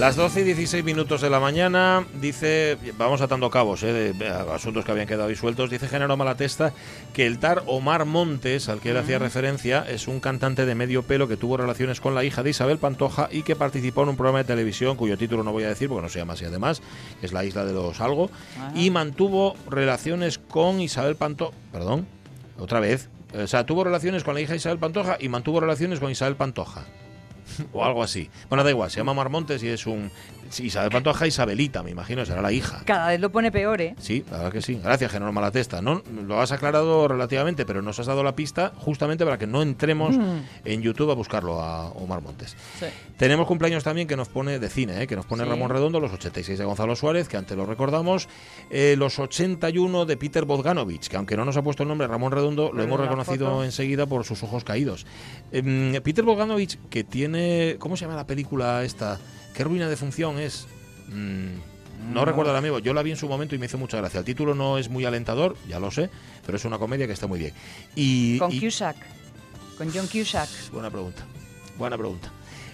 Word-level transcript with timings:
Las 0.00 0.16
12 0.16 0.40
y 0.40 0.44
16 0.44 0.82
minutos 0.82 1.20
de 1.20 1.28
la 1.28 1.40
mañana, 1.40 2.06
dice, 2.22 2.78
vamos 2.96 3.20
atando 3.20 3.50
cabos, 3.50 3.82
eh, 3.82 4.14
de, 4.14 4.28
asuntos 4.28 4.82
que 4.82 4.92
habían 4.92 5.06
quedado 5.06 5.28
disueltos, 5.28 5.68
dice 5.68 5.88
Género 5.88 6.16
Malatesta 6.16 6.72
que 7.12 7.26
el 7.26 7.38
tar 7.38 7.64
Omar 7.66 8.06
Montes, 8.06 8.70
al 8.70 8.80
que 8.80 8.92
él 8.92 8.96
hacía 8.96 9.18
referencia, 9.18 9.84
es 9.86 10.08
un 10.08 10.20
cantante 10.20 10.64
de 10.64 10.74
medio 10.74 11.02
pelo 11.02 11.28
que 11.28 11.36
tuvo 11.36 11.58
relaciones 11.58 12.00
con 12.00 12.14
la 12.14 12.24
hija 12.24 12.42
de 12.42 12.48
Isabel 12.48 12.78
Pantoja 12.78 13.28
y 13.30 13.42
que 13.42 13.56
participó 13.56 14.04
en 14.04 14.08
un 14.08 14.16
programa 14.16 14.38
de 14.38 14.44
televisión 14.44 14.96
cuyo 14.96 15.18
título 15.18 15.42
no 15.42 15.52
voy 15.52 15.64
a 15.64 15.68
decir 15.68 15.90
porque 15.90 16.04
no 16.04 16.08
se 16.08 16.18
llama 16.18 16.32
así 16.32 16.46
además, 16.46 16.80
es 17.20 17.34
La 17.34 17.44
Isla 17.44 17.66
de 17.66 17.74
los 17.74 18.00
Algo, 18.00 18.30
y 18.74 18.88
mantuvo 18.88 19.54
relaciones 19.68 20.38
con 20.38 20.80
Isabel 20.80 21.16
Pantoja, 21.16 21.54
perdón, 21.72 22.06
otra 22.58 22.80
vez, 22.80 23.10
o 23.38 23.46
sea, 23.46 23.66
tuvo 23.66 23.84
relaciones 23.84 24.24
con 24.24 24.32
la 24.32 24.40
hija 24.40 24.52
de 24.52 24.56
Isabel 24.56 24.78
Pantoja 24.78 25.18
y 25.20 25.28
mantuvo 25.28 25.60
relaciones 25.60 26.00
con 26.00 26.10
Isabel 26.10 26.36
Pantoja. 26.36 26.86
o 27.72 27.84
algo 27.84 28.02
así. 28.02 28.30
Bueno, 28.48 28.64
da 28.64 28.70
igual, 28.70 28.90
se 28.90 28.98
llama 28.98 29.14
Marmontes 29.14 29.62
y 29.62 29.68
es 29.68 29.86
un 29.86 30.10
Isabel 30.58 30.90
Pantoja 30.90 31.26
Isabelita, 31.26 31.82
me 31.82 31.90
imagino, 31.90 32.24
será 32.26 32.42
la 32.42 32.50
hija. 32.52 32.82
Cada 32.84 33.08
vez 33.08 33.20
lo 33.20 33.30
pone 33.30 33.52
peor, 33.52 33.80
¿eh? 33.80 33.94
Sí, 33.98 34.24
la 34.30 34.38
verdad 34.38 34.52
que 34.52 34.62
sí. 34.62 34.80
Gracias, 34.82 35.12
Genaro 35.12 35.32
Malatesta. 35.32 35.80
No, 35.80 36.02
lo 36.26 36.40
has 36.40 36.50
aclarado 36.52 37.06
relativamente, 37.08 37.64
pero 37.64 37.82
nos 37.82 37.98
has 38.00 38.06
dado 38.06 38.22
la 38.22 38.34
pista 38.34 38.72
justamente 38.76 39.24
para 39.24 39.38
que 39.38 39.46
no 39.46 39.62
entremos 39.62 40.16
Mm. 40.16 40.38
en 40.64 40.82
YouTube 40.82 41.10
a 41.10 41.14
buscarlo 41.14 41.60
a 41.62 41.86
Omar 41.90 42.20
Montes. 42.22 42.56
Sí. 42.78 42.86
Tenemos 43.16 43.46
cumpleaños 43.46 43.84
también 43.84 44.08
que 44.08 44.16
nos 44.16 44.28
pone 44.28 44.58
de 44.58 44.68
cine, 44.68 45.02
¿eh? 45.02 45.06
que 45.06 45.14
nos 45.16 45.26
pone 45.26 45.44
Sí. 45.44 45.48
Ramón 45.50 45.70
Redondo, 45.70 46.00
los 46.00 46.12
86 46.12 46.58
de 46.58 46.64
Gonzalo 46.64 46.96
Suárez, 46.96 47.28
que 47.28 47.36
antes 47.36 47.56
lo 47.56 47.66
recordamos, 47.66 48.28
eh, 48.70 48.94
los 48.98 49.18
81 49.18 50.04
de 50.06 50.16
Peter 50.16 50.44
Bogdanovich, 50.44 51.08
que 51.08 51.16
aunque 51.16 51.36
no 51.36 51.44
nos 51.44 51.56
ha 51.56 51.62
puesto 51.62 51.82
el 51.82 51.88
nombre 51.88 52.06
Ramón 52.06 52.32
Redondo, 52.32 52.64
lo 52.64 52.70
Pero 52.72 52.84
hemos 52.84 53.00
reconocido 53.00 53.46
foto. 53.50 53.64
enseguida 53.64 54.06
por 54.06 54.24
sus 54.24 54.42
ojos 54.42 54.64
caídos. 54.64 55.06
Em, 55.52 55.92
Peter 56.02 56.24
Bogdanovich, 56.24 56.78
que 56.88 57.04
tiene, 57.04 57.76
¿cómo 57.78 57.96
se 57.96 58.04
llama 58.04 58.16
la 58.16 58.26
película 58.26 58.84
esta? 58.84 59.18
¿Qué 59.54 59.64
ruina 59.64 59.88
de 59.88 59.96
función 59.96 60.38
es? 60.38 60.66
Mm, 61.08 62.12
no 62.12 62.24
recuerdo 62.24 62.50
el 62.52 62.56
amigo, 62.56 62.78
yo 62.78 62.94
la 62.94 63.02
vi 63.02 63.10
en 63.10 63.16
su 63.16 63.28
momento 63.28 63.54
y 63.54 63.58
me 63.58 63.66
hizo 63.66 63.76
mucha 63.78 63.96
gracia. 63.98 64.18
El 64.18 64.24
título 64.24 64.54
no 64.54 64.78
es 64.78 64.88
muy 64.88 65.04
alentador, 65.04 65.56
ya 65.68 65.78
lo 65.80 65.90
sé, 65.90 66.08
pero 66.46 66.56
es 66.56 66.64
una 66.64 66.78
comedia 66.78 67.06
que 67.06 67.12
está 67.12 67.26
muy 67.26 67.38
bien. 67.38 67.52
Y, 67.94 68.38
Con 68.38 68.52
y- 68.52 68.60
Cusack. 68.60 68.96
Con 69.76 69.90
John 69.92 70.06
Cusack. 70.06 70.48
Buena 70.72 70.90
pregunta. 70.90 71.22
Buena 71.78 71.96
pregunta. 71.98 72.30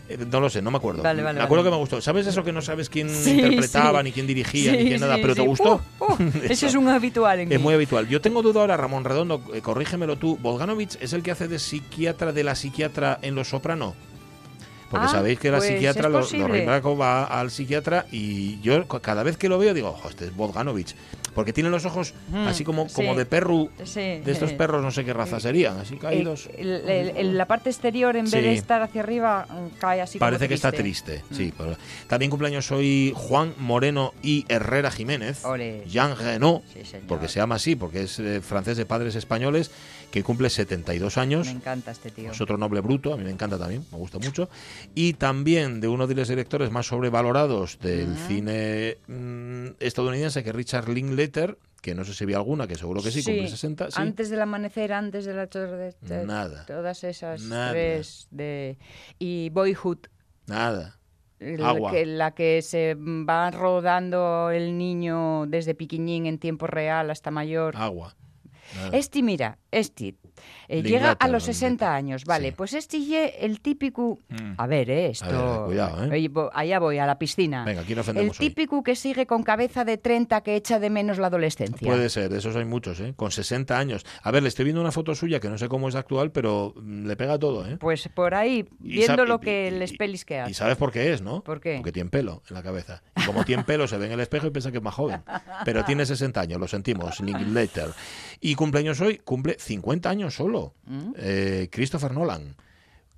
Eh, 0.09 0.19
no 0.31 0.39
lo 0.39 0.49
sé, 0.49 0.63
no 0.63 0.71
me 0.71 0.77
acuerdo. 0.77 1.03
Vale, 1.03 1.21
vale, 1.23 1.39
me 1.39 1.45
acuerdo 1.45 1.65
vale. 1.65 1.71
que 1.73 1.77
me 1.77 1.81
gustó. 1.81 2.01
¿Sabes 2.01 2.27
eso 2.29 2.45
que 2.45 2.53
no 2.53 2.63
sabes 2.63 2.89
quién 2.89 3.09
Sí, 3.11 3.31
interpretaba, 3.33 3.99
sí. 4.01 4.05
ni 4.05 4.13
quién 4.13 4.27
dirigía, 4.29 4.71
Sí, 4.73 4.77
ni 4.77 4.85
quién 4.89 5.01
nada, 5.01 5.17
sí, 5.17 5.23
pero 5.23 5.35
te 5.35 5.41
gustó? 5.43 5.81
Uh, 5.99 6.05
uh, 6.13 6.17
eso 6.49 6.67
es 6.69 6.75
un 6.77 6.87
habitual 6.89 7.41
en 7.41 7.51
Es 7.53 7.59
mí. 7.59 7.63
muy 7.65 7.75
habitual. 7.75 8.07
Yo 8.09 8.21
tengo 8.21 8.43
duda 8.43 8.61
ahora, 8.61 8.77
Ramón 8.77 9.05
Redondo, 9.05 9.43
eh, 9.53 9.61
corrígemelo 9.63 10.17
tú. 10.17 10.37
¿Volganovich 10.41 10.97
es 11.01 11.13
el 11.13 11.25
que 11.25 11.33
hace 11.33 11.49
de 11.49 11.59
psiquiatra 11.59 12.33
de 12.33 12.45
la 12.45 12.55
psiquiatra 12.55 13.19
en 13.23 13.35
Los 13.35 13.49
Soprano? 13.49 13.95
Porque 14.91 15.07
Ah, 15.07 15.11
sabéis 15.11 15.39
que 15.41 15.51
la 15.51 15.59
pues 15.59 15.69
psiquiatra, 15.71 16.09
los 16.09 16.27
posible. 16.27 16.47
Ribraco 16.47 16.97
va 16.97 17.25
al 17.25 17.51
psiquiatra 17.51 18.07
y 18.13 18.61
yo 18.61 18.87
ca- 18.87 19.01
cada 19.01 19.23
vez 19.25 19.37
que 19.37 19.49
lo 19.49 19.59
veo 19.59 19.75
digo, 19.75 19.89
ojo, 19.89 20.09
este 20.09 20.27
es 20.27 20.37
Bogdanovich. 20.37 20.95
Porque 21.35 21.53
tiene 21.53 21.69
los 21.69 21.85
ojos 21.85 22.15
Mm, 22.29 22.47
así 22.47 22.65
como, 22.65 22.89
sí. 22.89 22.95
como 22.95 23.15
de 23.15 23.27
perro, 23.27 23.69
Sí, 23.85 24.01
de 24.01 24.33
estos 24.33 24.53
perros, 24.53 24.83
no 24.83 24.91
sé 24.91 25.05
qué 25.05 25.13
raza 25.13 25.39
serían, 25.39 25.77
así 25.79 25.97
caídos. 25.97 26.49
el- 26.57 26.89
el- 26.89 27.17
el- 27.17 27.37
la 27.37 27.47
parte 27.47 27.69
exterior, 27.69 28.17
en 28.17 28.25
vez 28.25 28.33
de 28.43 28.53
Sí. 28.53 28.59
estar 28.59 28.81
hacia 28.81 29.03
arriba, 29.03 29.47
mm, 29.51 29.79
cae 29.79 30.01
así 30.01 30.19
como 30.19 30.27
Parece 30.31 30.49
que 30.49 30.55
está 30.55 30.73
triste, 30.73 31.23
sí. 31.33 31.53
pero- 31.57 31.77
También 32.07 32.31
cumpleaños 32.31 32.71
hoy 32.73 33.13
Juan 33.15 33.53
Moreno 33.59 34.15
y 34.23 34.47
Herrera 34.49 34.91
Jiménez. 34.91 35.45
Ole. 35.45 35.83
Jean 35.87 36.15
Sí, 36.17 36.85
señor. 36.85 37.07
porque 37.07 37.29
se 37.29 37.39
llama 37.41 37.57
así, 37.57 37.77
porque 37.77 38.03
es 38.05 38.19
eh, 38.19 38.41
francés 38.41 38.77
de 38.79 38.87
padres 38.87 39.15
españoles, 39.17 39.71
que 40.11 40.23
cumple 40.23 40.49
72 40.49 41.19
años. 41.19 41.49
Me 41.49 41.53
encanta 41.55 41.91
este 41.91 42.11
tío. 42.11 42.31
Es 42.31 42.41
otro 42.41 42.57
noble 42.57 42.81
bruto, 42.81 43.13
a 43.13 43.17
mí 43.19 43.25
me 43.25 43.31
encanta 43.31 43.59
también, 43.59 43.85
me 43.93 43.99
gusta 43.99 44.19
mucho. 44.19 44.49
Y 44.95 45.15
también 45.15 45.81
de 45.81 45.89
uno 45.89 46.07
de 46.07 46.15
los 46.15 46.29
directores 46.29 46.71
más 46.71 46.87
sobrevalorados 46.87 47.79
del 47.81 48.17
cine 48.17 48.99
mm, 49.09 49.77
estadounidense, 49.81 50.43
que 50.43 50.51
es 50.51 50.55
Richard 50.57 50.89
Linklater, 50.89 51.59
que 51.83 51.95
no 51.95 52.05
sé 52.05 52.15
si 52.15 52.25
vi 52.25 52.35
alguna, 52.35 52.67
que 52.67 52.75
seguro 52.75 53.03
que 53.03 53.11
sí, 53.11 53.23
cumple 53.23 53.49
60. 53.49 53.91
Sí. 53.91 54.01
Antes 54.01 54.31
del 54.31 54.41
amanecer, 54.43 54.93
antes 54.93 55.25
de 55.25 55.35
la 55.35 55.47
torre. 55.47 55.95
de- 56.01 56.27
Nada. 56.27 56.67
Todas 56.67 57.05
esas 57.05 57.43
Nada. 57.43 57.73
tres 57.73 58.27
de 58.31 58.79
y 59.19 59.51
Boyhood. 59.51 59.99
Nada. 60.47 60.99
La 61.39 61.69
Agua. 61.69 61.91
que, 61.93 62.07
la 62.07 62.31
que 62.35 62.63
se 62.63 62.95
va 62.97 63.51
rodando 63.51 64.51
el 64.51 64.79
niño 64.79 65.45
desde 65.47 65.75
piquiñín 65.75 66.25
en 66.27 66.39
tiempo 66.39 66.67
real 66.67 67.11
hasta 67.11 67.31
mayor. 67.31 67.77
Agua. 67.77 68.17
Nada. 68.75 68.97
Este, 68.97 69.23
mira, 69.23 69.59
este 69.71 70.17
eh, 70.69 70.83
llega 70.83 71.13
a 71.13 71.29
los 71.29 71.47
de 71.47 71.53
60 71.53 71.67
Inglaterra. 71.75 71.95
años, 71.97 72.25
vale, 72.25 72.49
Sí. 72.49 72.55
pues 72.57 72.75
este 72.75 73.01
ye 73.05 73.45
el 73.45 73.61
típico, 73.61 74.19
a 74.57 74.67
ver, 74.67 74.91
eh, 74.91 75.07
esto, 75.11 75.25
A 75.27 75.59
ver, 75.59 75.67
cuidado, 75.67 76.05
¿eh? 76.15 76.31
Allá 76.55 76.79
voy, 76.79 76.99
a 76.99 77.07
la 77.07 77.19
piscina. 77.19 77.65
Venga, 77.65 77.83
aquí 77.83 77.95
no 77.95 78.03
el 78.03 78.19
hoy. 78.19 78.31
típico 78.31 78.83
que 78.83 78.97
sigue 78.97 79.27
con 79.27 79.43
cabeza 79.43 79.85
de 79.85 79.97
30 79.99 80.41
que 80.43 80.57
echa 80.57 80.79
de 80.79 80.91
menos 80.91 81.19
la 81.19 81.29
adolescencia. 81.29 81.87
Puede 81.87 82.09
ser, 82.09 82.31
de 82.31 82.39
esos 82.39 82.57
hay 82.57 82.65
muchos, 82.65 83.01
¿eh? 83.01 83.15
Con 83.17 83.31
60 83.31 83.79
años. 83.79 84.05
A 84.23 84.31
ver, 84.31 84.43
le 84.43 84.49
estoy 84.49 84.65
viendo 84.65 84.81
una 84.81 84.93
foto 84.93 85.15
suya 85.15 85.41
que 85.41 85.49
no 85.49 85.59
sé 85.59 85.69
cómo 85.69 85.89
es 85.89 85.95
actual, 85.95 86.31
pero 86.33 86.75
mm, 86.77 87.07
le 87.07 87.17
pega 87.17 87.39
todo, 87.39 87.67
¿eh? 87.67 87.77
Pues 87.79 88.09
por 88.15 88.35
ahí, 88.35 88.67
Y 88.83 88.97
viendo 88.99 89.25
lo 89.25 89.37
y- 89.37 89.41
que 89.41 89.69
y- 89.69 89.79
les 89.79 89.93
pelis 89.93 90.25
que 90.25 90.35
Y 90.35 90.39
hace. 90.39 90.55
sabes 90.55 90.77
por 90.77 90.93
qué 90.93 91.13
es, 91.13 91.23
¿no? 91.23 91.43
¿Por 91.43 91.61
qué? 91.61 91.77
Porque 91.77 91.93
tiene 91.93 92.11
pelo 92.11 92.43
en 92.49 92.55
la 92.55 92.63
cabeza. 92.63 93.03
Y 93.17 93.25
como 93.25 93.45
tiene 93.45 93.65
pelo, 93.65 93.87
se 93.89 93.97
ve 93.99 94.07
en 94.07 94.13
el 94.13 94.21
espejo 94.21 94.47
y 94.47 94.51
piensa 94.51 94.71
que 94.71 94.79
es 94.79 94.83
más 94.83 94.95
joven. 94.95 95.23
Pero 95.65 95.85
tiene 95.85 96.05
60 96.07 96.41
años, 96.41 96.61
lo 96.61 96.69
sentimos, 96.69 97.21
Linklater. 97.21 97.91
Y 98.41 98.55
cumpleaños 98.55 99.01
hoy, 99.01 99.19
cumple 99.19 99.57
50 99.59 100.11
años 100.11 100.36
solo. 100.37 100.75
¿Mm? 100.87 101.13
Eh, 101.17 101.69
Christopher 101.73 102.13
Nolan. 102.13 102.55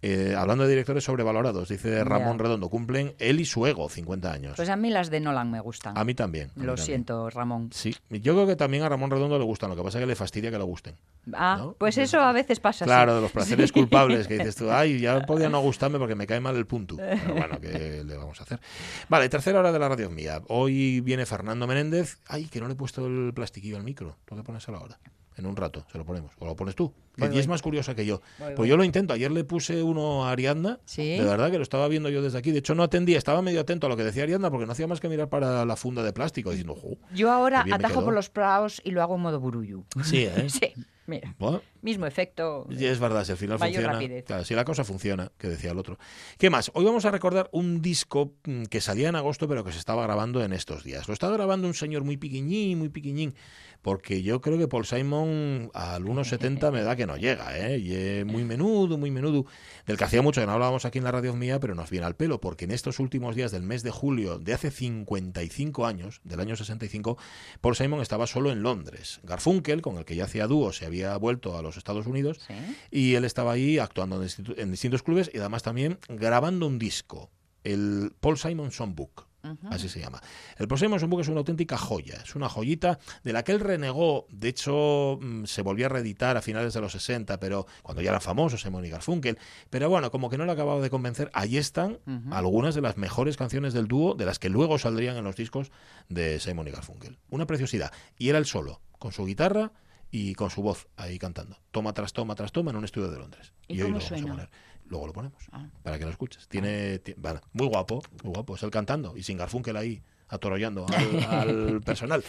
Eh, 0.00 0.36
hablando 0.38 0.62
de 0.62 0.70
directores 0.70 1.02
sobrevalorados, 1.02 1.68
dice 1.68 2.04
Ramón. 2.04 2.38
Redondo, 2.38 2.68
cumplen 2.68 3.14
él 3.18 3.40
y 3.40 3.44
su 3.44 3.66
ego 3.66 3.88
50 3.88 4.30
años. 4.32 4.52
Pues 4.54 4.68
a 4.68 4.76
mí 4.76 4.90
las 4.90 5.10
de 5.10 5.18
Nolan 5.18 5.50
me 5.50 5.58
gustan. 5.58 5.98
a 5.98 6.04
mí 6.04 6.14
también. 6.14 6.50
a 6.54 6.60
mí 6.60 6.66
Lo 6.66 6.74
también. 6.76 6.86
siento, 6.86 7.28
Ramón. 7.30 7.70
Sí, 7.72 7.96
yo 8.08 8.34
creo 8.34 8.46
que 8.46 8.54
también 8.54 8.84
a 8.84 8.88
Ramón 8.88 9.10
Redondo 9.10 9.36
le 9.40 9.44
gustan, 9.44 9.70
lo 9.70 9.74
que 9.74 9.82
pasa 9.82 9.98
es 9.98 10.02
que 10.02 10.06
le 10.06 10.14
fastidia 10.14 10.52
que 10.52 10.58
le 10.58 10.62
gusten. 10.62 10.94
Ah, 11.32 11.56
¿no? 11.58 11.72
pues 11.72 11.98
eso 11.98 12.20
a 12.20 12.30
veces 12.30 12.60
pasa 12.60 12.84
Claro, 12.84 13.16
de 13.16 13.22
los 13.22 13.32
placeres 13.32 13.72
culpables 13.72 14.28
que 14.28 14.38
dices 14.38 14.54
tú, 14.54 14.70
ay, 14.70 15.00
ya 15.00 15.20
podía 15.26 15.48
no 15.48 15.60
gustarme 15.62 15.98
porque 15.98 16.14
me 16.14 16.28
cae 16.28 16.38
mal 16.38 16.54
el 16.54 16.66
punto. 16.66 16.94
Pero 16.96 17.34
bueno, 17.34 17.60
¿qué 17.60 18.04
le 18.06 18.16
vamos 18.16 18.38
a 18.38 18.44
hacer? 18.44 18.60
Vale, 19.08 19.28
tercera 19.28 19.58
hora 19.58 19.72
de 19.72 19.80
la 19.80 19.88
radio 19.88 20.10
mía. 20.10 20.42
Hoy 20.46 21.00
viene 21.00 21.26
Fernando 21.26 21.66
Menéndez. 21.66 22.18
Ay, 22.28 22.44
que 22.44 22.60
no 22.60 22.68
le 22.68 22.74
he 22.74 22.76
puesto 22.76 23.04
el 23.04 23.32
plastiquillo 23.34 23.76
al 23.76 23.82
micro. 23.82 24.14
Tengo 24.26 24.42
que 24.42 24.46
ponérselo 24.46 24.78
ahora. 24.78 24.96
En 25.38 25.46
un 25.46 25.56
rato 25.56 25.86
se 25.90 25.98
lo 25.98 26.04
ponemos. 26.04 26.32
O 26.38 26.46
lo 26.46 26.56
pones 26.56 26.74
tú. 26.74 26.92
Voy, 27.16 27.28
y 27.28 27.30
voy. 27.30 27.40
es 27.40 27.48
más 27.48 27.62
curiosa 27.62 27.94
que 27.94 28.04
yo. 28.04 28.20
Voy, 28.38 28.46
pues 28.48 28.56
voy. 28.56 28.68
yo 28.68 28.76
lo 28.76 28.84
intento. 28.84 29.12
Ayer 29.14 29.30
le 29.30 29.44
puse 29.44 29.82
uno 29.82 30.26
a 30.26 30.32
Ariadna. 30.32 30.80
Sí. 30.84 31.16
De 31.16 31.24
verdad 31.24 31.50
que 31.50 31.56
lo 31.56 31.62
estaba 31.62 31.88
viendo 31.88 32.08
yo 32.08 32.22
desde 32.22 32.38
aquí. 32.38 32.50
De 32.50 32.58
hecho, 32.58 32.74
no 32.74 32.82
atendía. 32.82 33.18
Estaba 33.18 33.42
medio 33.42 33.60
atento 33.60 33.86
a 33.86 33.90
lo 33.90 33.96
que 33.96 34.04
decía 34.04 34.24
Ariadna 34.24 34.50
porque 34.50 34.66
no 34.66 34.72
hacía 34.72 34.86
más 34.86 35.00
que 35.00 35.08
mirar 35.08 35.28
para 35.28 35.64
la 35.64 35.76
funda 35.76 36.02
de 36.02 36.12
plástico 36.12 36.50
diciendo, 36.50 36.74
"Jo". 36.74 36.96
Yo 37.14 37.30
ahora 37.30 37.64
atajo 37.70 38.04
por 38.04 38.14
los 38.14 38.30
praos 38.30 38.80
y 38.84 38.90
lo 38.90 39.02
hago 39.02 39.16
en 39.16 39.22
modo 39.22 39.40
burullo. 39.40 39.84
Sí, 40.04 40.24
¿eh? 40.24 40.46
Sí, 40.48 40.72
mira. 41.06 41.34
Bueno, 41.38 41.62
mismo 41.82 42.06
efecto. 42.06 42.66
Y 42.70 42.84
es 42.84 42.98
verdad, 42.98 43.24
si 43.24 43.32
al 43.32 43.38
final 43.38 43.58
funciona. 43.58 43.98
Claro, 44.24 44.44
si 44.44 44.54
la 44.54 44.64
cosa 44.64 44.84
funciona, 44.84 45.30
que 45.38 45.48
decía 45.48 45.70
el 45.70 45.78
otro. 45.78 45.98
¿Qué 46.38 46.50
más? 46.50 46.70
Hoy 46.74 46.84
vamos 46.84 47.04
a 47.04 47.10
recordar 47.10 47.48
un 47.52 47.80
disco 47.82 48.34
mm, 48.44 48.64
que 48.64 48.80
salía 48.80 49.08
en 49.08 49.16
agosto, 49.16 49.48
pero 49.48 49.64
que 49.64 49.72
se 49.72 49.78
estaba 49.78 50.02
grabando 50.02 50.42
en 50.42 50.52
estos 50.52 50.84
días. 50.84 51.08
Lo 51.08 51.14
estaba 51.14 51.34
grabando 51.34 51.66
un 51.66 51.74
señor 51.74 52.04
muy 52.04 52.16
piquiñín, 52.16 52.78
muy 52.78 52.88
piquiñín, 52.88 53.34
porque 53.82 54.22
yo 54.22 54.40
creo 54.40 54.58
que 54.58 54.68
Paul 54.68 54.86
Simon 54.86 55.70
al 55.74 56.04
1,70 56.04 56.72
me 56.72 56.82
da 56.82 56.96
que 56.96 57.06
no 57.06 57.16
llega, 57.16 57.56
¿eh? 57.58 57.78
Y 57.78 57.94
es 57.94 58.26
muy 58.26 58.44
menudo, 58.44 58.98
muy 58.98 59.10
menudo, 59.10 59.46
del 59.86 59.96
que 59.96 60.04
hacía 60.04 60.22
mucho 60.22 60.40
que 60.40 60.46
no 60.46 60.52
hablábamos 60.52 60.84
aquí 60.84 60.98
en 60.98 61.04
la 61.04 61.12
radio 61.12 61.34
mía, 61.34 61.60
pero 61.60 61.74
nos 61.74 61.90
viene 61.90 62.06
al 62.06 62.16
pelo, 62.16 62.40
porque 62.40 62.64
en 62.64 62.72
estos 62.72 62.98
últimos 62.98 63.36
días 63.36 63.52
del 63.52 63.62
mes 63.62 63.82
de 63.82 63.90
julio 63.90 64.38
de 64.38 64.52
hace 64.52 64.70
55 64.70 65.86
años, 65.86 66.20
del 66.24 66.40
año 66.40 66.56
65, 66.56 67.18
Paul 67.60 67.76
Simon 67.76 68.00
estaba 68.00 68.26
solo 68.26 68.50
en 68.50 68.62
Londres. 68.62 69.20
Garfunkel, 69.22 69.82
con 69.82 69.96
el 69.96 70.04
que 70.04 70.16
ya 70.16 70.24
hacía 70.24 70.46
dúo, 70.46 70.72
se 70.72 70.86
había 70.86 71.16
vuelto 71.16 71.56
a 71.56 71.62
los 71.62 71.67
Estados 71.76 72.06
Unidos 72.06 72.40
Sí. 72.46 72.54
y 72.90 73.14
él 73.14 73.24
estaba 73.24 73.52
ahí 73.52 73.78
actuando 73.78 74.22
en, 74.56 74.70
distintos 74.70 75.02
clubes 75.02 75.30
y 75.32 75.38
además 75.38 75.62
también 75.62 75.98
grabando 76.08 76.66
un 76.66 76.78
disco, 76.78 77.30
el 77.64 78.12
Paul 78.20 78.38
Simon 78.38 78.70
Songbook. 78.70 79.28
Así 79.70 79.88
se 79.88 80.00
llama. 80.00 80.20
El 80.58 80.68
Paul 80.68 80.78
Simon 80.78 81.00
Songbook 81.00 81.20
es 81.20 81.28
una 81.28 81.38
auténtica 81.38 81.78
joya, 81.78 82.20
es 82.22 82.34
una 82.34 82.48
joyita 82.48 82.98
de 83.22 83.32
la 83.32 83.44
que 83.44 83.52
él 83.52 83.60
renegó. 83.60 84.26
De 84.30 84.48
hecho, 84.48 85.18
mm, 85.22 85.44
se 85.44 85.62
volvió 85.62 85.86
a 85.86 85.88
reeditar 85.88 86.36
a 86.36 86.42
finales 86.42 86.74
de 86.74 86.80
los 86.80 86.92
60, 86.92 87.38
pero 87.40 87.66
cuando 87.82 88.02
ya 88.02 88.10
eran 88.10 88.20
famosos, 88.20 88.60
Simon 88.60 88.84
y 88.84 88.90
Garfunkel. 88.90 89.38
Pero 89.70 89.88
bueno, 89.88 90.10
como 90.10 90.28
que 90.28 90.36
no 90.36 90.44
le 90.44 90.52
acababa 90.52 90.80
de 90.80 90.90
convencer, 90.90 91.30
ahí 91.32 91.56
están 91.56 91.98
algunas 92.30 92.74
de 92.74 92.82
las 92.82 92.96
mejores 92.98 93.36
canciones 93.36 93.72
del 93.72 93.86
dúo, 93.86 94.14
de 94.14 94.26
las 94.26 94.38
que 94.38 94.50
luego 94.50 94.78
saldrían 94.78 95.16
en 95.16 95.24
los 95.24 95.36
discos 95.36 95.70
de 96.08 96.40
Simon 96.40 96.68
y 96.68 96.72
Garfunkel. 96.72 97.18
Una 97.30 97.46
preciosidad. 97.46 97.92
Y 98.18 98.28
era 98.28 98.38
el 98.38 98.44
solo, 98.44 98.82
con 98.98 99.12
su 99.12 99.24
guitarra 99.24 99.72
y 100.10 100.34
con 100.34 100.50
su 100.50 100.62
voz 100.62 100.88
ahí 100.96 101.18
cantando. 101.18 101.58
Toma 101.70 101.92
tras 101.92 102.12
toma 102.12 102.34
tras 102.34 102.52
toma 102.52 102.70
en 102.70 102.76
un 102.78 102.84
estudio 102.84 103.10
de 103.10 103.18
Londres. 103.18 103.52
¿Y 103.68 103.82
hoy 103.82 103.92
cómo 103.92 103.98
lo 103.98 104.04
vamos 104.04 104.22
a 104.22 104.26
poner. 104.28 104.50
Luego 104.86 105.06
lo 105.06 105.12
ponemos, 105.12 105.44
Ah. 105.52 105.68
para 105.82 105.98
que 105.98 106.04
lo 106.04 106.10
escuches. 106.10 106.48
Tiene, 106.48 106.98
ti- 107.00 107.14
vale, 107.18 107.40
muy 107.52 107.66
guapo, 107.66 108.00
muy 108.24 108.32
guapo. 108.32 108.54
Es 108.56 108.62
él 108.62 108.70
cantando 108.70 109.16
y 109.16 109.22
sin 109.22 109.36
Garfunkel 109.36 109.76
ahí 109.76 110.02
atorollando 110.28 110.86
al, 110.88 111.24
al 111.30 111.80
personal. 111.82 112.24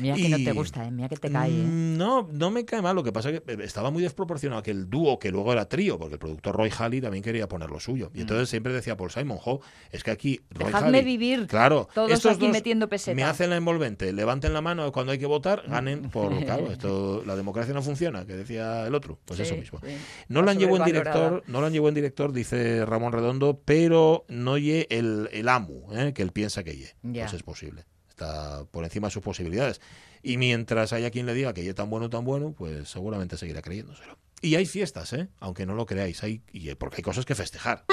Mira 0.00 0.14
que 0.14 0.28
no 0.28 0.36
te 0.36 0.52
gusta, 0.52 0.84
¿eh? 0.86 0.92
mira 0.92 1.08
que 1.08 1.16
te 1.16 1.28
cae. 1.28 1.50
¿eh? 1.50 1.54
Mm, 1.64 1.96
No, 1.96 2.28
no 2.30 2.52
me 2.52 2.64
cae 2.64 2.80
mal. 2.80 2.94
Lo 2.94 3.02
que 3.02 3.10
pasa 3.10 3.30
es 3.30 3.40
que 3.40 3.52
eh, 3.52 3.56
estaba 3.64 3.90
muy 3.90 4.00
desproporcionado 4.00 4.62
que 4.62 4.70
el 4.70 4.88
dúo, 4.88 5.18
que 5.18 5.32
luego 5.32 5.52
era 5.52 5.68
trío, 5.68 5.98
porque 5.98 6.14
el 6.14 6.20
productor 6.20 6.54
Roy 6.56 6.70
Halley 6.78 7.00
también 7.00 7.24
quería 7.24 7.48
poner 7.48 7.68
lo 7.68 7.80
suyo. 7.80 8.12
Y 8.14 8.20
entonces 8.20 8.48
siempre 8.48 8.72
decía 8.72 8.96
Paul 8.96 9.10
Simon, 9.10 9.38
jo, 9.38 9.60
es 9.90 10.04
que 10.04 10.12
aquí 10.12 10.40
Roy 10.50 10.66
Mm. 10.68 10.72
Dejadme 10.72 10.98
Halley- 11.00 11.04
vivir. 11.04 11.46
Claro, 11.48 11.88
Todos 11.92 12.12
estos 12.12 12.36
aquí 12.36 12.42
dos 12.46 12.52
metiendo 12.52 12.88
peseta. 12.88 13.16
Me 13.16 13.24
hacen 13.24 13.50
la 13.50 13.56
envolvente, 13.56 14.12
levanten 14.12 14.52
la 14.52 14.60
mano 14.60 14.92
cuando 14.92 15.10
hay 15.10 15.18
que 15.18 15.26
votar, 15.26 15.64
ganen 15.66 16.10
por 16.10 16.32
claro, 16.44 16.70
esto 16.70 17.24
la 17.26 17.34
democracia 17.34 17.74
no 17.74 17.82
funciona, 17.82 18.24
que 18.24 18.34
decía 18.34 18.86
el 18.86 18.94
otro. 18.94 19.18
Pues 19.24 19.38
Sí, 19.38 19.42
eso 19.46 19.56
mismo. 19.56 19.80
sí. 19.84 19.96
No 20.28 20.42
lo 20.42 20.50
han 20.52 20.60
llevado 20.60 20.76
en 20.76 20.84
director, 20.84 21.42
no 21.48 21.60
lo 21.60 21.66
han 21.66 21.72
llevado 21.72 21.88
en 21.88 21.94
director, 21.96 22.32
dice 22.32 22.86
Ramón 22.86 23.12
Redondo, 23.12 23.60
pero 23.64 24.24
no 24.28 24.58
lle 24.58 24.86
el, 24.90 25.28
el 25.32 25.48
amu, 25.48 25.92
¿eh? 25.92 26.12
que 26.14 26.22
él 26.22 26.30
piensa 26.30 26.62
que 26.62 26.76
lle. 26.76 26.94
Ya. 27.02 27.24
Pues 27.24 27.37
es 27.38 27.42
posible. 27.42 27.84
Está 28.08 28.64
por 28.70 28.84
encima 28.84 29.08
de 29.08 29.12
sus 29.12 29.22
posibilidades. 29.22 29.80
Y 30.22 30.36
mientras 30.36 30.92
haya 30.92 31.10
quien 31.10 31.26
le 31.26 31.34
diga 31.34 31.54
que 31.54 31.62
lle 31.62 31.74
tan 31.74 31.88
bueno, 31.88 32.10
tan 32.10 32.24
bueno, 32.24 32.52
pues 32.52 32.88
seguramente 32.88 33.36
seguirá 33.36 33.62
creyéndoselo. 33.62 34.18
Y 34.40 34.54
hay 34.54 34.66
fiestas, 34.66 35.12
¿eh? 35.12 35.28
aunque 35.40 35.66
no 35.66 35.74
lo 35.74 35.86
creáis, 35.86 36.22
hay, 36.22 36.42
y 36.52 36.72
porque 36.74 36.96
hay 36.98 37.02
cosas 37.02 37.24
que 37.24 37.34
festejar. 37.34 37.84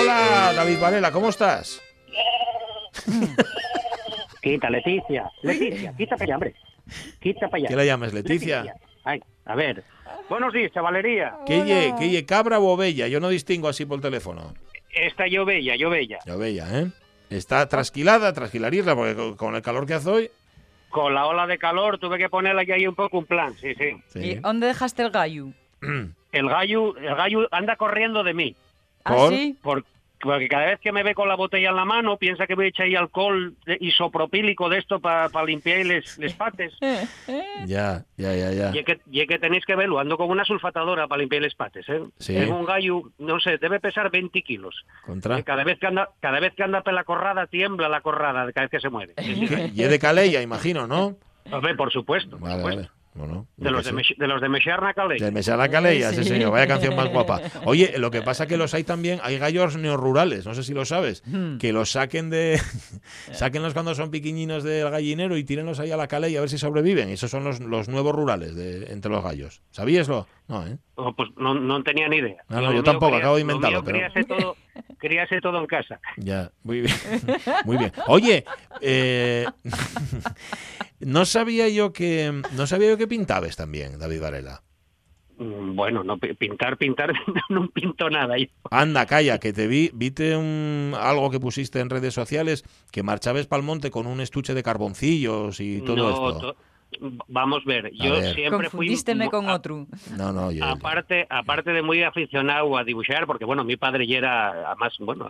Hola, 0.00 0.52
David 0.54 0.78
Varela, 0.78 1.12
¿cómo 1.12 1.28
estás? 1.28 1.80
Quita, 4.44 4.68
Leticia. 4.68 5.30
Leticia, 5.42 5.94
quita 5.96 6.16
para 6.16 6.24
allá, 6.24 6.34
hombre. 6.34 6.54
Quita 7.20 7.48
para 7.48 7.56
allá. 7.56 7.68
¿Qué 7.68 7.76
la 7.76 7.84
llamas, 7.86 8.12
Leticia? 8.12 8.74
Ay, 9.04 9.20
a 9.46 9.54
ver. 9.54 9.82
Buenos 10.28 10.52
días, 10.52 10.70
chavalería. 10.72 11.34
¿Qué 11.46 11.64
lle, 11.64 12.26
cabra 12.26 12.58
o 12.58 12.66
ovella? 12.74 13.08
Yo 13.08 13.20
no 13.20 13.30
distingo 13.30 13.68
así 13.68 13.86
por 13.86 14.00
teléfono. 14.02 14.52
Esta 14.94 15.26
yo 15.26 15.44
bella, 15.46 15.76
yo 15.76 15.88
bella. 15.90 16.18
Ya 16.26 16.36
veía, 16.36 16.66
¿eh? 16.78 16.86
Está 17.30 17.66
trasquilada, 17.68 18.32
trasquilarisla, 18.34 18.94
porque 18.94 19.34
con- 19.36 19.54
el 19.56 19.62
calor 19.62 19.86
que 19.86 19.94
hace 19.94 20.10
hoy. 20.10 20.30
Con 20.90 21.14
la 21.14 21.26
ola 21.26 21.46
de 21.46 21.58
calor 21.58 21.98
tuve 21.98 22.18
que 22.18 22.28
ponerle 22.28 22.66
ya 22.66 22.74
ahí 22.74 22.86
un 22.86 22.94
poco 22.94 23.18
un 23.18 23.24
plan, 23.26 23.54
sí, 23.54 23.74
sí. 23.74 23.96
Sí. 24.08 24.18
¿Y 24.20 24.34
dónde 24.36 24.66
dejaste 24.68 25.02
el 25.02 25.10
gallo? 25.10 25.46
El 26.34 26.48
gallo, 26.48 26.96
el 26.96 27.14
gallo 27.14 27.46
anda 27.52 27.76
corriendo 27.76 28.24
de 28.24 28.34
mí. 28.34 28.56
¿Ah, 29.04 29.14
¿Por? 29.14 29.30
sí? 29.32 29.56
por- 29.62 29.84
porque 30.24 30.48
cada 30.48 30.66
vez 30.66 30.80
que 30.80 30.90
me 30.90 31.02
ve 31.02 31.14
con 31.14 31.28
la 31.28 31.36
botella 31.36 31.70
en 31.70 31.76
la 31.76 31.84
mano 31.84 32.16
piensa 32.16 32.46
que 32.46 32.54
voy 32.56 32.64
a 32.66 32.68
echar 32.68 32.86
ahí 32.86 32.96
alcohol 32.96 33.54
isopropílico 33.80 34.68
de 34.68 34.78
esto 34.78 34.98
para 35.00 35.28
limpiar 35.44 35.84
les, 35.86 36.18
les 36.18 36.32
pates. 36.34 36.72
Ya, 37.66 38.04
ya, 38.16 38.34
ya, 38.34 38.50
ya. 38.52 38.70
Y 38.74 38.78
es 38.78 38.84
que, 38.84 39.00
y 39.10 39.20
es 39.20 39.28
que 39.28 39.38
tenéis 39.38 39.64
que 39.64 39.76
verlo, 39.76 39.98
ando 39.98 40.16
con 40.18 40.28
una 40.28 40.44
sulfatadora 40.44 41.06
para 41.06 41.20
limpiar 41.20 41.42
les 41.42 41.54
pates, 41.54 41.88
¿eh? 41.88 42.02
Sí. 42.18 42.36
Es 42.36 42.48
un 42.48 42.64
gallo, 42.64 43.02
no 43.18 43.38
sé, 43.40 43.58
debe 43.58 43.80
pesar 43.80 44.10
20 44.10 44.42
kilos. 44.42 44.84
Contra. 45.06 45.36
Que 45.36 45.44
cada 45.44 45.64
vez 45.64 45.78
que 45.78 45.86
anda, 45.86 46.10
cada 46.20 46.40
vez 46.40 46.52
que 46.54 46.62
anda 46.64 46.82
por 46.82 46.92
la 46.92 47.04
corrada 47.04 47.46
tiembla 47.46 47.88
la 47.88 48.00
corrada 48.00 48.52
cada 48.52 48.64
vez 48.66 48.70
que 48.70 48.80
se 48.80 48.90
mueve. 48.90 49.14
Y 49.74 49.82
es 49.82 49.90
de 49.90 49.98
Calella, 49.98 50.42
imagino, 50.42 50.86
¿no? 50.86 51.16
Hombre, 51.50 51.74
por 51.74 51.92
supuesto, 51.92 52.38
por 52.38 52.48
Vale, 52.48 52.56
supuesto. 52.56 52.82
vale. 52.82 53.03
Bueno, 53.14 53.46
De 53.56 53.70
los 53.70 53.84
de, 53.84 53.92
de 54.18 54.26
los 54.26 54.40
de 54.42 54.48
Mexerna 54.48 54.92
Caley. 54.92 55.20
Del 55.20 55.32
Mesala 55.32 55.68
Calella, 55.68 56.10
sí. 56.10 56.24
Sí. 56.24 56.30
señor. 56.30 56.50
Vaya 56.50 56.66
canción 56.66 56.96
más 56.96 57.08
guapa. 57.10 57.40
Oye, 57.64 57.94
lo 57.96 58.10
que 58.10 58.22
pasa 58.22 58.46
que 58.48 58.56
los 58.56 58.74
hay 58.74 58.82
también, 58.82 59.20
hay 59.22 59.38
gallos 59.38 59.76
neorurales, 59.76 60.46
no 60.46 60.54
sé 60.54 60.64
si 60.64 60.74
lo 60.74 60.84
sabes, 60.84 61.22
Hmm. 61.24 61.58
que 61.58 61.72
los 61.72 61.92
saquen 61.92 62.28
de. 62.30 62.60
sáquenlos 63.32 63.72
cuando 63.72 63.94
son 63.94 64.10
piquiñinos 64.10 64.64
del 64.64 64.90
gallinero 64.90 65.36
y 65.36 65.44
tírenlos 65.44 65.78
ahí 65.80 65.92
a 65.92 65.96
la 65.96 66.08
calella 66.08 66.38
a 66.38 66.40
ver 66.42 66.50
si 66.50 66.58
sobreviven. 66.58 67.08
Esos 67.08 67.30
son 67.30 67.44
los, 67.44 67.60
los 67.60 67.88
nuevos 67.88 68.14
rurales 68.14 68.54
de, 68.56 68.92
entre 68.92 69.10
los 69.12 69.22
gallos. 69.22 69.62
¿Sabíaslo? 69.70 70.26
No, 70.46 70.66
¿eh? 70.66 70.76
Oh, 70.96 71.14
pues 71.16 71.30
no, 71.36 71.54
no 71.54 71.82
tenía 71.82 72.06
ni 72.08 72.16
idea. 72.16 72.44
No, 72.50 72.60
no, 72.60 72.72
yo 72.72 72.82
tampoco, 72.82 73.12
cría- 73.12 73.18
acabo 73.20 73.36
de 73.36 73.40
inventarlo, 73.40 73.82
pero- 73.82 73.98
Críase 73.98 74.24
todo, 74.24 74.56
críase 74.98 75.40
todo 75.40 75.58
en 75.58 75.66
casa. 75.66 76.00
Ya, 76.18 76.50
muy 76.62 76.82
bien. 76.82 76.94
Muy 77.64 77.78
bien. 77.78 77.92
Oye, 78.08 78.44
eh, 78.82 79.46
no 81.00 81.24
sabía 81.24 81.68
yo 81.68 81.92
que 81.92 82.42
no 82.52 82.66
sabía 82.66 82.90
yo 82.90 82.98
que 82.98 83.06
pintabas 83.06 83.56
también, 83.56 83.98
David 83.98 84.20
Varela. 84.20 84.62
Mm, 85.38 85.74
Bueno, 85.74 86.04
no 86.04 86.18
pi- 86.18 86.34
pintar, 86.34 86.76
pintar, 86.76 87.12
no 87.48 87.68
pinto 87.70 88.08
nada. 88.10 88.36
yo. 88.38 88.46
Anda, 88.70 89.06
calla, 89.06 89.38
que 89.38 89.52
te 89.52 89.66
vi, 89.66 89.90
viste 89.94 90.36
un, 90.36 90.94
algo 90.98 91.30
que 91.30 91.40
pusiste 91.40 91.80
en 91.80 91.90
redes 91.90 92.14
sociales 92.14 92.64
que 92.92 93.02
marchabas 93.02 93.46
pa'l 93.46 93.62
monte 93.62 93.90
con 93.90 94.06
un 94.06 94.20
estuche 94.20 94.54
de 94.54 94.62
carboncillos 94.62 95.58
y 95.60 95.80
todo 95.80 95.96
No, 95.96 96.10
esto. 96.10 96.38
to- 96.38 96.56
Vamos 97.28 97.62
a 97.64 97.68
ver, 97.68 97.90
yo 97.94 98.12
ver. 98.12 98.34
siempre 98.34 98.70
fui... 98.70 98.86
Con 99.30 99.48
a- 99.48 99.54
otro. 99.54 99.86
No, 100.16 100.32
no, 100.32 100.50
yo. 100.52 100.64
Aparte, 100.64 101.26
aparte 101.28 101.72
de 101.72 101.82
muy 101.82 102.02
aficionado 102.02 102.76
a 102.76 102.84
dibujar, 102.84 103.26
porque 103.26 103.44
bueno, 103.44 103.64
mi 103.64 103.76
padre 103.76 104.06
ya 104.06 104.18
era, 104.18 104.70
además, 104.70 104.94
bueno, 104.98 105.28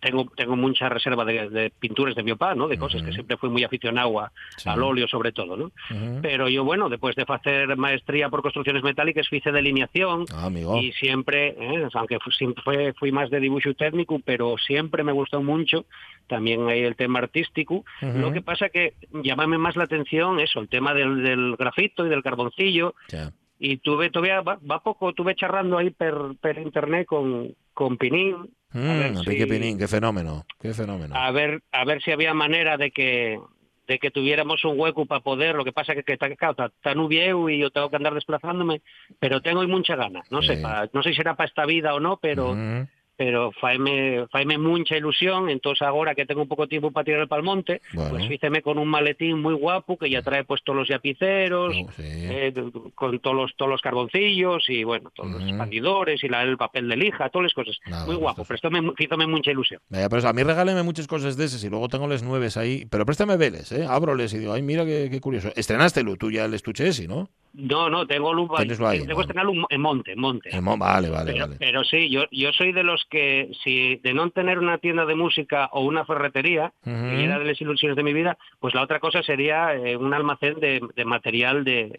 tengo, 0.00 0.26
tengo 0.36 0.56
mucha 0.56 0.88
reserva 0.88 1.24
de, 1.24 1.48
de 1.50 1.70
pinturas 1.70 2.14
de 2.14 2.22
mi 2.22 2.32
papá, 2.32 2.54
¿no? 2.54 2.68
De 2.68 2.78
cosas 2.78 3.00
que 3.02 3.08
Ujú. 3.08 3.14
siempre 3.14 3.36
fui 3.36 3.48
muy 3.50 3.64
aficionado 3.64 4.20
a, 4.20 4.32
Sí. 4.56 4.68
al 4.68 4.82
óleo 4.82 5.06
sobre 5.08 5.32
todo, 5.32 5.56
¿no? 5.56 5.64
Ujú. 5.90 6.18
Pero 6.22 6.48
yo, 6.48 6.64
bueno, 6.64 6.88
después 6.88 7.14
de 7.16 7.24
hacer 7.28 7.76
maestría 7.76 8.28
por 8.28 8.42
construcciones 8.42 8.82
metálicas, 8.82 9.26
hice 9.30 9.52
delineación 9.52 10.24
Ah, 10.34 10.46
amigo. 10.46 10.76
y 10.78 10.92
siempre, 10.92 11.48
¿eh? 11.58 11.88
aunque 11.94 12.18
fu- 12.20 12.30
siempre 12.30 12.62
fue- 12.64 12.92
fui 12.94 13.12
más 13.12 13.30
de 13.30 13.40
dibujo 13.40 13.74
técnico, 13.74 14.20
pero 14.24 14.56
siempre 14.58 15.02
me 15.04 15.12
gustó 15.12 15.42
mucho 15.42 15.84
también 16.26 16.68
hay 16.68 16.82
el 16.82 16.94
tema 16.94 17.20
artístico. 17.20 17.84
Ujú. 18.02 18.18
Lo 18.18 18.32
que 18.32 18.42
pasa 18.42 18.68
que 18.68 18.92
llámame 19.24 19.56
más 19.56 19.76
la 19.76 19.84
atención 19.84 20.40
eso, 20.40 20.60
el 20.60 20.68
tema 20.68 20.87
del, 20.94 21.22
del 21.22 21.56
grafito 21.56 22.06
y 22.06 22.08
del 22.10 22.22
carboncillo. 22.22 22.94
Ya. 23.08 23.30
Y 23.58 23.78
tuve, 23.78 24.10
todavía 24.10 24.40
va, 24.40 24.58
va 24.70 24.82
poco, 24.82 25.12
tuve 25.14 25.34
charlando 25.34 25.78
ahí 25.78 25.90
per, 25.90 26.14
per 26.40 26.58
internet 26.58 27.06
con, 27.06 27.54
con 27.74 27.96
Pinín, 27.96 28.36
Mm, 28.70 29.16
si- 29.24 29.46
Pinín, 29.46 29.78
qué 29.78 29.88
fenómeno, 29.88 30.44
qué 30.60 30.74
fenómeno. 30.74 31.14
a 31.16 31.30
ver, 31.30 31.62
a 31.72 31.86
ver 31.86 32.02
si 32.02 32.10
había 32.12 32.34
manera 32.34 32.76
de 32.76 32.90
que 32.90 33.38
de 33.86 33.98
que 33.98 34.10
tuviéramos 34.10 34.62
un 34.66 34.78
hueco 34.78 35.06
para 35.06 35.22
poder, 35.22 35.54
lo 35.54 35.64
que 35.64 35.72
pasa 35.72 35.94
que, 35.94 36.02
que 36.02 36.12
está, 36.12 36.28
claro, 36.36 36.50
está, 36.52 36.66
está 36.66 36.94
nubieu 36.94 37.48
y 37.48 37.58
yo 37.58 37.70
tengo 37.70 37.88
que 37.88 37.96
andar 37.96 38.12
desplazándome, 38.12 38.82
pero 39.18 39.40
tengo 39.40 39.66
mucha 39.66 39.96
gana, 39.96 40.20
no 40.30 40.42
sé, 40.42 40.56
Sí. 40.56 40.62
pa- 40.62 40.90
no 40.92 41.02
sé 41.02 41.08
si 41.08 41.14
será 41.16 41.34
para 41.36 41.48
esta 41.48 41.64
vida 41.64 41.94
o 41.94 41.98
no, 42.00 42.18
pero 42.18 42.50
Ujú. 42.50 42.86
Pero 43.18 43.50
faime, 43.60 44.26
faime 44.30 44.56
mucha 44.58 44.96
ilusión, 44.96 45.50
entonces 45.50 45.82
ahora 45.82 46.14
que 46.14 46.24
tengo 46.24 46.40
un 46.40 46.46
poco 46.48 46.62
de 46.62 46.68
tiempo 46.68 46.92
para 46.92 47.04
tirar 47.04 47.20
el 47.22 47.28
palmonte, 47.28 47.82
Bueno. 47.92 48.10
pues 48.10 48.30
híceme 48.30 48.62
con 48.62 48.78
un 48.78 48.86
maletín 48.88 49.42
muy 49.42 49.54
guapo 49.54 49.98
que 49.98 50.08
ya 50.08 50.22
trae 50.22 50.44
pues 50.44 50.62
todos 50.64 50.78
los 50.78 50.88
yapiceros, 50.88 51.74
Oh, 51.76 51.90
sí. 51.96 52.02
eh, 52.06 52.54
con 52.94 53.18
todos 53.18 53.36
los 53.36 53.56
todos 53.56 53.70
los 53.72 53.82
carboncillos 53.82 54.64
y 54.70 54.84
bueno, 54.84 55.10
todos 55.16 55.32
los 55.32 55.42
expandidores 55.42 56.22
y 56.22 56.28
la- 56.28 56.44
el 56.44 56.56
papel 56.56 56.88
de 56.88 56.96
lija, 56.96 57.28
todas 57.28 57.44
las 57.46 57.54
cosas. 57.54 57.76
Nada, 57.86 58.06
muy 58.06 58.14
guapo, 58.14 58.42
esto- 58.42 58.54
pero 58.54 58.54
esto 58.54 58.70
me 58.70 58.92
hízome 58.96 59.26
mucha 59.26 59.50
ilusión. 59.50 59.80
Vaya, 59.88 60.08
pero 60.08 60.28
a 60.28 60.32
mí 60.32 60.42
regáleme 60.44 60.84
muchas 60.84 61.08
cosas 61.08 61.36
de 61.36 61.44
esas 61.46 61.64
y 61.64 61.68
luego 61.68 61.88
tengo 61.88 62.06
les 62.06 62.22
nueves 62.22 62.56
ahí. 62.56 62.86
Pero 62.88 63.04
préstame 63.04 63.36
veles, 63.36 63.72
¿eh? 63.72 63.84
Ábroles 63.84 64.32
y 64.32 64.38
digo, 64.38 64.52
ay, 64.52 64.62
mira 64.62 64.84
qué, 64.84 65.08
qué 65.10 65.20
curioso. 65.20 65.50
Estrenaste 65.56 66.04
tú 66.16 66.30
ya 66.30 66.44
el 66.44 66.54
estuche 66.54 66.86
ese, 66.86 67.08
¿no? 67.08 67.28
No, 67.54 67.90
no, 67.90 68.06
tengo 68.06 68.32
luz. 68.32 68.50
Tienes 68.56 68.80
ahí, 68.80 69.04
tengo 69.06 69.24
vale. 69.24 69.48
un- 69.48 69.66
en 69.68 69.80
monte, 69.80 70.12
en 70.12 70.20
monte. 70.20 70.50
Vale, 70.60 71.08
vale, 71.10 71.32
pero, 71.32 71.46
vale. 71.46 71.56
pero 71.58 71.82
sí, 71.84 72.08
yo, 72.10 72.24
yo 72.30 72.52
soy 72.52 72.72
de 72.72 72.82
los 72.84 73.04
que, 73.10 73.50
si 73.64 73.96
de 73.96 74.14
no 74.14 74.30
tener 74.30 74.58
una 74.58 74.78
tienda 74.78 75.04
de 75.06 75.14
música 75.14 75.68
o 75.72 75.80
una 75.84 76.04
ferretería, 76.04 76.72
que 76.84 77.24
era 77.24 77.38
de 77.38 77.44
las 77.44 77.60
ilusiones 77.60 77.96
de 77.96 78.02
mi 78.02 78.12
vida, 78.12 78.36
pues 78.60 78.74
la 78.74 78.82
otra 78.82 79.00
cosa 79.00 79.22
sería 79.22 79.74
eh, 79.74 79.96
un 79.96 80.12
almacén 80.14 80.60
de, 80.60 80.80
de 80.94 81.04
material 81.04 81.64
de, 81.64 81.98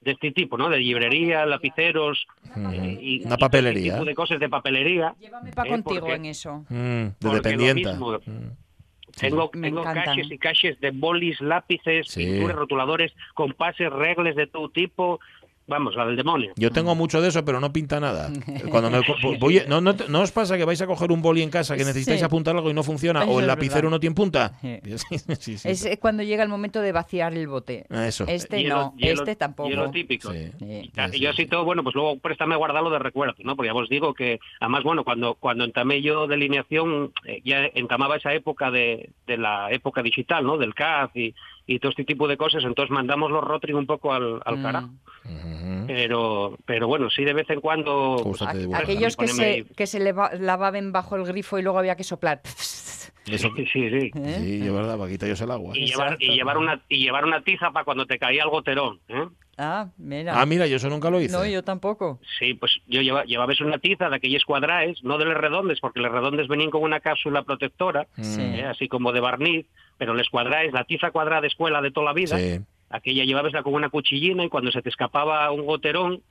de 0.00 0.10
este 0.12 0.30
tipo, 0.32 0.56
¿no? 0.58 0.68
De 0.68 0.78
librería, 0.78 1.46
lapiceros, 1.46 2.26
eh, 2.54 2.98
y, 3.00 3.24
Una 3.24 3.34
y 3.34 3.38
papelería. 3.38 3.80
Este 3.84 3.92
tipo 3.94 4.04
de 4.04 4.14
cosas 4.14 4.38
de 4.38 4.48
papelería. 4.48 5.14
Llévame 5.18 5.50
para 5.52 5.68
Eh, 5.68 5.72
contigo 5.72 6.00
porque- 6.00 6.14
en 6.14 6.24
eso. 6.26 6.64
Mm, 6.68 6.74
de 7.20 7.56
lo 7.56 7.74
mismo. 7.74 8.18
Mm. 8.26 8.63
Tengo, 9.14 9.50
Me 9.54 9.68
tengo 9.68 9.80
encantan. 9.80 10.04
caches 10.04 10.30
y 10.30 10.38
caches 10.38 10.80
de 10.80 10.90
bolis, 10.90 11.40
lápices, 11.40 12.08
Sí. 12.08 12.24
pinturas, 12.24 12.56
rotuladores, 12.56 13.12
compases, 13.34 13.90
regles 13.92 14.36
de 14.36 14.46
todo 14.46 14.68
tipo. 14.68 15.20
Vamos, 15.66 15.94
la 15.96 16.04
del 16.04 16.16
demonio. 16.16 16.52
Yo 16.56 16.70
tengo 16.70 16.94
mucho 16.94 17.22
de 17.22 17.28
eso, 17.28 17.42
pero 17.44 17.58
no 17.58 17.72
pinta 17.72 17.98
nada. 17.98 18.30
Cuando 18.70 18.90
me 18.90 19.00
voy- 19.38 19.62
no, 19.66 19.80
no, 19.80 19.96
te- 19.96 20.08
¿no 20.08 20.20
os 20.20 20.30
pasa 20.30 20.58
que 20.58 20.64
vais 20.66 20.80
a 20.82 20.86
coger 20.86 21.10
un 21.10 21.22
boli 21.22 21.40
en 21.42 21.48
casa 21.50 21.74
que 21.76 21.84
necesitáis 21.84 22.18
Sí. 22.20 22.24
apuntar 22.24 22.54
algo 22.54 22.70
y 22.70 22.74
no 22.74 22.82
funciona? 22.82 23.22
Eso 23.22 23.30
¿O 23.32 23.40
el 23.40 23.46
lapicero 23.46 23.76
verdad. 23.88 23.90
no 23.92 24.00
tiene 24.00 24.14
punta? 24.14 24.52
Sí. 24.62 24.80
Sí, 24.98 25.18
sí, 25.40 25.58
sí. 25.58 25.68
Es 25.68 25.84
eh, 25.86 25.98
cuando 25.98 26.22
llega 26.22 26.42
el 26.42 26.48
momento 26.48 26.80
de 26.82 26.92
vaciar 26.92 27.32
el 27.34 27.48
bote. 27.48 27.86
Ah, 27.90 28.06
Eso. 28.06 28.24
Este 28.28 28.58
Hielo- 28.60 28.68
no, 28.92 28.94
hielo- 28.96 29.20
este 29.20 29.36
tampoco. 29.36 29.68
hielo 29.70 29.90
típico. 29.90 30.32
Sí. 30.32 30.50
Sí. 30.58 30.90
Y 30.94 31.10
Sí, 31.12 31.20
yo 31.20 31.32
sí, 31.32 31.46
todo, 31.46 31.64
bueno, 31.64 31.82
pues 31.82 31.94
luego 31.94 32.18
préstame 32.18 32.54
a 32.54 32.58
guardarlo 32.58 32.90
de 32.90 32.98
recuerdo, 32.98 33.34
¿no? 33.44 33.56
Porque 33.56 33.68
ya 33.68 33.74
os 33.74 33.88
digo 33.88 34.12
que, 34.14 34.40
además, 34.60 34.82
bueno, 34.84 35.04
cuando 35.04 35.34
cuando 35.34 35.64
entamé 35.64 36.02
yo 36.02 36.26
delineación, 36.26 37.12
eh, 37.24 37.40
ya 37.44 37.64
entamaba 37.74 38.16
esa 38.16 38.32
época 38.34 38.70
de, 38.70 39.10
de 39.26 39.36
la 39.38 39.70
época 39.72 40.02
digital, 40.02 40.44
¿no? 40.44 40.58
Del 40.58 40.74
CAF 40.74 41.16
y, 41.16 41.34
y 41.66 41.78
todo 41.78 41.90
este 41.90 42.04
tipo 42.04 42.28
de 42.28 42.36
cosas, 42.36 42.62
entonces 42.64 42.90
mandamos 42.90 43.30
los 43.30 43.42
rotring 43.42 43.76
un 43.76 43.86
poco 43.86 44.12
al, 44.12 44.40
al 44.44 44.58
Mm. 44.58 44.62
carajo. 44.62 44.90
Pero, 45.86 46.58
pero 46.66 46.86
bueno, 46.86 47.10
sí 47.10 47.24
de 47.24 47.32
vez 47.32 47.48
en 47.50 47.60
cuando... 47.60 48.16
pues. 48.22 48.42
Aquellos 48.74 49.16
que 49.16 49.28
se, 49.28 49.44
ahí. 49.44 49.64
que 49.76 49.86
se 49.86 49.98
leva- 50.00 50.32
lavaban 50.38 50.92
bajo 50.92 51.16
el 51.16 51.24
grifo 51.24 51.58
y 51.58 51.62
luego 51.62 51.78
había 51.78 51.96
que 51.96 52.04
soplar. 52.04 52.40
Eso, 53.26 53.48
Sí, 53.56 53.64
sí, 53.72 53.88
sí. 53.90 54.10
¿Eh? 54.14 54.38
sí, 54.38 54.60
es 54.66 54.72
verdad, 54.72 54.98
para 54.98 55.10
quitar 55.10 55.30
el 55.30 55.50
agua. 55.50 55.72
Y 55.76 55.86
llevar, 55.86 56.08
y, 56.20 56.24
Exacto. 56.26 56.34
llevar 56.34 56.58
una, 56.58 56.82
y 56.90 56.98
llevar 57.04 57.24
una 57.24 57.42
tiza 57.42 57.70
para 57.70 57.84
cuando 57.84 58.04
te 58.06 58.18
caía 58.18 58.42
el 58.42 58.50
goterón. 58.50 59.00
¿eh? 59.08 59.26
Ah, 59.56 59.88
mira. 59.98 60.40
Ah, 60.40 60.46
mira, 60.46 60.66
yo 60.66 60.76
eso 60.76 60.88
nunca 60.88 61.10
lo 61.10 61.20
hice. 61.20 61.32
no, 61.36 61.44
yo 61.46 61.62
tampoco. 61.62 62.18
Sí, 62.38 62.54
pues 62.54 62.72
yo 62.86 63.00
lleva, 63.02 63.24
llevaba 63.24 63.52
eso 63.52 63.64
una 63.64 63.78
tiza 63.78 64.08
de 64.08 64.16
aquellas 64.16 64.44
cuadraes, 64.44 65.02
no 65.04 65.18
de 65.18 65.24
los 65.26 65.34
redondes, 65.34 65.80
porque 65.80 66.00
los 66.00 66.10
redondes 66.10 66.48
venían 66.48 66.70
con 66.70 66.82
una 66.82 67.00
cápsula 67.00 67.42
protectora, 67.42 68.06
Sí. 68.20 68.40
¿eh? 68.40 68.64
así 68.64 68.88
como 68.88 69.12
de 69.12 69.20
barniz, 69.20 69.66
pero 69.98 70.14
les 70.14 70.28
cuadraes, 70.28 70.72
la 70.72 70.84
tiza 70.84 71.10
cuadrada 71.10 71.42
de 71.42 71.46
escuela 71.48 71.80
de 71.82 71.90
toda 71.90 72.06
la 72.06 72.12
vida, 72.12 72.36
Sí. 72.38 72.60
Aquella 72.96 73.24
llevabas 73.24 73.52
con 73.62 73.74
una 73.74 73.88
cuchillina 73.88 74.44
y 74.44 74.48
cuando 74.48 74.70
se 74.70 74.80
te 74.80 74.88
escapaba 74.88 75.50
un 75.50 75.66
goterón. 75.66 76.22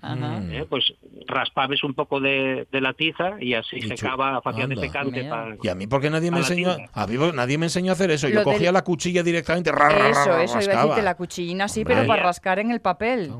¿eh? 0.51 0.65
pues 0.69 0.93
raspabas 1.27 1.83
un 1.83 1.93
poco 1.93 2.19
de, 2.19 2.67
de 2.71 2.81
la 2.81 2.93
tiza 2.93 3.35
y 3.41 3.53
así 3.53 3.77
Y 3.77 3.81
secaba, 3.83 4.41
anda. 4.43 4.81
secante 4.81 5.23
para... 5.25 5.55
Y 5.61 5.67
a 5.67 5.75
mí, 5.75 5.87
porque 5.87 6.09
nadie 6.09 6.31
me 6.31 6.37
enseñó? 6.39 6.75
A 6.93 7.07
mí 7.07 7.17
nadie 7.33 7.57
me 7.57 7.65
enseñó 7.65 7.91
a 7.91 7.93
hacer 7.93 8.11
eso. 8.11 8.27
Yo 8.29 8.35
del- 8.35 8.43
cogía 8.43 8.71
la 8.71 8.83
cuchilla 8.83 9.23
directamente. 9.23 9.71
ra, 9.71 9.89
ra, 9.89 9.97
ra, 9.97 10.09
Eso, 10.09 10.29
ra, 10.29 10.43
eso, 10.43 10.61
iba 10.61 10.73
a 10.73 10.81
decirte 10.83 11.01
la 11.01 11.15
cuchillina 11.15 11.67
sí, 11.67 11.81
Hombre. 11.81 11.95
pero 11.95 12.07
para 12.07 12.23
rascar 12.23 12.59
en 12.59 12.71
el 12.71 12.79
papel. 12.81 13.31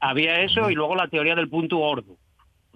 Había 0.00 0.40
eso 0.42 0.70
y 0.70 0.74
luego 0.74 0.94
la 0.94 1.08
teoría 1.08 1.34
del 1.34 1.48
punto 1.48 1.78
gordo. 1.78 2.16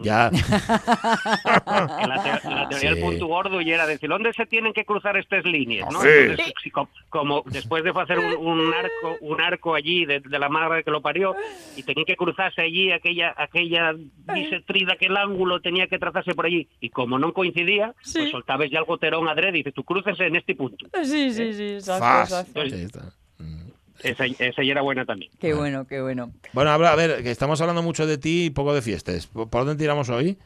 Ya. 0.03 0.31
la, 1.67 2.41
te- 2.41 2.49
la 2.49 2.69
teoría 2.69 2.79
Sí. 2.91 2.95
del 2.97 3.01
punto 3.05 3.27
gordo 3.27 3.61
y 3.61 3.71
era 3.73 3.87
decir, 3.87 4.09
¿dónde 4.09 4.33
se 4.33 4.47
tienen 4.47 4.73
que 4.73 4.85
cruzar 4.85 5.17
estas 5.17 5.45
líneas? 5.45 5.89
¿no? 5.93 6.01
Sí. 6.01 6.09
Entonces, 6.09 6.55
si 6.63 6.71
como 7.09 7.43
después 7.47 7.85
de 7.85 7.91
hacer 7.91 8.19
un, 8.19 8.47
un 8.47 8.73
arco 8.75 9.17
un 9.21 9.41
arco 9.41 9.75
allí 9.75 10.05
de, 10.07 10.21
de 10.21 10.39
la 10.39 10.49
madre 10.49 10.83
que 10.85 10.91
lo 10.91 11.01
parió 11.03 11.35
y 11.77 11.83
tenía 11.83 12.05
que 12.05 12.17
cruzarse 12.17 12.63
allí 12.63 12.91
aquella 12.93 13.35
aquella 13.37 13.93
bisetrida 14.33 14.95
aquel 14.95 15.17
ángulo 15.17 15.61
tenía 15.61 15.87
que 15.87 15.99
trazarse 15.99 16.35
por 16.35 16.47
allí 16.47 16.69
y 16.81 16.91
como 16.91 17.19
no 17.19 17.33
coincidía 17.33 17.95
Sí. 18.03 18.19
pues 18.21 18.31
soltabas 18.31 18.71
ya 18.71 18.79
el 18.79 18.85
goterón 18.85 19.29
adrede 19.29 19.51
y 19.59 19.61
dices 19.61 19.75
tú 19.75 19.85
cruces 19.85 20.19
en 20.21 20.37
este 20.37 20.55
punto 20.55 20.87
Sí, 21.03 21.33
sí, 21.33 21.53
sí, 21.53 21.65
exacto, 21.75 22.05
Fas. 22.05 22.31
exacto. 22.31 22.67
Sí, 22.69 22.83
está. 22.83 23.01
Mm. 23.39 23.69
Esa, 24.03 24.25
esa 24.27 24.63
ya 24.63 24.73
era 24.73 24.83
buena 24.83 25.05
también 25.05 25.31
Qué 25.41 25.55
bueno, 25.55 25.87
qué 25.87 26.01
bueno. 26.01 26.31
Bueno, 26.53 26.71
habla, 26.71 26.93
a 26.93 26.97
ver, 26.97 27.23
que 27.23 27.31
estamos 27.31 27.61
hablando 27.61 27.83
mucho 27.83 28.07
de 28.07 28.19
ti 28.19 28.47
y 28.47 28.51
poco 28.51 28.75
de 28.75 28.83
fiestas. 28.83 29.27
¿Por 29.27 29.49
dónde 29.51 29.77
tiramos 29.77 30.09
hoy? 30.11 30.37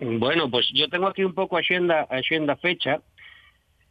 Bueno, 0.00 0.50
pues 0.50 0.70
yo 0.72 0.88
tengo 0.88 1.06
aquí 1.08 1.24
un 1.24 1.34
pouco 1.34 1.58
a 1.58 1.62
xenda, 1.62 2.06
a 2.08 2.22
xenda 2.22 2.56
fecha, 2.56 3.00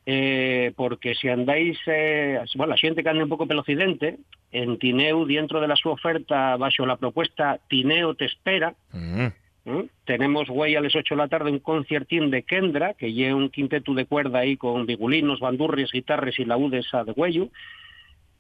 eh, 0.05 0.73
porque 0.75 1.13
se 1.13 1.29
andáis, 1.29 1.77
eh, 1.85 2.39
bueno, 2.55 2.73
a 2.73 2.77
xente 2.77 3.03
que 3.03 3.09
anda 3.09 3.23
un 3.23 3.29
pouco 3.29 3.45
pelo 3.45 3.61
occidente, 3.61 4.17
en 4.51 4.79
Tineu, 4.79 5.25
dentro 5.25 5.61
de 5.61 5.67
la 5.67 5.75
súa 5.75 5.93
oferta, 5.93 6.57
baixo 6.57 6.85
la 6.85 6.97
propuesta 6.97 7.59
Tineo 7.69 8.15
te 8.15 8.25
espera, 8.25 8.73
Mm. 8.91 9.27
¿eh? 9.65 9.85
tenemos 10.05 10.47
güey 10.47 10.75
a 10.75 10.81
las 10.81 10.95
8 10.95 11.13
de 11.13 11.21
la 11.21 11.27
tarde 11.27 11.51
un 11.51 11.59
conciertín 11.59 12.31
de 12.31 12.41
Kendra, 12.41 12.95
que 12.95 13.13
lle 13.13 13.33
un 13.33 13.49
quinteto 13.49 13.93
de 13.93 14.05
cuerda 14.05 14.39
ahí 14.39 14.57
con 14.57 14.87
bigulinos, 14.87 15.39
bandurrias, 15.39 15.91
guitarras 15.91 16.39
y 16.39 16.45
laúdes 16.45 16.91
a 16.93 17.03
de 17.03 17.11
güello, 17.11 17.49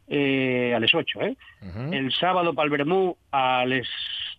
eh, 0.09 0.73
a 0.75 0.79
las 0.79 0.93
8, 0.93 1.21
¿eh? 1.21 1.35
El 1.91 2.11
sábado 2.11 2.53
para 2.53 2.65
el 2.65 2.71
Bermú 2.71 3.15
a 3.31 3.65
las 3.65 3.87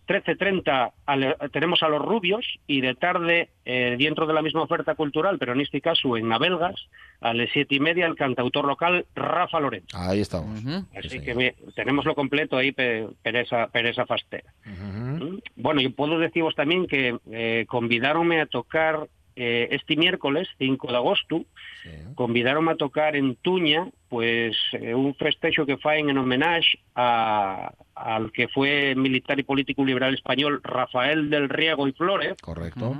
13.30 0.07 0.91
ale- 1.05 1.35
tenemos 1.51 1.81
a 1.83 1.87
los 1.87 2.01
rubios 2.01 2.45
y 2.67 2.81
de 2.81 2.95
tarde, 2.95 3.49
eh, 3.65 3.95
dentro 3.97 4.25
de 4.25 4.33
la 4.33 4.41
misma 4.41 4.63
oferta 4.63 4.95
cultural, 4.95 5.37
pero 5.37 5.53
en 5.53 5.61
este 5.61 5.79
caso 5.79 6.17
en 6.17 6.27
Nabelgas, 6.27 6.75
a 7.21 7.33
las 7.33 7.49
siete 7.53 7.75
y 7.75 7.79
media 7.79 8.07
el 8.07 8.15
cantautor 8.15 8.65
local 8.65 9.05
Rafa 9.15 9.59
Lorenzo. 9.59 9.95
Ahí 9.97 10.19
estamos. 10.21 10.59
Así 10.97 11.09
Sí, 11.09 11.19
que 11.21 11.35
me- 11.35 11.55
tenemos 11.75 12.03
lo 12.05 12.15
completo 12.15 12.57
ahí 12.57 12.71
per, 12.71 13.09
per 13.21 13.35
esa, 13.37 13.67
per 13.67 13.85
esa 13.85 14.05
fastera. 14.05 14.51
¿Mm? 14.65 15.37
Bueno, 15.55 15.81
yo 15.81 15.91
puedo 15.91 16.17
deciros 16.17 16.55
también 16.55 16.87
que 16.87 17.17
eh, 17.31 17.65
convidaronme 17.69 18.41
a 18.41 18.47
tocar 18.47 19.07
eh, 19.35 19.69
este 19.71 19.95
miércoles, 19.95 20.47
5 20.57 20.87
de 20.91 20.95
agosto, 20.95 21.45
Sí. 21.83 21.89
convidaronme 22.15 22.71
a 22.73 22.75
tocar 22.75 23.15
en 23.15 23.35
Tuña, 23.35 23.87
pues 24.09 24.55
eh, 24.73 24.93
un 24.93 25.15
festejo 25.15 25.65
que 25.65 25.77
faen 25.77 26.09
en 26.09 26.17
homenaje 26.17 26.79
a, 26.95 27.73
al 27.95 28.31
que 28.31 28.47
fue 28.49 28.93
militar 28.95 29.39
y 29.39 29.43
político 29.43 29.83
liberal 29.85 30.13
español 30.13 30.59
Rafael 30.63 31.29
del 31.29 31.49
Riego 31.49 31.87
y 31.87 31.93
Flores, 31.93 32.35
Correcto. 32.41 32.95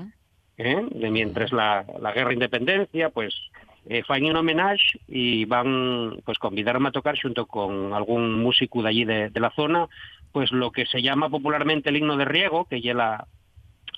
¿eh? 0.58 0.86
de 0.90 1.12
mientras 1.12 1.52
la, 1.52 1.86
la 2.00 2.12
guerra 2.12 2.30
de 2.30 2.36
independencia, 2.36 3.10
pues 3.10 3.34
eh, 3.90 4.04
faen 4.04 4.26
un 4.26 4.36
homenaje 4.36 5.00
y 5.08 5.46
van, 5.46 6.22
pues 6.24 6.38
convidaronme 6.38 6.90
a 6.90 6.92
tocar 6.92 7.20
junto 7.20 7.46
con 7.48 7.94
algún 7.94 8.42
músico 8.42 8.82
de 8.84 8.90
allí 8.90 9.06
de, 9.06 9.30
de 9.30 9.40
la 9.40 9.50
zona, 9.52 9.88
pues 10.32 10.52
lo 10.52 10.72
que 10.72 10.86
se 10.86 11.02
llama 11.02 11.30
popularmente 11.30 11.90
el 11.90 11.98
himno 11.98 12.16
de 12.16 12.26
Riego, 12.26 12.66
que 12.66 12.80
ya 12.82 12.94
la, 12.94 13.28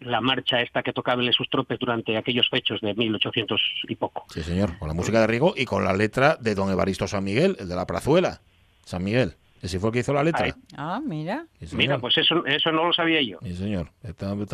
la 0.06 0.22
marcha 0.22 0.62
esta 0.62 0.84
que 0.84 0.94
tocaban 0.94 1.32
sus 1.34 1.50
tropes 1.50 1.80
durante 1.80 2.16
aquellos 2.18 2.50
fechos 2.50 2.82
de 2.82 2.94
1800 2.94 3.62
y 3.88 3.96
poco. 3.96 4.26
Sí, 4.34 4.42
señor. 4.44 4.78
Con 4.80 4.88
la 4.88 4.94
música 4.94 5.20
de 5.22 5.28
Rigo 5.28 5.54
y 5.58 5.66
con 5.66 5.84
la 5.84 5.94
letra 5.94 6.38
de 6.40 6.56
don 6.56 6.70
Evaristo 6.72 7.08
San 7.08 7.24
Miguel, 7.24 7.56
el 7.60 7.68
de 7.70 7.76
la 7.76 7.86
Prazuela. 7.88 8.42
San 8.86 9.04
Miguel. 9.04 9.36
Ese 9.62 9.80
fue 9.80 9.90
el 9.90 9.94
que 9.94 10.00
hizo 10.00 10.14
la 10.14 10.24
letra. 10.26 10.54
Ah, 10.76 11.00
mira. 11.02 11.48
Sí. 11.66 11.78
Mira, 11.78 11.98
pues 11.98 12.18
eso, 12.18 12.46
eso 12.46 12.72
no 12.74 12.86
lo 12.86 12.92
sabía 12.94 13.22
yo. 13.22 13.40
Sí, 13.44 13.56
señor. 13.56 13.92
Estaban- 14.04 14.46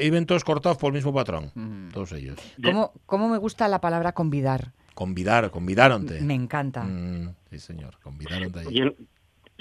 iban 0.00 0.26
todos 0.26 0.44
cortados 0.44 0.78
por 0.78 0.90
el 0.90 0.94
mismo 0.94 1.12
patrón. 1.12 1.50
Mm. 1.54 1.88
Todos 1.90 2.12
ellos. 2.12 2.38
¿Cómo, 2.62 2.92
¿Cómo 3.06 3.28
me 3.28 3.38
gusta 3.38 3.66
la 3.66 3.80
palabra 3.80 4.12
convidar? 4.12 4.70
Convidar, 4.94 5.50
convidaronte. 5.50 6.20
Me 6.20 6.34
encanta. 6.34 6.84
Mm, 6.84 7.34
sí, 7.50 7.58
señor. 7.58 7.98
Convidaronte 8.04 8.60
ahí. 8.60 8.94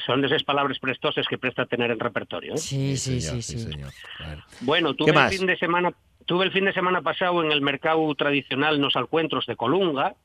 Son 0.06 0.22
de 0.22 0.28
esas 0.28 0.44
palabras 0.44 0.80
prestosas 0.80 1.26
que 1.28 1.38
presta 1.38 1.66
tener 1.66 1.92
en 1.92 2.00
repertorio. 2.00 2.54
¿eh? 2.54 2.58
Sí, 2.58 2.98
sí, 2.98 3.22
señor, 3.22 3.42
sí, 3.44 3.58
sí. 3.58 3.72
señor. 3.72 3.92
Claro. 4.18 4.44
Bueno, 4.62 4.94
tuve 4.94 5.12
el 5.12 5.30
fin 5.30 5.48
de 5.48 5.58
semana 5.58 5.94
tuve 6.26 6.46
el 6.46 6.52
fin 6.52 6.66
de 6.66 6.74
semana 6.74 7.02
pasado 7.02 7.44
en 7.44 7.52
el 7.52 7.62
mercado 7.62 8.14
tradicional 8.16 8.80
Nos 8.80 8.96
Alcuentros 8.96 9.46
de 9.46 9.56
Colunga 9.56 10.16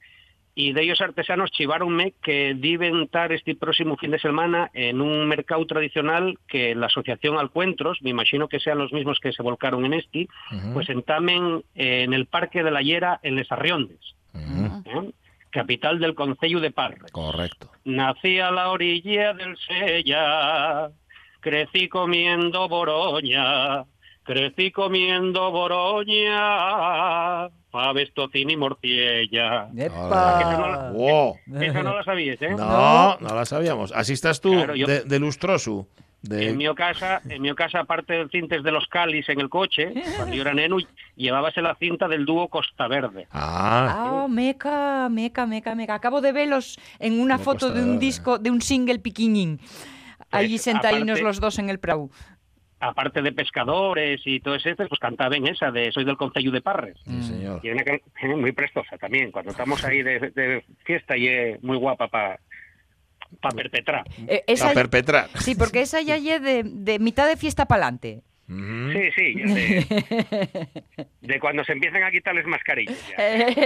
y 0.54 0.72
de 0.72 0.82
ellos 0.82 1.00
artesanos 1.00 1.52
chivaronme 1.52 2.14
que 2.20 2.54
deben 2.56 3.02
estar 3.02 3.32
este 3.32 3.54
próximo 3.54 3.96
fin 3.96 4.10
de 4.10 4.18
semana 4.18 4.70
en 4.74 5.00
un 5.00 5.28
mercado 5.28 5.64
tradicional 5.66 6.36
que 6.48 6.74
la 6.74 6.86
Asociación 6.86 7.38
Alcuentros, 7.38 7.98
me 8.02 8.10
imagino 8.10 8.48
que 8.48 8.58
sean 8.58 8.78
los 8.78 8.92
mismos 8.92 9.20
que 9.20 9.32
se 9.32 9.42
volcaron 9.42 9.84
en 9.86 9.94
este, 9.94 10.28
Ujú, 10.50 10.72
pues 10.74 10.88
entamen 10.88 11.62
eh, 11.76 12.02
en 12.02 12.12
el 12.12 12.26
Parque 12.26 12.64
de 12.64 12.72
la 12.72 12.82
Hiera 12.82 13.20
en 13.22 13.36
Les 13.36 13.50
Arriondes, 13.52 14.00
ujú. 14.34 14.82
¿eh? 14.84 15.12
Capital 15.50 15.98
del 15.98 16.14
Concello 16.14 16.60
de 16.60 16.70
Parres. 16.70 17.10
Correcto. 17.12 17.70
Nací 17.84 18.38
a 18.40 18.50
la 18.50 18.70
orilla 18.70 19.32
del 19.34 19.56
Sella, 19.56 20.90
crecí 21.40 21.88
comiendo 21.88 22.68
boroña, 22.68 23.84
crecí 24.24 24.70
comiendo 24.70 25.50
boroña, 25.50 27.48
faves, 27.70 28.12
tocino 28.14 28.50
y 28.52 28.56
morciella. 28.56 29.68
¡Epa! 29.76 30.90
Wow. 30.92 31.36
Esa 31.60 31.82
no 31.82 31.94
la 31.96 32.04
sabías, 32.04 32.40
¿eh? 32.42 32.50
No, 32.50 33.16
no 33.18 33.34
la 33.34 33.44
sabíamos. 33.44 33.92
Así 33.92 34.12
estás 34.14 34.40
tú, 34.40 34.52
Claro, 34.52 34.74
yo- 34.74 34.86
de, 34.86 35.02
de 35.04 35.18
lustroso. 35.18 35.86
De... 36.20 36.48
En 36.48 36.56
mi 36.56 36.66
casa, 36.74 37.22
en 37.28 37.42
mi 37.42 37.54
casa, 37.54 37.80
aparte 37.80 38.12
del 38.14 38.28
cintes 38.30 38.62
de 38.64 38.72
los 38.72 38.86
calis 38.88 39.28
en 39.28 39.38
el 39.40 39.48
coche, 39.48 39.92
cuando 40.16 40.34
yo 40.34 40.42
era 40.42 40.52
neno, 40.52 40.78
llevábase 41.14 41.62
la 41.62 41.76
cinta 41.76 42.08
del 42.08 42.24
dúo 42.26 42.48
Costa 42.48 42.88
Verde. 42.88 43.28
Ah, 43.30 44.24
Ah, 44.24 44.28
meca, 44.28 45.08
meca, 45.10 45.46
meca, 45.46 45.74
meca. 45.76 45.94
Acabo 45.94 46.20
de 46.20 46.32
verlos 46.32 46.76
en 46.98 47.20
una 47.20 47.38
Me 47.38 47.44
foto 47.44 47.70
de 47.70 47.82
un 47.82 47.94
eh. 47.96 47.98
disco, 47.98 48.38
de 48.38 48.50
un 48.50 48.60
single 48.60 48.98
piquiñín. 48.98 49.60
Allí 50.32 50.54
Pues, 50.54 50.62
sentaínos 50.62 51.18
aparte- 51.20 51.22
los 51.22 51.40
dos 51.40 51.58
en 51.60 51.70
el 51.70 51.78
prau. 51.78 52.10
aparte 52.80 53.22
de 53.22 53.32
pescadores 53.32 54.20
y 54.24 54.40
todo 54.40 54.54
ese, 54.56 54.74
pues 54.76 55.00
cantaban 55.00 55.46
esa 55.46 55.70
de 55.70 55.90
Soy 55.92 56.04
del 56.04 56.16
Concello 56.16 56.50
de 56.52 56.60
Parres. 56.60 56.96
Sí, 57.04 57.22
señor. 57.22 57.60
Y 57.62 57.70
una 57.70 57.82
muy 58.36 58.52
prestosa 58.52 58.98
también, 58.98 59.30
cuando 59.32 59.50
estamos 59.52 59.84
ahí 59.84 60.02
de, 60.02 60.18
de 60.34 60.64
fiesta 60.84 61.16
y 61.16 61.26
es 61.28 61.62
muy 61.62 61.76
guapa 61.76 62.08
para 62.08 62.38
perpetrar. 63.54 64.04
Eh, 64.26 64.42
esa- 64.46 64.70
A 64.70 64.72
perpetrar. 64.74 65.28
Sí, 65.36 65.54
porque 65.54 65.80
esa 65.80 66.00
ya 66.00 66.16
es 66.16 66.42
de, 66.42 66.62
de 66.64 66.98
mitad 66.98 67.28
de 67.28 67.36
fiesta 67.36 67.66
para 67.66 67.82
adelante. 67.84 68.22
Sí, 68.48 69.10
sí, 69.14 69.34
ya 69.36 69.54
de, 69.54 70.68
de 71.20 71.38
cuando 71.40 71.62
se 71.64 71.72
empiezan 71.72 72.02
a 72.02 72.10
quitarles 72.10 72.46
mascarillas. 72.46 72.96
ya. 73.10 73.16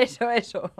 Eso, 0.00 0.30
eso. 0.30 0.72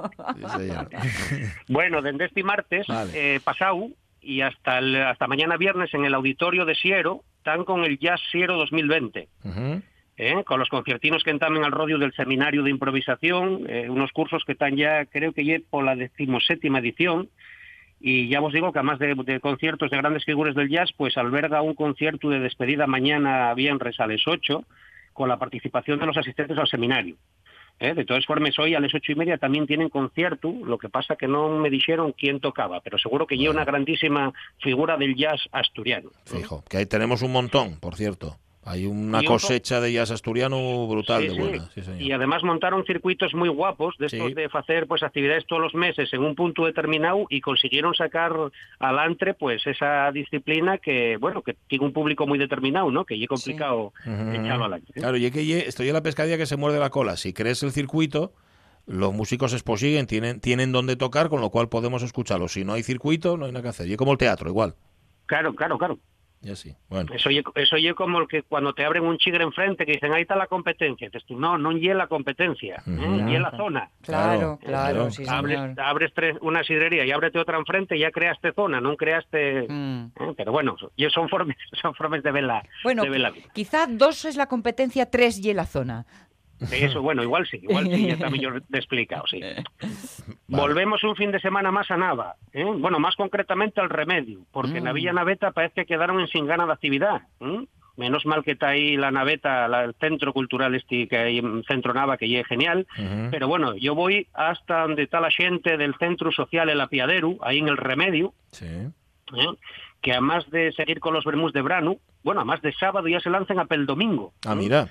Sí. 0.59 0.69
Bueno, 1.69 2.03
desde 2.03 2.25
este 2.25 2.43
martes 2.43 2.87
Vale. 2.89 3.37
eh, 3.37 3.41
pasado 3.41 3.89
y 4.21 4.41
hasta 4.41 4.79
el- 4.79 5.03
hasta 5.03 5.27
mañana 5.29 5.57
viernes 5.57 5.95
en 5.95 6.05
el 6.05 6.15
auditorio 6.15 6.65
de 6.65 6.75
Siero 6.75 7.23
están 7.39 7.65
con 7.65 7.85
el 7.85 7.99
Jazz 7.99 8.21
Siero 8.33 8.57
2020. 8.57 9.29
Ujú. 9.45 9.83
¿eh? 10.19 10.45
con 10.45 10.59
los 10.61 10.69
conciertinos 10.69 11.23
que 11.25 11.31
entamen 11.31 11.65
al 11.65 11.73
rodio 11.73 11.99
del 11.99 12.13
seminario 12.13 12.63
de 12.63 12.71
improvisación, 12.71 13.65
eh, 13.69 13.89
unos 13.89 14.13
cursos 14.13 14.45
que 14.45 14.53
están 14.53 14.77
ya, 14.77 15.07
creo 15.07 15.33
que 15.33 15.45
ya 15.45 15.57
por 15.71 15.85
la 15.85 15.97
decimoséptima 15.97 16.79
edición, 16.81 17.29
y 18.03 18.29
ya 18.29 18.41
os 18.41 18.53
digo 18.53 18.73
que 18.73 18.81
además 18.81 18.99
de, 18.99 19.15
de 19.15 19.41
conciertos 19.41 19.91
de 19.91 19.97
grandes 19.97 20.25
figuras 20.25 20.55
del 20.55 20.69
jazz, 20.69 20.91
pues 20.97 21.17
alberga 21.17 21.63
un 21.63 21.75
concierto 21.75 22.29
de 22.29 22.41
despedida 22.41 22.87
mañana 22.87 23.51
a 23.51 23.55
viernes 23.55 23.99
a 24.01 24.07
las 24.07 24.27
8, 24.27 24.65
con 25.13 25.29
la 25.29 25.39
participación 25.39 26.01
de 26.01 26.07
los 26.07 26.17
asistentes 26.17 26.59
al 26.59 26.67
seminario. 26.67 27.17
¿eh? 27.79 27.95
De 27.95 28.05
todas 28.05 28.25
formas, 28.27 28.59
hoy 28.59 28.75
a 28.75 28.81
las 28.81 28.95
ocho 28.95 29.13
y 29.13 29.15
media 29.15 29.39
también 29.39 29.67
tienen 29.67 29.89
concierto, 29.89 30.53
lo 30.65 30.79
que 30.79 30.89
pasa 30.89 31.17
que 31.17 31.29
no 31.29 31.49
me 31.59 31.71
dijeron 31.71 32.13
quién 32.13 32.41
tocaba, 32.41 32.81
pero 32.81 32.99
seguro 32.99 33.27
que 33.27 33.37
lleva 33.37 33.55
una 33.55 33.65
grandísima 33.65 34.33
figura 34.59 34.97
del 34.97 35.15
jazz 35.15 35.41
asturiano. 35.53 36.11
Fijo, 36.25 36.65
que 36.69 36.79
ahí 36.79 36.87
tenemos 36.87 37.23
un 37.23 37.33
montón, 37.33 37.79
por 37.81 37.97
cierto. 37.97 38.37
Hay 38.65 38.87
una 38.87 39.25
cosecha 39.25 39.81
de 39.81 39.93
jazz 39.93 40.13
asturiano 40.13 40.87
brutal 40.87 41.23
Sí, 41.23 41.29
de 41.29 41.35
buena. 41.41 41.71
Sí, 41.75 41.83
señor. 41.83 42.01
Y 42.01 42.13
además 42.13 42.45
montaron 42.45 42.85
circuitos 42.85 43.35
muy 43.35 43.49
guapos 43.49 43.97
de 43.99 44.07
estos 44.07 44.35
de 44.35 44.49
hacer 44.53 44.87
pues 44.87 45.03
actividades 45.03 45.45
todos 45.47 45.61
los 45.61 45.75
meses 45.75 46.13
en 46.13 46.23
un 46.23 46.37
punto 46.37 46.65
determinado 46.65 47.27
y 47.29 47.41
consiguieron 47.41 47.95
sacar 47.95 48.33
al 48.79 48.99
antre 49.01 49.35
pues 49.35 49.67
esa 49.67 50.13
disciplina 50.13 50.79
que 50.79 51.17
bueno 51.17 51.43
que 51.43 51.57
tiene 51.67 51.85
un 51.85 51.93
público 51.93 52.27
muy 52.27 52.39
determinado, 52.39 52.91
¿no? 52.93 53.05
Que 53.05 53.21
es 53.21 53.29
complicado 53.29 53.93
echarlo 54.05 54.67
al 54.67 54.75
antre. 54.75 54.93
Claro, 54.95 55.17
y 55.17 55.27
es 55.27 55.33
que 55.33 55.59
estoy 55.67 55.89
en 55.89 55.95
la 55.95 56.03
pescadilla 56.03 56.39
que 56.39 56.47
se 56.47 56.57
muerde 56.57 56.79
la 56.79 56.91
cola. 56.91 57.17
Si 57.17 57.33
crees 57.33 57.65
el 57.65 57.73
circuito, 57.73 58.33
los 58.87 59.13
músicos 59.13 59.53
exposiguen, 59.53 60.07
tienen, 60.07 60.41
tienen 60.41 60.71
donde 60.73 60.97
tocar, 60.97 61.29
con 61.29 61.41
lo 61.41 61.51
cual 61.51 61.69
podemos 61.69 62.03
escucharlo. 62.03 62.49
Si 62.49 62.65
no 62.65 62.75
hay 62.75 62.83
circuito, 62.83 63.37
no 63.37 63.47
hay 63.47 63.53
nada 63.53 63.63
que 63.63 63.69
hacer. 63.69 63.89
Y 63.89 63.93
es 63.93 63.97
como 63.97 64.13
el 64.13 64.19
teatro, 64.19 64.49
igual. 64.49 64.75
Claro, 65.27 65.55
claro, 65.55 65.79
claro. 65.79 65.99
Y 66.43 66.51
así. 66.51 66.75
Bueno. 66.89 67.13
Eso 67.15 67.29
oye, 67.29 67.43
eso 67.55 67.77
oye 67.77 67.95
como 67.95 68.19
el 68.19 68.27
que 68.27 68.43
cuando 68.43 68.73
te 68.75 68.85
abren 68.85 69.05
un 69.05 69.17
chigre 69.17 69.45
enfrente 69.45 69.87
que 69.87 69.93
dicen 69.93 70.13
ahí 70.13 70.23
está 70.23 70.35
la 70.35 70.49
competencia. 70.49 71.09
Dices 71.09 71.25
tú, 71.27 71.39
no, 71.39 71.57
no 71.57 71.71
es 71.71 71.83
la 71.97 72.09
competencia, 72.09 72.83
Ujú. 72.87 73.29
y 73.29 73.39
la 73.39 73.51
zona. 73.57 73.91
Claro, 74.03 74.59
Claro, 74.59 74.59
claro, 74.61 75.11
sí, 75.11 75.25
abres, 75.29 75.59
señor. 75.61 75.81
abres 75.81 76.13
tres, 76.15 76.37
una 76.41 76.65
sidrería 76.65 77.05
y 77.05 77.13
ábrete 77.13 77.39
otra 77.39 77.59
enfrente 77.59 77.97
y 77.97 78.01
ya 78.01 78.11
creaste 78.11 78.53
zona, 78.55 78.81
no 78.81 78.97
creaste... 78.97 79.67
Mm. 79.69 80.05
¿eh? 80.21 80.35
Pero 80.37 80.51
bueno, 80.53 80.77
y 80.97 81.09
son 81.11 81.29
formas, 81.29 81.57
son 81.81 81.95
formas 81.95 82.23
de 82.23 82.33
ver 82.33 82.45
la, 82.45 82.63
Bueno, 82.83 83.03
de 83.05 83.11
ver 83.11 83.21
la 83.21 83.31
vida. 83.31 83.47
quizá 83.53 83.87
dos 83.87 84.25
es 84.25 84.37
la 84.37 84.47
competencia, 84.47 85.07
tres 85.11 85.39
y 85.39 85.53
la 85.55 85.65
zona. 85.67 86.07
Eso, 86.71 87.03
bueno, 87.03 87.23
igual 87.23 87.47
sí, 87.47 87.59
igual 87.63 87.87
sí, 87.93 88.07
ya 88.07 88.13
está 88.15 88.31
mejor 88.31 88.63
explicado, 88.73 89.25
sí. 89.27 89.41
Volvemos 90.49 91.03
un 91.05 91.17
fin 91.17 91.33
de 91.33 91.41
semana 91.41 91.71
más 91.71 91.91
a 91.91 91.97
Nava, 91.97 92.37
¿eh? 92.53 92.65
bueno, 92.65 92.99
más 92.99 93.17
concretamente 93.17 93.81
al 93.81 93.91
Remedio, 93.91 94.41
porque 94.53 94.79
en 94.79 94.85
la 94.85 94.93
Villa 94.93 95.13
Naveta 95.13 95.51
parece 95.53 95.75
que 95.75 95.87
quedaron 95.87 96.21
en 96.21 96.29
sin 96.29 96.47
gana 96.47 96.67
de 96.67 96.73
actividad. 96.73 97.23
¿eh? 97.41 97.65
Menos 97.97 98.25
mal 98.25 98.43
que 98.43 98.53
está 98.53 98.69
ahí 98.69 98.97
la 98.97 99.11
naveta, 99.11 99.69
la- 99.69 99.85
el 99.85 99.95
centro 100.01 100.33
cultural 100.33 100.75
este 100.75 101.07
que 101.09 101.17
hay 101.19 101.39
en 101.39 101.63
Centro 101.65 101.93
Nava, 101.93 102.17
que 102.17 102.27
ya 102.29 102.41
es 102.41 102.47
genial. 102.47 102.87
Pero 103.31 103.49
bueno, 103.49 103.77
yo 103.77 103.95
voy 103.95 104.29
hasta 104.33 104.83
donde 104.83 105.03
está 105.03 105.21
la 105.21 105.31
gente 105.31 105.77
del 105.77 105.95
Centro 105.97 106.33
Social 106.33 106.71
El 106.71 106.81
Apiadero, 106.81 107.37
ahí 107.43 107.59
en 107.59 107.69
el 107.69 107.77
Remedio, 107.77 108.33
Sí. 108.53 108.67
¿eh? 108.67 109.47
que 110.01 110.13
además 110.13 110.49
de 110.51 110.73
seguir 110.73 111.01
con 111.01 111.15
los 111.15 111.25
Bermús 111.25 111.53
de 111.53 111.61
Brano, 111.63 111.97
bueno, 112.25 112.41
además 112.41 112.61
de 112.63 112.73
sábado 112.73 113.07
ya 113.09 113.21
se 113.21 113.31
lanzan 113.31 113.59
a 113.61 113.67
pel 113.67 113.87
domingo. 113.87 114.33
Ah, 114.47 114.53
¿eh? 114.55 114.57
mira. 114.57 114.89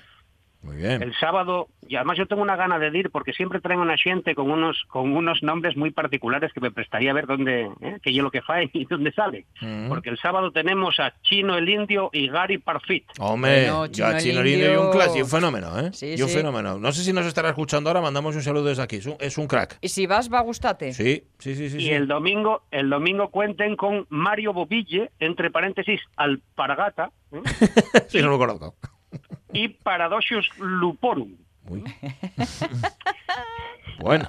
Muy 0.62 0.76
bien. 0.76 1.02
El 1.02 1.12
sábado, 1.18 1.68
y 1.88 1.96
además 1.96 2.18
yo 2.18 2.26
tengo 2.26 2.40
una 2.40 2.54
gana 2.54 2.78
de 2.78 2.96
ir 2.96 3.10
porque 3.10 3.32
siempre 3.32 3.60
traen 3.60 3.80
una 3.80 3.96
gente 3.96 4.34
con 4.36 4.50
unos 4.50 4.84
con 4.88 5.14
unos 5.16 5.42
nombres 5.42 5.76
muy 5.76 5.90
particulares 5.90 6.52
que 6.52 6.60
me 6.60 6.70
prestaría 6.70 7.10
a 7.10 7.14
ver 7.14 7.26
dónde, 7.26 7.68
¿eh? 7.80 7.98
qué 8.02 8.10
es 8.10 8.16
lo 8.16 8.30
que 8.30 8.42
fae 8.42 8.70
y 8.72 8.84
dónde 8.90 9.12
sale. 9.12 9.46
Ujú. 9.60 9.88
Porque 9.88 10.10
el 10.10 10.18
sábado 10.18 10.52
tenemos 10.52 11.00
a 11.00 11.12
Chino 11.22 11.56
el 11.56 11.68
Indio 11.68 12.10
y 12.12 12.28
Gary 12.28 12.58
Parfit. 12.58 13.04
Hombre, 13.18 13.62
Bueno, 13.70 13.86
yo 13.86 14.06
a 14.06 14.18
Chino 14.18 14.20
Chino 14.20 14.40
el 14.40 14.46
Lindo 14.46 14.64
y 14.66 14.68
un 14.68 14.74
Indio- 14.86 14.90
clásico, 14.92 15.18
y 15.18 15.22
un 15.22 15.28
fenómeno, 15.28 15.80
¿eh? 15.80 15.90
Sí, 15.92 16.14
y 16.16 16.22
un 16.22 16.28
sí. 16.28 16.36
fenómeno. 16.36 16.78
No 16.78 16.92
sé 16.92 17.02
si 17.02 17.12
nos 17.12 17.26
estará 17.26 17.48
escuchando 17.48 17.90
ahora, 17.90 18.00
mandamos 18.00 18.36
un 18.36 18.42
saludo 18.42 18.66
desde 18.66 18.82
aquí. 18.84 18.96
Es 18.96 19.06
un, 19.06 19.16
es 19.18 19.36
un 19.38 19.48
crack. 19.48 19.78
Y 19.80 19.88
si 19.88 20.06
vas, 20.06 20.32
va 20.32 20.38
a 20.38 20.42
gustarte. 20.42 20.92
Sí, 20.92 21.24
sí, 21.38 21.56
sí, 21.56 21.70
sí. 21.70 21.76
y 21.78 21.80
sí. 21.80 21.90
el 21.90 22.06
domingo 22.06 22.62
el 22.70 22.88
domingo 22.88 23.30
cuenten 23.30 23.74
con 23.76 24.06
Mario 24.10 24.52
Bobille, 24.52 25.10
entre 25.18 25.50
paréntesis, 25.50 26.00
Alpargata, 26.16 27.10
¿eh? 27.32 27.40
Sí, 28.08 28.20
no 28.22 28.28
lo 28.30 28.38
conozco. 28.38 28.76
Y 29.52 29.68
Paradoxus 29.68 30.48
Luporum. 30.58 31.36
Uy. 31.68 31.84
bueno, 34.00 34.26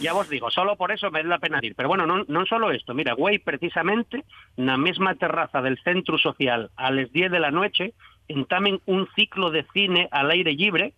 Ya 0.00 0.14
os 0.14 0.28
digo, 0.28 0.50
solo 0.50 0.76
por 0.76 0.92
eso 0.92 1.10
me 1.10 1.22
da 1.22 1.28
la 1.28 1.38
pena 1.38 1.58
ir. 1.62 1.74
Pero 1.74 1.88
bueno, 1.88 2.06
no, 2.06 2.24
no 2.28 2.46
solo 2.46 2.70
esto. 2.70 2.94
Mira, 2.94 3.14
güey, 3.14 3.38
precisamente, 3.38 4.24
na 4.56 4.76
mesma 4.76 5.14
terraza 5.16 5.62
del 5.62 5.78
centro 5.82 6.18
social 6.18 6.70
a 6.76 6.90
las 6.90 7.10
10 7.12 7.32
de 7.32 7.40
la 7.40 7.50
noche, 7.50 7.94
entamen 8.28 8.80
un 8.86 9.08
ciclo 9.16 9.50
de 9.50 9.66
cine 9.72 10.08
al 10.10 10.30
aire 10.30 10.52
libre, 10.52 10.94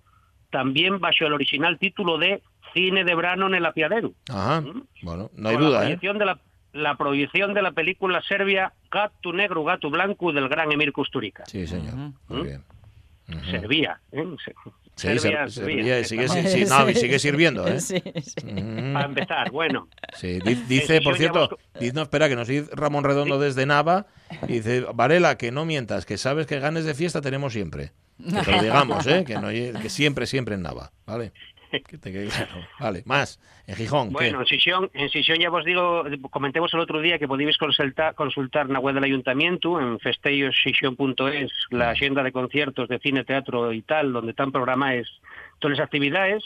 también 0.50 0.98
bajo 1.00 1.24
el 1.26 1.32
original 1.32 1.78
título 1.78 2.18
de 2.18 2.42
Cine 2.74 3.04
de 3.04 3.14
Brano 3.14 3.46
en 3.46 3.54
el 3.54 3.66
Apiadero. 3.66 4.12
ajá. 4.28 4.62
Bueno, 5.02 5.30
no 5.34 5.48
hay 5.48 5.54
Con 5.56 5.64
la 5.64 5.68
duda, 5.70 5.78
¿eh? 5.78 5.82
proyección 5.84 6.18
de 6.18 6.24
la, 6.26 6.38
la 6.72 6.94
proyección 6.96 7.54
de 7.54 7.62
la 7.62 7.72
película 7.72 8.20
serbia 8.22 8.72
Gato 8.90 9.32
Negro, 9.32 9.64
Gato 9.64 9.90
Blanco 9.90 10.32
del 10.32 10.48
gran 10.48 10.70
Emir 10.72 10.92
Kusturica. 10.92 11.44
Sí, 11.46 11.66
señor. 11.66 11.94
Muy 12.28 12.42
¿Mm? 12.42 12.62
Servía. 13.50 14.00
¿eh? 14.12 14.24
Sí, 14.96 15.06
servía, 15.18 15.46
sigue, 16.04 16.28
si- 16.28 16.48
sí, 16.48 16.64
no, 16.68 16.90
y 16.90 16.94
sigue 16.94 17.18
sirviendo, 17.20 17.66
¿eh? 17.68 17.80
Sí, 17.80 18.02
sí. 18.24 18.46
Ujú. 18.46 18.92
Para 18.94 19.04
empezar, 19.04 19.50
bueno. 19.52 19.88
Sí, 20.16 20.40
di- 20.44 20.54
dice, 20.66 21.00
por 21.02 21.14
ya 21.14 21.18
cierto, 21.18 21.58
dice, 21.78 21.92
no, 21.92 22.02
espera, 22.02 22.28
que 22.28 22.34
nos 22.34 22.48
dice 22.48 22.68
Ramón 22.74 23.04
Redondo 23.04 23.38
desde 23.38 23.64
Nava, 23.64 24.06
y 24.48 24.54
dice, 24.54 24.80
Varela, 24.94 25.36
que 25.38 25.52
no 25.52 25.64
mientas, 25.64 26.04
que 26.04 26.18
sabes 26.18 26.46
que 26.46 26.58
ganes 26.58 26.84
de 26.84 26.94
fiesta 26.94 27.20
tenemos 27.20 27.52
siempre. 27.52 27.92
Que 28.18 28.40
te 28.42 28.50
lo 28.50 28.62
digamos, 28.62 29.06
¿eh? 29.06 29.24
Que, 29.24 29.34
no, 29.36 29.48
que 29.50 29.88
siempre, 29.88 30.26
siempre 30.26 30.56
en 30.56 30.62
Nava, 30.62 30.90
¿vale? 31.06 31.32
Que 31.70 31.98
te 31.98 32.12
quede 32.12 32.28
claro. 32.28 32.66
Vale, 32.80 33.02
más, 33.06 33.40
en 33.66 33.76
Gijón, 33.76 34.08
¿qué? 34.08 34.14
Bueno, 34.14 34.40
en 34.40 34.46
Sisión, 34.46 34.90
en 34.94 35.08
Sisión 35.10 35.38
ya 35.38 35.50
os 35.50 35.64
digo, 35.64 36.04
comentemos 36.30 36.72
el 36.74 36.80
otro 36.80 37.00
día 37.00 37.18
que 37.18 37.28
podéis 37.28 37.58
consultar, 37.58 38.14
consultar 38.14 38.66
en 38.66 38.72
la 38.72 38.80
web 38.80 38.94
del 38.94 39.04
ayuntamiento, 39.04 39.80
en 39.80 39.98
festeiosisión.es, 39.98 41.52
la 41.70 41.90
agenda 41.90 42.22
de 42.22 42.32
conciertos 42.32 42.88
de 42.88 42.98
cine, 42.98 43.24
teatro 43.24 43.72
y 43.72 43.82
tal, 43.82 44.12
donde 44.12 44.30
están 44.30 44.52
programadas 44.52 45.06
todas 45.58 45.78
las 45.78 45.84
actividades, 45.84 46.42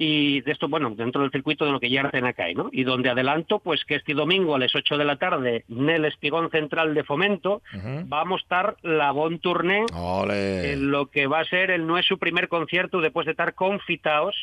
y 0.00 0.40
de 0.42 0.52
esto, 0.52 0.68
bueno, 0.68 0.90
dentro 0.94 1.22
del 1.22 1.32
circuito 1.32 1.64
de 1.64 1.72
lo 1.72 1.80
que 1.80 1.90
ya 1.90 2.02
hacen 2.02 2.24
acá, 2.24 2.44
¿no? 2.54 2.68
Y 2.72 2.84
donde 2.84 3.10
adelanto, 3.10 3.58
pues 3.58 3.84
que 3.84 3.96
este 3.96 4.14
domingo 4.14 4.54
a 4.54 4.58
las 4.60 4.72
8 4.74 4.96
de 4.96 5.04
la 5.04 5.16
tarde, 5.16 5.64
en 5.68 5.90
el 5.90 6.04
Espigón 6.04 6.50
Central 6.50 6.94
de 6.94 7.02
Fomento, 7.02 7.62
Ujú. 7.74 8.04
vamos 8.06 8.40
a 8.40 8.44
estar 8.44 8.76
la 8.82 9.10
Bon 9.10 9.40
Tourné, 9.40 9.84
Ole. 9.94 10.72
en 10.74 10.90
lo 10.92 11.06
que 11.06 11.26
va 11.26 11.40
a 11.40 11.44
ser 11.44 11.72
el 11.72 11.84
no 11.86 11.98
es 11.98 12.06
su 12.06 12.16
primer 12.18 12.46
concierto 12.48 13.00
después 13.00 13.26
de 13.26 13.32
estar 13.32 13.54
confitados, 13.54 14.36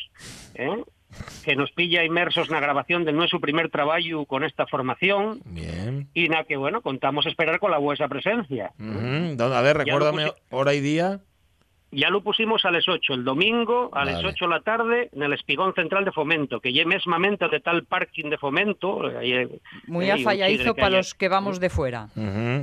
¿eh? 0.54 0.68
que 1.44 1.56
nos 1.56 1.70
pilla 1.70 2.04
inmersos 2.04 2.48
en 2.48 2.54
la 2.54 2.60
grabación 2.60 3.04
del 3.06 3.16
no 3.16 3.24
es 3.24 3.30
su 3.30 3.40
primer 3.40 3.70
trabajo 3.70 4.26
con 4.26 4.44
esta 4.44 4.66
formación 4.66 5.40
Bien. 5.46 6.08
y 6.12 6.28
na 6.28 6.44
que 6.44 6.56
bueno, 6.58 6.82
contamos 6.82 7.24
esperar 7.24 7.58
con 7.60 7.70
la 7.70 7.78
vuestra 7.78 8.08
presencia. 8.08 8.72
¿Dónde? 8.76 9.42
A 9.42 9.60
ver, 9.62 9.78
recuérdame 9.78 10.32
hora 10.50 10.74
y 10.74 10.80
día. 10.80 11.20
Ya 11.96 12.10
lo 12.10 12.20
pusimos 12.20 12.62
a 12.66 12.70
las 12.70 12.86
8 12.86 13.14
el 13.14 13.24
domingo, 13.24 13.88
a 13.94 14.04
las 14.04 14.16
Vale. 14.16 14.28
8 14.28 14.44
de 14.44 14.50
la 14.50 14.60
tarde, 14.60 15.08
en 15.14 15.22
el 15.22 15.32
Espigón 15.32 15.72
Central 15.74 16.04
de 16.04 16.12
Fomento, 16.12 16.60
que 16.60 16.70
ya 16.74 16.84
mesmamente 16.84 17.48
de 17.48 17.58
tal 17.60 17.84
parking 17.84 18.28
de 18.28 18.36
Fomento. 18.36 19.06
ahí, 19.18 19.32
eh, 19.32 19.48
Muy 19.86 20.04
eh, 20.10 20.12
afalladizo 20.12 20.74
para 20.74 20.98
los 20.98 21.14
que 21.14 21.28
vamos 21.30 21.58
de 21.58 21.70
fuera. 21.70 22.08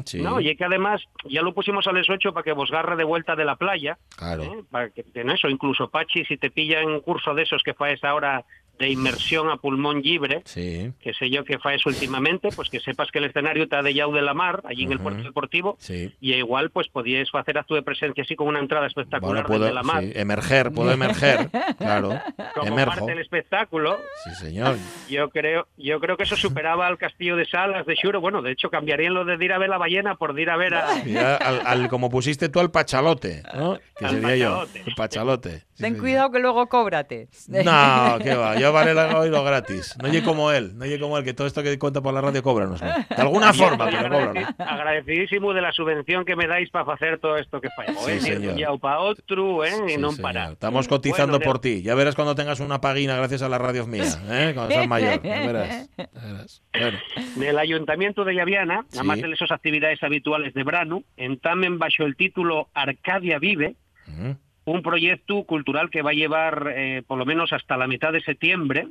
Sí, 0.06 0.22
No, 0.22 0.40
y 0.40 0.56
que 0.56 0.66
además 0.66 1.02
ya 1.26 1.42
lo 1.42 1.56
pusimos 1.56 1.88
a 1.88 1.92
las 1.92 2.08
8 2.08 2.32
para 2.32 2.44
que 2.44 2.52
vos 2.52 2.70
garre 2.70 2.96
de 2.96 3.04
vuelta 3.04 3.36
de 3.36 3.44
la 3.44 3.56
playa, 3.56 3.98
claro. 4.16 4.44
¿eh? 4.44 4.64
para 4.70 4.92
que 4.92 5.04
en 5.16 5.32
eso, 5.32 5.50
incluso 5.50 5.90
Pachi, 5.90 6.26
si 6.26 6.38
te 6.38 6.52
pilla 6.52 6.82
en 6.82 6.90
un 6.90 7.00
curso 7.00 7.34
de 7.34 7.42
esos 7.42 7.64
que 7.64 7.74
faes 7.74 8.04
ahora 8.04 8.46
de 8.84 8.90
inmersión 8.92 9.50
a 9.50 9.58
pulmón 9.58 10.02
libre, 10.02 10.42
Sí, 10.46 10.92
que 11.02 11.14
sé 11.14 11.30
yo 11.30 11.44
que 11.44 11.58
faes 11.60 11.86
últimamente, 11.86 12.50
pues 12.56 12.70
que 12.70 12.80
sepas 12.80 13.10
que 13.12 13.20
el 13.20 13.26
escenario 13.26 13.64
está 13.64 13.82
de 13.82 13.94
Yau 13.94 14.12
de 14.14 14.22
la 14.22 14.34
Mar, 14.34 14.62
allí 14.66 14.84
en 14.84 14.92
el 14.92 15.00
puerto 15.00 15.24
deportivo, 15.24 15.76
sí. 15.80 16.14
y 16.20 16.34
igual 16.34 16.70
pues 16.70 16.88
podíais 16.90 17.30
hacer 17.34 17.58
acto 17.58 17.76
de 17.76 17.82
presencia 17.84 18.24
así 18.24 18.36
con 18.36 18.48
una 18.48 18.60
entrada 18.60 18.88
espectacular 18.88 19.44
Bueno, 19.44 19.48
puedo 19.48 19.64
desde 19.66 19.74
la 19.76 19.84
mar. 19.84 20.04
sí, 20.04 20.12
emerger, 20.16 20.72
puedo 20.72 20.92
emerger, 20.92 21.50
claro, 21.78 22.20
Como 22.56 22.68
emerjo. 22.68 22.96
parte 22.96 23.12
del 23.12 23.20
espectáculo, 23.20 23.98
Sí, 24.26 24.36
señor. 24.36 24.76
yo 25.10 25.30
creo, 25.30 25.68
yo 25.78 26.00
creo 26.00 26.18
que 26.18 26.24
eso 26.24 26.36
superaba 26.36 26.88
al 26.88 26.98
castillo 26.98 27.36
de 27.36 27.46
Salas 27.46 27.86
de 27.86 27.96
Xuro. 27.96 28.20
Bueno, 28.22 28.42
de 28.42 28.52
hecho 28.52 28.70
cambiarían 28.70 29.14
lo 29.14 29.24
de 29.26 29.44
ir 29.44 29.54
a 29.54 29.58
ver 29.58 29.70
la 29.70 29.78
ballena 29.78 30.16
por 30.16 30.38
ir 30.40 30.50
a 30.50 30.58
ver 30.58 30.74
a, 30.76 31.04
Ya, 31.06 31.36
al, 31.36 31.62
al- 31.66 31.88
como 31.90 32.10
pusiste 32.10 32.50
tú 32.50 32.60
al 32.60 32.72
pachalote, 32.72 33.44
¿no? 33.56 33.80
Que 33.98 34.06
Al 34.06 34.12
sería 34.16 34.36
yo, 34.36 34.66
el 34.86 34.96
pachalote. 34.96 35.60
Sí, 35.76 35.84
Ten 35.84 35.98
cuidado 35.98 36.32
que 36.32 36.40
luego 36.40 36.68
cóbrate. 36.68 37.28
No, 37.48 38.18
que 38.22 38.36
va, 38.36 38.56
yo 38.60 38.73
vale 38.74 38.92
hoy 39.16 39.30
lo 39.30 39.44
gratis. 39.44 39.96
No 40.02 40.10
llegue 40.10 40.24
como 40.26 40.52
él, 40.52 40.78
no 40.78 40.86
llegue 40.86 41.00
como 41.00 41.18
él, 41.18 41.24
que 41.24 41.34
todo 41.34 41.48
esto 41.48 41.64
que 41.64 41.80
cuenta 41.80 42.02
por 42.02 42.14
la 42.14 42.20
radio 42.22 42.44
cóbranos. 42.44 42.82
¿no? 42.82 42.88
De 42.88 43.06
alguna 43.22 43.54
forma, 43.54 43.86
pero 43.86 44.10
cóbranos. 44.10 44.36
agradeci- 44.36 44.56
agradecidísimo 44.60 45.54
de 45.54 45.62
la 45.62 45.72
subvención 45.72 46.26
que 46.26 46.36
me 46.36 46.48
dais 46.48 46.70
para 46.70 46.94
hacer 46.94 47.20
todo 47.20 47.38
esto 47.38 47.62
que 47.62 47.70
fallo. 47.70 47.94
Sí, 48.06 48.12
¿eh? 48.12 48.20
señor. 48.20 48.56
Ya 48.58 48.74
para 48.78 49.00
otro, 49.00 49.64
¿eh? 49.64 49.70
y 49.88 49.92
Sí, 49.92 49.98
no 49.98 50.12
señor. 50.12 50.22
para. 50.22 50.52
Estamos 50.52 50.88
cotizando 50.88 51.38
Bueno, 51.38 51.52
por 51.52 51.60
ti. 51.62 51.82
Ya 51.82 51.96
verás 51.96 52.16
cuando 52.16 52.36
tengas 52.36 52.60
una 52.60 52.82
paguina 52.82 53.16
gracias 53.16 53.42
a 53.44 53.50
la 53.50 53.58
radio 53.58 53.88
mía, 53.88 54.04
¿eh? 54.30 54.52
cuando 54.54 54.74
seas 54.74 54.88
mayor. 54.88 55.22
Ya 55.24 55.40
verás. 55.48 55.90
ya 55.98 56.08
verás. 56.14 56.62
Bueno, 56.74 56.98
Del 57.36 57.58
Ayuntamiento 57.60 58.24
de 58.26 58.34
Llaviana, 58.36 58.86
Sí. 58.90 58.98
además 59.00 59.22
de 59.22 59.32
esas 59.32 59.52
actividades 59.52 60.02
habituales 60.04 60.54
de 60.54 60.64
Brano, 60.64 61.04
entamen 61.18 61.78
bajo 61.80 62.04
el 62.04 62.16
título 62.16 62.70
Arcadia 62.74 63.38
Vive, 63.40 63.76
ujú, 64.08 64.36
un 64.66 64.82
proyecto 64.82 65.44
cultural 65.44 65.90
que 65.90 66.02
va 66.02 66.12
a 66.12 66.14
llevar 66.14 66.74
eh, 66.76 67.04
por 67.06 67.18
lo 67.18 67.26
menos 67.26 67.52
hasta 67.52 67.78
la 67.78 67.88
mitad 67.88 68.14
de 68.14 68.22
septiembre, 68.22 68.88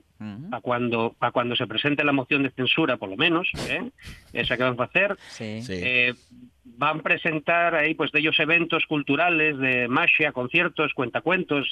para 0.50 0.60
cuando, 0.60 1.14
para 1.18 1.32
cuando 1.32 1.56
se 1.56 1.66
presente 1.66 2.04
la 2.04 2.12
moción 2.12 2.42
de 2.42 2.50
censura, 2.50 2.96
por 2.96 3.08
lo 3.08 3.16
menos, 3.16 3.50
¿eh? 3.68 3.90
esa 4.32 4.56
que 4.56 4.62
van 4.62 4.78
a 4.78 4.84
hacer. 4.84 5.16
Sí. 5.28 5.60
Eh, 5.70 6.14
van 6.64 7.00
a 7.00 7.02
presentar 7.02 7.74
ahí 7.74 7.94
pues 7.94 8.12
de 8.12 8.20
ellos 8.20 8.38
eventos 8.38 8.84
culturales 8.86 9.58
de 9.58 9.88
magia, 9.88 10.32
conciertos, 10.32 10.92
cuentacuentos, 10.94 11.66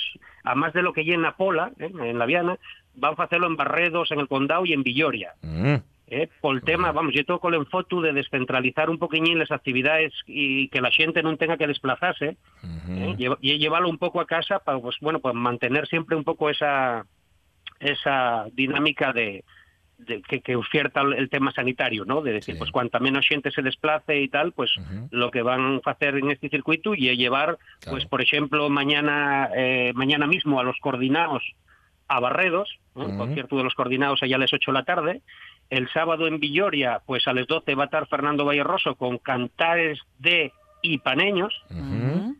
a 0.45 0.55
más 0.55 0.73
de 0.73 0.83
lo 0.83 0.93
que 0.93 1.05
llena 1.05 1.37
Pola, 1.37 1.73
¿eh? 1.79 1.91
en 2.03 2.19
la 2.19 2.27
Viana, 2.27 2.59
van 2.95 3.15
a 3.17 3.23
hacerlo 3.23 3.47
en 3.47 3.57
Barredos, 3.57 4.11
en 4.11 4.21
el 4.21 4.29
Condado 4.29 4.67
y 4.67 4.73
en 4.73 4.83
Villoria. 4.83 5.35
Mm, 5.43 5.77
Eh, 6.13 6.29
por 6.41 6.57
el 6.57 6.63
tema, 6.63 6.91
vamos, 6.91 7.15
yo 7.15 7.25
toco 7.25 7.53
en 7.55 7.65
foto 7.67 8.01
de 8.01 8.13
descentralizar 8.13 8.91
un 8.91 8.99
poquillín 8.99 9.39
las 9.39 9.53
actividades 9.53 10.13
y 10.27 10.69
que 10.69 10.81
la 10.81 10.91
gente 10.91 11.23
no 11.23 11.37
tenga 11.37 11.57
que 11.57 11.69
desplazarse 11.69 12.37
ujú. 12.65 12.93
¿eh? 12.93 13.15
Lleva- 13.17 13.39
y 13.41 13.59
llevarlo 13.59 13.89
un 13.89 13.99
poco 13.99 14.21
a 14.21 14.27
casa 14.27 14.59
para, 14.59 14.81
pues 14.81 14.97
bueno, 15.01 15.21
pues 15.21 15.35
mantener 15.37 15.87
siempre 15.87 16.17
un 16.17 16.25
poco 16.25 16.51
esa 16.51 17.07
esa 17.79 18.47
dinámica 18.53 19.13
de, 19.13 19.45
de 19.99 20.21
que, 20.23 20.41
que 20.41 20.57
oferta 20.57 21.01
el 21.03 21.31
tema 21.31 21.53
sanitario, 21.53 22.05
¿no? 22.05 22.21
De 22.23 22.33
decir, 22.33 22.55
Sí. 22.55 22.59
pues 22.59 22.71
cuanta 22.71 22.99
menos 22.99 23.27
gente 23.27 23.51
se 23.51 23.63
desplace 23.63 24.21
y 24.21 24.29
tal, 24.29 24.53
pues 24.53 24.71
lo 25.11 25.31
que 25.31 25.43
van 25.43 25.81
a 25.85 25.91
hacer 25.91 26.17
en 26.17 26.31
este 26.31 26.49
circuito 26.49 26.95
y 26.95 27.17
llevar, 27.17 27.57
Claro. 27.81 27.97
pues 27.97 28.05
por 28.07 28.21
ejemplo, 28.21 28.69
mañana 28.69 29.49
eh, 29.55 29.93
mañana 29.95 30.27
mismo 30.27 30.61
a 30.61 30.65
los 30.65 30.77
coordinados 30.81 31.43
a 32.09 32.19
Barredos, 32.21 32.69
¿eh? 32.97 33.01
Ujú. 33.05 33.17
concierto 33.17 33.57
de 33.57 33.65
los 33.65 33.75
coordinados 33.75 34.23
allá 34.23 34.37
a 34.37 34.41
las 34.41 34.53
8 34.53 34.73
de 34.73 34.79
la 34.79 34.85
tarde. 34.85 35.23
El 35.71 35.89
sábado 35.93 36.27
en 36.27 36.41
Villoria, 36.41 37.01
pues 37.07 37.27
a 37.29 37.33
las 37.33 37.47
12 37.47 37.75
va 37.77 37.85
a 37.85 37.87
estar 37.87 38.07
Fernando 38.09 38.45
Valleroso 38.45 38.97
con 38.97 39.19
cantares 39.19 40.01
de 40.19 40.53
ipaneños. 40.83 41.55
Ujú. 41.71 42.37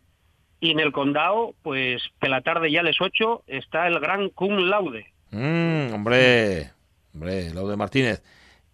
Y 0.61 0.73
en 0.73 0.81
el 0.81 0.93
condado, 0.93 1.55
pues 1.63 2.03
que 2.21 2.29
la 2.29 2.43
tarde 2.43 2.71
ya 2.71 2.81
a 2.81 2.83
las 2.83 3.01
8 3.01 3.45
está 3.47 3.87
el 3.87 3.99
gran 4.01 4.29
cum 4.31 4.57
laude. 4.69 5.07
Mm, 5.31 5.95
hombre, 5.95 6.71
hombre, 7.15 7.55
Laude 7.55 7.77
Martínez, 7.77 8.23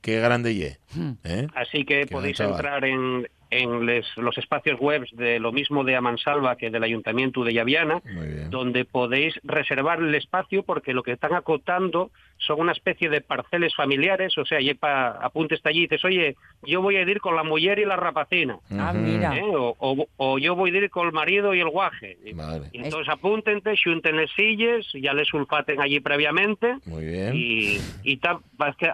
qué 0.00 0.18
grande 0.20 0.54
ye. 0.54 0.78
¿eh? 1.24 1.46
Así 1.54 1.84
que 1.84 2.00
Qué 2.00 2.06
podéis 2.06 2.40
entrar 2.40 2.84
en, 2.86 3.28
en 3.50 3.84
les- 3.86 4.16
los 4.16 4.36
espacios 4.38 4.80
web 4.80 5.06
de 5.12 5.38
lo 5.38 5.52
mismo 5.52 5.84
de 5.84 5.94
Amansalva 5.96 6.56
que 6.56 6.70
del 6.70 6.82
Ayuntamiento 6.82 7.44
de 7.44 7.52
Llaviana, 7.52 8.02
donde 8.50 8.84
podéis 8.84 9.34
reservar 9.44 10.00
el 10.00 10.14
espacio 10.14 10.62
porque 10.64 10.94
lo 10.94 11.02
que 11.02 11.12
están 11.12 11.34
acotando 11.34 12.10
son 12.46 12.60
una 12.60 12.72
especie 12.72 13.08
de 13.08 13.20
parceles 13.20 13.74
familiares, 13.74 14.36
o 14.38 14.44
sea, 14.44 14.60
y 14.60 14.72
pa, 14.74 15.08
apuntes 15.22 15.60
allí 15.64 15.80
y 15.80 15.82
dices, 15.82 16.04
oye, 16.04 16.36
yo 16.64 16.80
voy 16.82 16.96
a 16.96 17.02
ir 17.02 17.20
con 17.20 17.34
la 17.36 17.42
mujer 17.42 17.78
y 17.78 17.84
la 17.84 17.96
rapacina, 17.96 18.58
Ah, 18.78 18.92
mira. 18.92 19.36
¿eh? 19.36 19.42
o, 19.44 19.74
o- 19.78 20.06
o 20.16 20.38
yo 20.38 20.54
voy 20.54 20.70
a 20.74 20.78
ir 20.78 20.90
con 20.90 21.06
el 21.06 21.12
marido 21.12 21.54
y 21.54 21.60
el 21.60 21.68
guaje. 21.68 22.16
Vale, 22.34 22.68
Y 22.72 22.78
Entonces 22.84 23.08
apúntente, 23.12 23.74
xunten 23.76 24.16
les 24.16 24.30
silles, 24.32 24.86
ya 24.94 25.12
les 25.12 25.28
sulfaten 25.28 25.80
allí 25.80 26.00
previamente, 26.00 26.76
muy 26.86 27.04
bien. 27.04 27.32
y, 27.34 27.78
y 28.04 28.16
ta- 28.18 28.40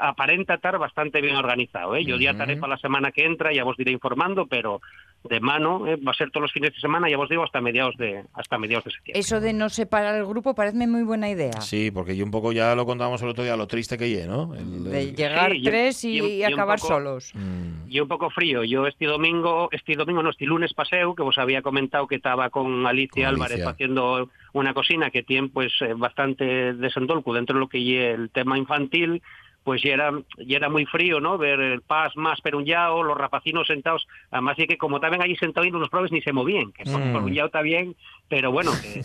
aparenta 0.00 0.54
estar 0.54 0.78
bastante 0.78 1.20
bien 1.20 1.36
organizado. 1.36 1.94
¿eh? 1.96 2.04
Yo 2.04 2.16
ya 2.16 2.30
estaré 2.30 2.56
para 2.56 2.74
la 2.74 2.78
semana 2.78 3.12
que 3.12 3.24
entra, 3.24 3.52
ya 3.52 3.64
os 3.64 3.76
diré 3.76 3.92
informando, 3.92 4.46
pero 4.46 4.80
de 5.24 5.38
mano 5.38 5.86
¿eh? 5.86 5.96
va 5.96 6.10
a 6.10 6.14
ser 6.14 6.30
todos 6.30 6.42
los 6.42 6.52
fines 6.52 6.72
de 6.74 6.80
semana, 6.80 7.08
ya 7.08 7.16
os 7.18 7.28
digo, 7.28 7.44
hasta 7.44 7.60
mediados 7.60 7.96
de 7.96 8.24
hasta 8.34 8.58
mediados 8.58 8.84
de 8.84 8.90
septiembre. 8.90 9.20
Eso 9.20 9.40
de 9.40 9.52
no 9.52 9.68
separar 9.68 10.16
el 10.16 10.26
grupo 10.26 10.54
parece 10.54 10.86
muy 10.86 11.04
buena 11.04 11.28
idea. 11.30 11.60
Sí, 11.60 11.90
porque 11.92 12.16
yo 12.16 12.24
un 12.24 12.30
poco 12.32 12.52
ya 12.52 12.74
lo 12.74 12.84
contábamos 12.86 13.22
el 13.22 13.28
otro 13.28 13.41
día, 13.42 13.56
lo 13.56 13.66
triste 13.66 13.96
que 13.98 14.08
ye, 14.10 14.26
¿no? 14.26 14.54
El- 14.54 14.84
De 14.84 15.12
llegar 15.14 15.52
Sí, 15.52 15.62
tres 15.62 16.04
y, 16.04 16.42
acabar 16.44 16.78
poco- 16.78 16.88
solos. 16.94 17.32
Mm, 17.34 17.90
Y 17.90 18.00
un 18.00 18.08
poco 18.08 18.30
frío. 18.30 18.64
Yo 18.64 18.86
este 18.86 19.06
domingo, 19.06 19.68
este 19.72 19.94
domingo 19.96 20.22
no, 20.22 20.30
este 20.30 20.46
lunes 20.46 20.72
paseo, 20.74 21.14
que 21.14 21.22
vos 21.22 21.36
había 21.38 21.60
comentado 21.62 22.06
que 22.06 22.14
estaba 22.16 22.48
con 22.50 22.86
Alicia 22.86 23.26
Con 23.26 23.34
Álvarez 23.34 23.54
Alicia. 23.56 23.70
haciendo 23.70 24.30
una 24.54 24.72
cocina 24.74 25.10
que 25.10 25.22
tiene 25.22 25.48
pues 25.48 25.72
eh, 25.82 25.92
bastante 25.94 26.72
desentolco 26.74 27.34
dentro 27.34 27.54
de 27.54 27.60
lo 27.60 27.68
que 27.68 27.82
ye 27.84 28.12
el 28.12 28.30
tema 28.30 28.56
infantil, 28.56 29.22
pues 29.64 29.80
ya 29.82 29.92
era, 29.92 30.10
ya 30.44 30.56
era 30.56 30.68
muy 30.68 30.86
frío, 30.86 31.20
¿no? 31.20 31.38
Ver 31.38 31.60
el 31.60 31.82
pas 31.82 32.16
más 32.16 32.40
per 32.40 32.56
un 32.56 32.64
yao, 32.64 33.02
los 33.04 33.16
rapacinos 33.16 33.68
sentados, 33.68 34.08
además 34.30 34.56
de 34.56 34.66
que 34.66 34.76
como 34.76 34.96
estaban 34.96 35.22
allí 35.22 35.36
sentados 35.36 35.68
y 35.68 35.70
no 35.70 35.78
los 35.78 35.88
probes 35.88 36.10
ni 36.10 36.20
se 36.20 36.32
movían, 36.32 36.72
que 36.72 36.82
por, 36.84 36.98
Mm. 37.00 37.12
por 37.12 37.22
un 37.22 37.32
yao 37.32 37.46
está 37.46 37.62
bien, 37.62 37.94
pero 38.28 38.50
bueno, 38.50 38.72
que, 38.82 39.02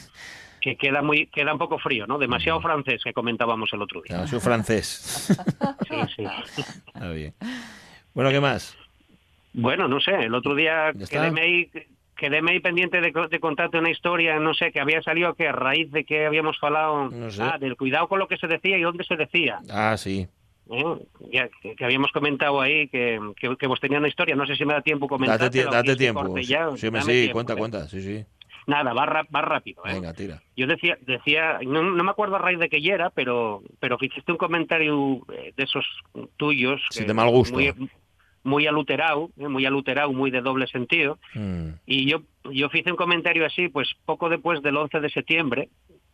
que 0.68 0.76
queda 0.76 1.02
muy 1.02 1.28
queda 1.28 1.54
un 1.54 1.60
poco 1.60 1.78
frío, 1.80 2.06
¿no? 2.08 2.18
Demasiado 2.18 2.60
francés 2.60 3.02
que 3.04 3.14
comentábamos 3.14 3.72
el 3.72 3.82
otro 3.82 4.02
día. 4.02 4.18
ya, 4.18 4.28
soy 4.28 4.40
francés. 4.40 5.28
Sí, 5.88 5.96
sí. 6.16 6.24
Está 6.88 7.10
bien. 7.12 7.34
Bueno, 8.14 8.30
¿qué 8.32 8.42
más? 8.42 8.76
Bueno, 9.54 9.88
no 9.88 10.00
sé, 10.02 10.12
el 10.12 10.34
otro 10.34 10.56
día 10.56 10.92
Ya 10.94 11.06
quedéme 11.08 11.42
ahí, 11.42 11.72
quedéme 12.18 12.52
ahí 12.52 12.60
pendiente 12.60 13.00
de, 13.00 13.14
de 13.30 13.40
contarte 13.40 13.78
una 13.80 13.90
historia, 13.90 14.38
no 14.40 14.54
sé, 14.54 14.72
que 14.72 14.80
había 14.82 15.02
salido 15.02 15.34
que 15.36 15.48
a 15.48 15.52
raíz 15.54 15.90
de 15.92 16.04
que 16.04 16.26
habíamos 16.26 16.58
hablado, 16.62 17.10
No 17.10 17.32
sé. 17.32 17.42
ah, 17.44 17.58
del 17.60 17.78
cuidado 17.78 18.08
con 18.10 18.20
lo 18.20 18.28
que 18.28 18.38
se 18.38 18.48
decía 18.48 18.78
y 18.78 18.82
dónde 18.82 19.04
se 19.06 19.16
decía. 19.16 19.60
Ah, 19.70 19.96
sí. 19.98 20.28
¿eh? 20.70 20.84
Ya, 21.32 21.48
que, 21.62 21.76
que 21.76 21.86
habíamos 21.86 22.12
comentado 22.12 22.60
ahí 22.60 22.90
que, 22.90 23.20
que, 23.40 23.56
que 23.56 23.68
vos 23.68 23.80
tenía 23.80 24.00
una 24.00 24.10
historia, 24.10 24.36
no 24.36 24.46
sé 24.46 24.56
si 24.58 24.66
me 24.66 24.74
da 24.74 24.82
tiempo 24.82 25.08
comentar. 25.08 25.40
Date, 25.40 25.64
tie- 25.64 25.72
date 25.72 25.96
tiempo. 25.96 26.36
Sí, 26.38 26.44
sí, 26.44 26.90
sí, 27.06 27.30
cuenta, 27.32 27.54
¿eh? 27.54 27.58
cuenta. 27.58 27.88
Sí, 27.88 28.02
sí. 28.02 28.26
Nada, 28.68 28.94
va, 28.94 29.06
ra- 29.06 29.28
va 29.34 29.42
rápido. 29.42 29.82
¿eh? 29.86 29.94
Venga, 29.94 30.14
tira. 30.14 30.42
Yo 30.56 30.68
decía, 30.68 30.98
decía 31.02 31.60
no, 31.66 31.82
no 31.82 32.04
me 32.04 32.12
acuerdo 32.12 32.36
a 32.36 32.40
raíz 32.40 32.60
de 32.60 32.70
que 32.70 32.82
ya 32.82 32.94
era, 32.94 33.10
pero, 33.10 33.64
pero 33.80 33.98
hiciste 34.02 34.32
un 34.32 34.38
comentario 34.38 35.22
eh, 35.34 35.54
de 35.56 35.64
esos 35.64 35.86
tuyos. 36.38 36.82
Sí, 36.92 37.00
que 37.00 37.06
de 37.06 37.14
mal 37.14 37.30
gusto. 37.30 37.54
Muy, 37.56 37.74
muy 38.44 38.68
aluterado, 38.68 39.30
eh, 39.38 39.48
muy 39.48 39.66
aluterado, 39.66 40.12
muy 40.14 40.32
de 40.32 40.42
doble 40.42 40.68
sentido. 40.68 41.18
Mm, 41.34 41.70
Y 41.86 42.10
yo, 42.10 42.24
yo 42.52 42.70
hice 42.74 42.92
un 42.92 42.98
comentario 42.98 43.46
así, 43.46 43.70
pues 43.70 43.90
poco 44.06 44.30
después 44.30 44.62
del 44.62 44.78
11 44.78 45.00
de 45.00 45.10
septiembre, 45.10 45.70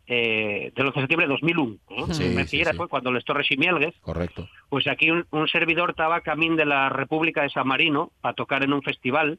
eh, 0.06 0.70
del 0.76 0.86
11 0.86 0.98
de 0.98 1.02
septiembre 1.02 1.26
de 1.26 1.32
2001, 1.32 1.74
¿eh? 1.90 2.14
Sí, 2.14 2.24
me 2.34 2.46
sí, 2.46 2.62
sí. 2.64 2.76
fue 2.76 2.88
cuando 2.88 3.10
les 3.10 3.24
Torres 3.24 3.50
y 3.50 3.56
Mielgues, 3.56 3.94
correcto. 4.00 4.48
pues 4.68 4.86
aquí 4.86 5.10
un, 5.10 5.24
un 5.30 5.48
servidor 5.48 5.90
estaba 5.90 6.20
camino 6.20 6.56
de 6.56 6.66
la 6.66 6.88
República 6.90 7.42
de 7.42 7.50
San 7.50 7.66
Marino 7.66 8.12
para 8.20 8.34
tocar 8.34 8.62
en 8.64 8.72
un 8.74 8.82
festival 8.82 9.38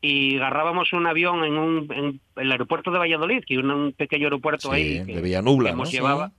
y 0.00 0.36
agarrábamos 0.36 0.92
un 0.92 1.06
avión 1.06 1.44
en, 1.44 1.58
un, 1.58 1.92
en 1.92 2.20
el 2.36 2.52
aeropuerto 2.52 2.90
de 2.90 2.98
Valladolid, 2.98 3.44
que 3.46 3.58
un, 3.58 3.70
un 3.70 3.92
pequeño 3.92 4.26
aeropuerto 4.26 4.70
Sí, 4.70 4.74
ahí 4.74 5.04
que, 5.06 5.14
de 5.16 5.20
Villanubla, 5.22 5.70
que 5.70 5.76
¿no? 5.76 5.82
nos 5.82 5.92
llevaba, 5.92 6.32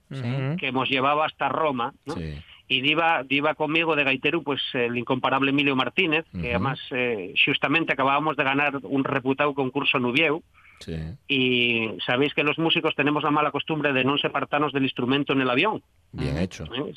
que 0.58 0.72
nos 0.72 0.88
llevaba 0.88 1.26
hasta 1.26 1.48
Roma, 1.48 1.94
¿no? 2.06 2.14
Sí. 2.14 2.34
y 2.68 2.80
diva, 2.80 3.22
diva 3.22 3.54
conmigo 3.54 3.94
de 3.96 4.04
gaitero 4.04 4.42
pues 4.42 4.60
el 4.72 4.96
incomparable 4.98 5.50
Emilio 5.50 5.76
Martínez, 5.76 6.24
que 6.32 6.50
además 6.50 6.80
eh, 6.90 7.34
justamente 7.44 7.92
acabábamos 7.92 8.36
de 8.36 8.44
ganar 8.44 8.78
un 8.82 9.04
reputado 9.04 9.54
concurso 9.54 9.98
Nubieu, 9.98 10.42
Sí. 10.80 10.96
y 11.28 11.90
sabéis 12.04 12.34
que 12.34 12.42
los 12.42 12.58
músicos 12.58 12.96
tenemos 12.96 13.22
la 13.22 13.30
mala 13.30 13.52
costumbre 13.52 13.92
de 13.92 14.02
no 14.02 14.18
separarnos 14.18 14.72
del 14.72 14.82
instrumento 14.82 15.32
en 15.32 15.40
el 15.42 15.48
avión. 15.50 15.80
Bien 16.10 16.36
hecho. 16.38 16.64
¿eh? 16.64 16.92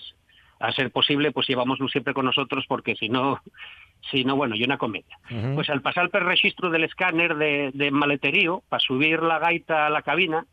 A 0.59 0.71
ser 0.71 0.89
posible, 0.89 1.31
pues 1.31 1.45
llevámoslo 1.47 1.87
siempre 1.89 2.15
con 2.15 2.25
nosotros 2.25 2.65
porque 2.67 2.95
si 2.95 3.09
no, 3.09 3.39
si 4.11 4.23
no, 4.23 4.35
bueno, 4.35 4.55
y 4.55 4.63
una 4.63 4.77
comedia. 4.77 5.17
Pues 5.55 5.69
al 5.69 5.81
pasar 5.81 6.09
por 6.09 6.21
el 6.21 6.27
registro 6.27 6.69
del 6.69 6.83
escáner 6.83 7.35
de, 7.35 7.71
de 7.73 7.91
maleterío, 7.91 8.63
para 8.69 8.79
subir 8.79 9.21
la 9.21 9.39
gaita 9.39 9.87
a 9.87 9.89
la 9.89 10.01
cabina, 10.01 10.45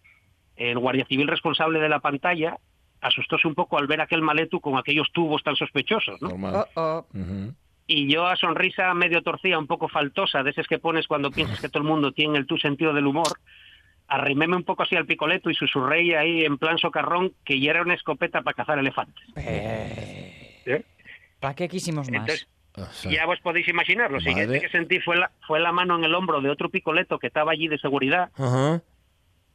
el 0.57 0.79
guardia 0.79 1.07
civil 1.07 1.29
responsable 1.29 1.81
de 1.81 1.89
la 1.89 2.01
pantalla 2.01 2.57
asustóse 3.03 3.49
un 3.49 3.55
poco 3.55 3.79
al 3.79 3.87
ver 3.87 4.01
aquel 4.01 4.23
maletu 4.23 4.61
con 4.61 4.79
aquellos 4.79 5.11
tubos 5.13 5.43
tan 5.43 5.57
sospechosos, 5.57 6.23
¿no? 6.23 6.29
Normal. 6.29 6.67
Oh, 6.75 7.05
oh. 7.13 7.53
Y 7.87 8.11
yo 8.11 8.27
a 8.27 8.37
sonrisa 8.37 8.95
medio 8.95 9.23
torcida, 9.23 9.59
un 9.59 9.67
poco 9.67 9.89
faltosa, 9.89 10.43
de 10.43 10.51
esas 10.51 10.69
que 10.69 10.79
pones 10.79 11.09
cuando 11.09 11.31
piensas 11.31 11.61
que 11.61 11.69
todo 11.69 11.83
el 11.83 11.89
mundo 11.89 12.13
tiene 12.13 12.39
el 12.39 12.47
tu 12.47 12.57
sentido 12.57 12.95
del 12.95 13.07
humor, 13.07 13.39
arriméme 14.07 14.57
un 14.57 14.63
poco 14.63 14.85
así 14.85 14.95
al 14.95 15.05
picoleto 15.05 15.51
y 15.51 15.55
susurré 15.55 16.17
ahí 16.17 16.45
en 16.45 16.59
plan 16.59 16.79
socarrón 16.79 17.33
que 17.45 17.61
ya 17.61 17.73
era 17.73 17.83
una 17.83 17.95
escopeta 17.95 18.43
para 18.43 18.55
cazar 18.55 18.79
elefantes. 18.79 19.25
¿Eh? 19.37 20.85
¿Para 21.41 21.55
qué 21.55 21.69
quisimos 21.69 22.09
más? 22.09 22.21
Entonces, 22.21 22.49
O 22.77 22.85
sea, 22.93 23.11
ya 23.11 23.27
vos 23.27 23.39
podéis 23.41 23.69
imaginar, 23.69 24.11
lo 24.11 24.19
Madre. 24.19 24.31
siguiente 24.31 24.61
que 24.61 24.69
sentí 24.71 25.01
fue 25.01 25.17
la, 25.17 25.31
fue 25.47 25.61
la 25.61 25.73
mano 25.73 25.97
en 25.97 26.05
el 26.05 26.15
hombro 26.15 26.41
de 26.41 26.51
otro 26.51 26.71
picoleto 26.71 27.19
que 27.19 27.27
estaba 27.27 27.53
allí 27.53 27.69
de 27.69 27.79
seguridad 27.79 28.31
ajá. 28.37 28.83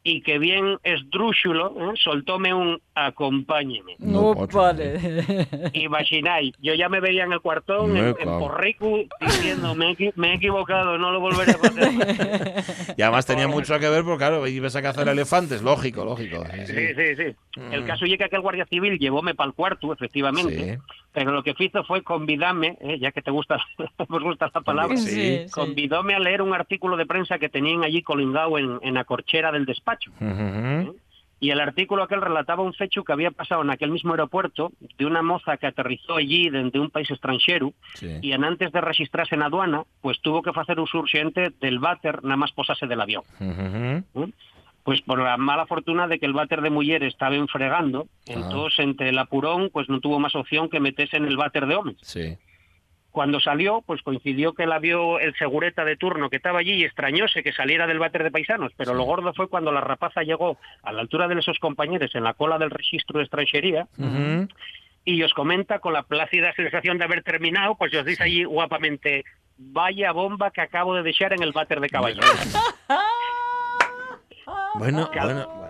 Y 0.09 0.21
que 0.21 0.39
bien 0.39 0.77
esdrúxulo 0.83 1.75
¿eh? 1.77 1.93
soltóme 2.01 2.53
un 2.53 2.81
acompáñeme. 2.95 3.95
No, 3.99 4.33
No, 4.33 4.47
vale. 4.47 4.97
Imagináis, 5.73 6.53
yo 6.61 6.73
ya 6.75 6.87
me 6.89 6.99
veía 6.99 7.25
en 7.25 7.33
el 7.33 7.41
cuartón, 7.41 7.91
Me 7.93 7.99
en, 7.99 8.05
en 8.07 8.13
cago. 8.15 8.39
Porricu, 8.39 9.05
diciendo, 9.19 9.75
me 9.75 9.91
he, 9.91 10.13
me 10.15 10.31
he 10.31 10.35
equivocado, 10.35 10.97
no 10.97 11.11
lo 11.11 11.19
volveré 11.19 11.51
a 11.51 11.55
hacer. 11.55 12.93
Y 12.97 13.01
además 13.01 13.25
tenía 13.25 13.47
mucho 13.47 13.77
que 13.79 13.89
ver 13.89 14.03
porque, 14.03 14.19
claro, 14.19 14.47
ibas 14.47 14.75
a 14.75 14.81
cazar 14.81 15.07
elefantes, 15.09 15.61
lógico, 15.61 16.05
lógico. 16.05 16.43
Sí, 16.53 16.65
sí. 16.67 16.73
Sí, 16.73 16.87
sí, 16.95 17.15
sí. 17.15 17.35
El 17.71 17.83
Mm. 17.83 17.87
caso 17.87 18.05
es 18.05 18.17
que 18.17 18.23
aquel 18.23 18.41
guardia 18.41 18.65
civil 18.65 18.97
llevóme 18.99 19.33
para 19.35 19.49
el 19.49 19.53
cuarto, 19.55 19.91
efectivamente, 19.91 20.75
Sí. 20.75 20.79
pero 21.11 21.31
lo 21.31 21.43
que 21.43 21.55
hizo 21.57 21.83
fue 21.83 22.01
convidarme, 22.03 22.77
eh, 22.81 22.97
ya 22.99 23.11
que 23.11 23.21
te 23.21 23.31
gusta, 23.31 23.57
os 23.97 24.23
gusta 24.23 24.49
la 24.53 24.61
palabra, 24.61 24.95
Sí. 24.95 25.07
Sí, 25.09 25.37
sí. 25.45 25.51
convidóme 25.51 26.13
a 26.15 26.19
leer 26.19 26.41
un 26.41 26.53
artículo 26.53 26.95
de 26.97 27.05
prensa 27.05 27.39
que 27.39 27.49
tenían 27.49 27.83
allí 27.83 28.01
colingado 28.03 28.57
en, 28.57 28.79
en 28.83 28.93
la 28.93 29.03
corchera 29.03 29.51
del 29.51 29.65
despacho. 29.65 29.96
Y 31.39 31.51
el 31.51 31.59
artículo 31.59 32.01
aquel 32.01 32.21
relataba 32.21 32.63
un 32.63 32.73
fecho 32.73 33.03
que 33.03 33.13
había 33.13 33.29
pasado 33.29 33.61
en 33.61 33.69
aquel 33.69 33.91
mismo 33.91 34.11
aeropuerto 34.13 34.71
de 34.97 35.05
una 35.05 35.21
moza 35.21 35.57
que 35.57 35.67
aterrizó 35.67 36.15
allí 36.17 36.49
desde 36.49 36.79
un 36.79 36.89
país 36.89 37.11
extranjero 37.11 37.73
Sí. 37.93 38.17
y 38.23 38.31
en 38.31 38.43
antes 38.43 38.71
de 38.71 38.81
registrarse 38.81 39.35
en 39.35 39.43
aduana, 39.43 39.83
pues 40.01 40.19
tuvo 40.21 40.41
que 40.41 40.49
hacer 40.49 40.79
uso 40.79 40.97
urgente 40.97 41.51
del 41.61 41.77
váter 41.77 42.23
nada 42.23 42.37
más 42.37 42.51
posarse 42.53 42.87
del 42.87 43.01
avión. 43.01 43.21
Pues 44.83 45.01
por 45.01 45.19
la 45.21 45.35
mala 45.37 45.65
fortuna 45.67 46.07
de 46.07 46.17
que 46.17 46.25
el 46.25 46.33
váter 46.33 46.61
de 46.61 46.69
mujer 46.69 47.03
estaba 47.03 47.35
enfregando, 47.35 48.07
entonces 48.25 48.79
entre 48.79 49.09
el 49.09 49.19
apurón 49.19 49.69
pues 49.71 49.89
no 49.89 49.99
tuvo 49.99 50.17
más 50.17 50.33
opción 50.33 50.69
que 50.69 50.79
meterse 50.79 51.17
en 51.17 51.25
el 51.25 51.35
váter 51.37 51.67
de 51.67 51.75
hombres. 51.75 51.97
Sí. 52.01 52.37
Cuando 53.17 53.39
salió, 53.39 53.81
pues 53.81 54.03
coincidió 54.03 54.53
que 54.53 54.67
la 54.67 54.77
vio 54.77 55.17
el 55.17 55.33
segureta 55.37 55.83
de 55.83 55.97
turno 55.97 56.29
que 56.29 56.35
estaba 56.35 56.59
allí 56.59 56.73
y 56.73 56.83
extrañóse 56.83 57.41
que 57.41 57.51
saliera 57.51 57.87
del 57.87 57.97
váter 57.97 58.21
de 58.21 58.29
paisanos, 58.29 58.73
pero 58.77 58.93
lo 58.93 59.05
gordo 59.05 59.33
fue 59.33 59.47
cuando 59.47 59.71
la 59.71 59.81
rapaza 59.81 60.21
llegó 60.21 60.59
a 60.83 60.91
la 60.93 61.01
altura 61.01 61.27
de 61.27 61.39
esos 61.39 61.57
compañeros 61.57 62.13
en 62.13 62.23
la 62.23 62.35
cola 62.35 62.59
del 62.59 62.69
registro 62.69 63.17
de 63.17 63.23
extranjería 63.23 63.87
y 65.03 65.23
os 65.23 65.33
comenta 65.33 65.79
con 65.79 65.93
la 65.93 66.03
plácida 66.03 66.53
sensación 66.53 66.99
de 66.99 67.05
haber 67.05 67.23
terminado, 67.23 67.73
pues 67.73 67.91
os 67.95 68.05
dice 68.05 68.21
allí 68.21 68.43
guapamente, 68.43 69.25
vaya 69.57 70.11
bomba 70.11 70.51
que 70.51 70.61
acabo 70.61 70.93
de 70.93 71.01
dejar 71.01 71.33
en 71.33 71.41
el 71.41 71.53
váter 71.53 71.79
de 71.79 71.89
caballo. 71.89 72.21
Bueno, 74.75 75.09
bueno, 75.11 75.47
bueno. 75.57 75.66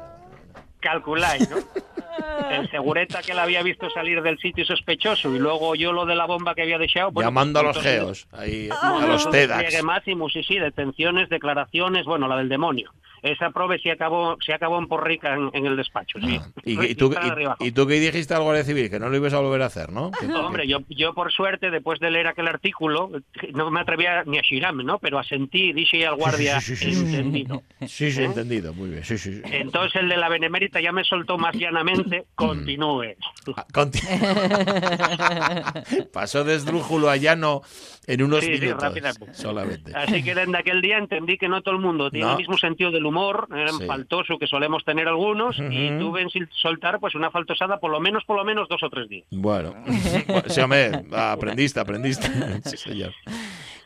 Calculáis, 0.79 1.49
¿no? 1.49 1.57
El 2.51 2.69
segureta 2.69 3.21
que 3.21 3.33
la 3.33 3.43
había 3.43 3.61
visto 3.63 3.89
salir 3.89 4.21
del 4.21 4.37
sitio 4.39 4.65
sospechoso 4.65 5.33
y 5.35 5.39
luego 5.39 5.75
yo 5.75 5.91
lo 5.91 6.05
de 6.05 6.15
la 6.15 6.25
bomba 6.25 6.55
que 6.55 6.61
había 6.63 6.77
dejado. 6.77 7.11
bueno, 7.11 7.27
Llamando 7.27 7.59
a 7.59 7.63
los 7.63 7.81
geos, 7.81 8.27
ahí, 8.31 8.69
a 8.81 9.05
los 9.05 9.25
Llegue 9.31 9.47
TEDx. 9.47 9.83
máximo, 9.83 10.29
sí, 10.29 10.43
sí, 10.43 10.57
detenciones, 10.57 11.29
declaraciones, 11.29 12.05
bueno, 12.05 12.27
la 12.27 12.37
del 12.37 12.49
demonio. 12.49 12.91
Esa 13.21 13.51
prove 13.51 13.79
se 13.79 13.91
acabó, 13.91 14.37
se 14.45 14.53
acabó 14.53 14.77
en 14.79 14.87
porrica 14.87 15.33
en, 15.33 15.49
en 15.53 15.65
el 15.65 15.75
despacho, 15.75 16.19
sí. 16.19 16.39
Ah, 16.41 16.47
¿Y, 16.63 16.91
y 16.91 16.95
tú, 16.95 17.13
y, 17.59 17.67
y 17.67 17.71
tú 17.71 17.87
qué 17.87 17.99
dijiste 17.99 18.33
al 18.33 18.43
Guardia 18.43 18.63
Civil? 18.63 18.89
Que 18.89 18.99
no 18.99 19.09
lo 19.09 19.17
ibas 19.17 19.33
a 19.33 19.39
volver 19.39 19.61
a 19.61 19.65
hacer, 19.67 19.91
¿no? 19.91 20.11
Que- 20.19 20.27
Hombre, 20.27 20.67
yo, 20.67 20.79
yo 20.89 21.13
por 21.13 21.31
suerte, 21.31 21.71
después 21.71 21.99
de 21.99 22.11
leer 22.11 22.27
aquel 22.27 22.47
artículo, 22.47 23.09
no 23.53 23.71
me 23.71 23.79
atrevía 23.81 24.23
ni 24.25 24.37
a 24.37 24.43
girarme, 24.43 24.83
¿no? 24.83 24.99
Pero 24.99 25.19
asentí, 25.19 25.73
dije 25.73 26.05
al 26.05 26.15
guardia, 26.15 26.61
Sí, 26.61 26.75
sí, 26.75 26.93
sí, 26.93 27.05
entendido. 27.05 27.63
Sí, 27.87 28.11
sí, 28.11 28.21
¿Eh? 28.21 28.25
entendido, 28.25 28.73
muy 28.73 28.89
bien. 28.89 29.03
Entonces 29.51 29.95
el 30.01 30.09
de 30.09 30.17
la 30.17 30.29
Benemérita 30.29 30.79
ya 30.79 30.91
me 30.91 31.03
soltó 31.03 31.37
más 31.37 31.55
llanamente, 31.55 32.25
continúe. 32.35 33.15
Ah, 33.55 33.65
conti- 33.73 33.99
Pasó 36.13 36.43
de 36.43 36.55
esdrújulo 36.55 37.09
a 37.09 37.17
llano 37.17 37.61
en 38.05 38.21
unos 38.23 38.47
minutos. 38.47 38.93
solamente. 39.33 39.91
Así 39.95 40.23
que 40.23 40.35
desde 40.35 40.57
aquel 40.57 40.81
día 40.81 40.97
entendí 40.97 41.37
que 41.37 41.47
no 41.49 41.61
todo 41.61 41.75
el 41.75 41.81
mundo 41.81 42.09
tiene 42.09 42.25
No. 42.27 42.31
el 42.33 42.37
mismo 42.37 42.57
sentido 42.57 42.91
del 42.91 43.05
humor, 43.07 43.47
era 43.55 43.69
Sí. 43.73 43.85
faltoso 43.85 44.37
que 44.37 44.47
solemos 44.47 44.83
tener 44.85 45.07
algunos, 45.07 45.57
y 45.59 45.89
tuve 45.99 46.21
en 46.21 46.29
sil- 46.29 46.49
soltar 46.61 46.99
pues 46.99 47.15
una 47.15 47.31
faltosada 47.31 47.79
por 47.79 47.91
lo 47.91 47.99
menos, 47.99 48.23
por 48.25 48.37
lo 48.37 48.43
menos 48.43 48.67
dos 48.69 48.83
o 48.83 48.89
tres 48.89 49.09
días. 49.09 49.25
Bueno, 49.31 49.73
sí, 50.47 50.61
hombre, 50.61 50.91
aprendiste, 51.15 51.79
aprendiste. 51.79 52.27
Sí, 52.65 52.77
señor. 52.77 53.13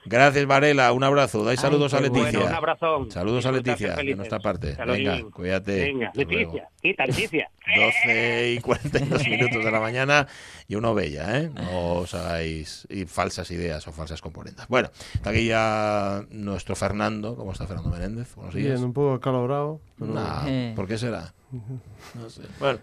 Gracias, 0.04 0.48
Varela. 0.48 0.92
Un 0.94 1.04
abrazo. 1.04 1.44
Dais 1.44 1.60
saludos 1.60 1.94
a 1.94 2.02
Leticia. 2.02 2.32
Bueno, 2.32 2.46
un 2.48 2.54
abrazo. 2.56 3.06
Saludos 3.10 3.46
a 3.46 3.52
Leticia, 3.52 3.96
de 3.96 4.16
nuestra 4.16 4.40
parte. 4.40 4.76
Venga, 4.86 5.20
cuídate. 5.32 5.80
Venga, 5.86 6.08
Hasta 6.08 6.24
luego. 6.24 6.60
Quita, 6.82 7.06
Leticia. 7.06 7.50
12 7.76 8.54
y 8.54 8.60
42 8.60 9.28
minutos 9.30 9.64
de 9.64 9.72
la 9.72 9.80
mañana 9.80 10.28
y 10.68 10.76
uno 10.76 10.94
bella, 10.96 11.38
¿eh? 11.38 11.50
No 11.54 11.94
os 11.94 12.14
hagáis 12.16 12.88
y 12.90 13.06
falsas 13.06 13.52
ideas 13.52 13.88
o 13.88 13.92
falsas 13.92 14.20
componentes. 14.22 14.68
Bueno, 14.68 14.90
está 15.14 15.30
aquí 15.30 15.46
ya 15.46 16.26
nuestro 16.32 16.76
Fernando. 16.76 17.36
¿Cómo 17.36 17.52
está 17.52 17.68
Fernando 17.68 17.92
Menéndez? 17.92 18.34
Buenos 18.36 18.56
días. 18.56 18.74
Bien, 18.74 18.84
un 18.84 18.94
poco 18.94 19.14
acalorado. 19.14 19.80
Pero... 20.00 20.14
Nah, 20.14 20.44
Eh. 20.48 20.74
¿Por 20.76 20.88
qué 20.88 20.98
será? 20.98 21.34
No 22.16 22.30
sé. 22.30 22.42
Bueno, 22.60 22.80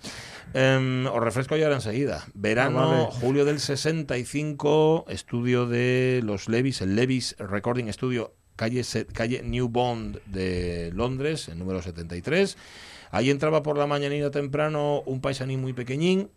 em, 0.55 1.07
os 1.07 1.21
refresco 1.23 1.57
ya 1.57 1.65
ahora 1.65 1.77
enseguida. 1.77 2.25
Verano, 2.35 2.81
Ah, 2.81 2.87
vale. 2.87 3.09
julio 3.21 3.45
del 3.47 3.59
65, 3.61 5.07
estudio 5.09 5.67
de 5.67 6.21
los 6.23 6.49
Levis, 6.49 6.83
el 6.83 6.95
Levis 6.95 7.35
Recording 7.39 7.91
Studio, 7.93 8.35
calle, 8.57 8.83
calle 9.13 9.43
New 9.43 9.69
Bond 9.69 10.21
de 10.27 10.91
Londres, 10.95 11.49
el 11.49 11.59
número 11.59 11.81
73. 11.83 12.57
Ahí 13.11 13.31
entraba 13.31 13.63
por 13.63 13.79
la 13.79 13.87
mañanita 13.87 14.31
temprano 14.31 15.03
un 15.07 15.21
paisanín 15.21 15.61
muy 15.61 15.73
pequeñín, 15.73 16.31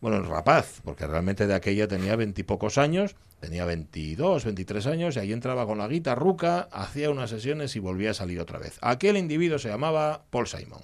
bueno, 0.00 0.16
el 0.16 0.26
rapaz, 0.26 0.80
porque 0.84 1.06
realmente 1.06 1.46
de 1.46 1.54
aquella 1.54 1.86
tenía 1.86 2.16
veintipocos 2.16 2.76
años, 2.76 3.14
tenía 3.38 3.64
22, 3.64 4.44
23 4.44 4.86
años, 4.86 5.16
y 5.16 5.20
ahí 5.20 5.32
entraba 5.32 5.64
con 5.64 5.78
la 5.78 5.86
guitarruca, 5.86 6.68
hacía 6.72 7.10
unas 7.10 7.30
sesiones 7.30 7.76
y 7.76 7.78
volvía 7.78 8.10
a 8.10 8.14
salir 8.14 8.40
otra 8.40 8.58
vez. 8.58 8.78
Aquel 8.82 9.16
individuo 9.16 9.60
se 9.60 9.68
llamaba 9.68 10.24
Paul 10.30 10.48
Simon. 10.48 10.82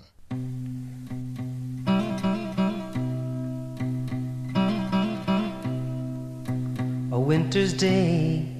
a 7.11 7.77
day 7.77 8.58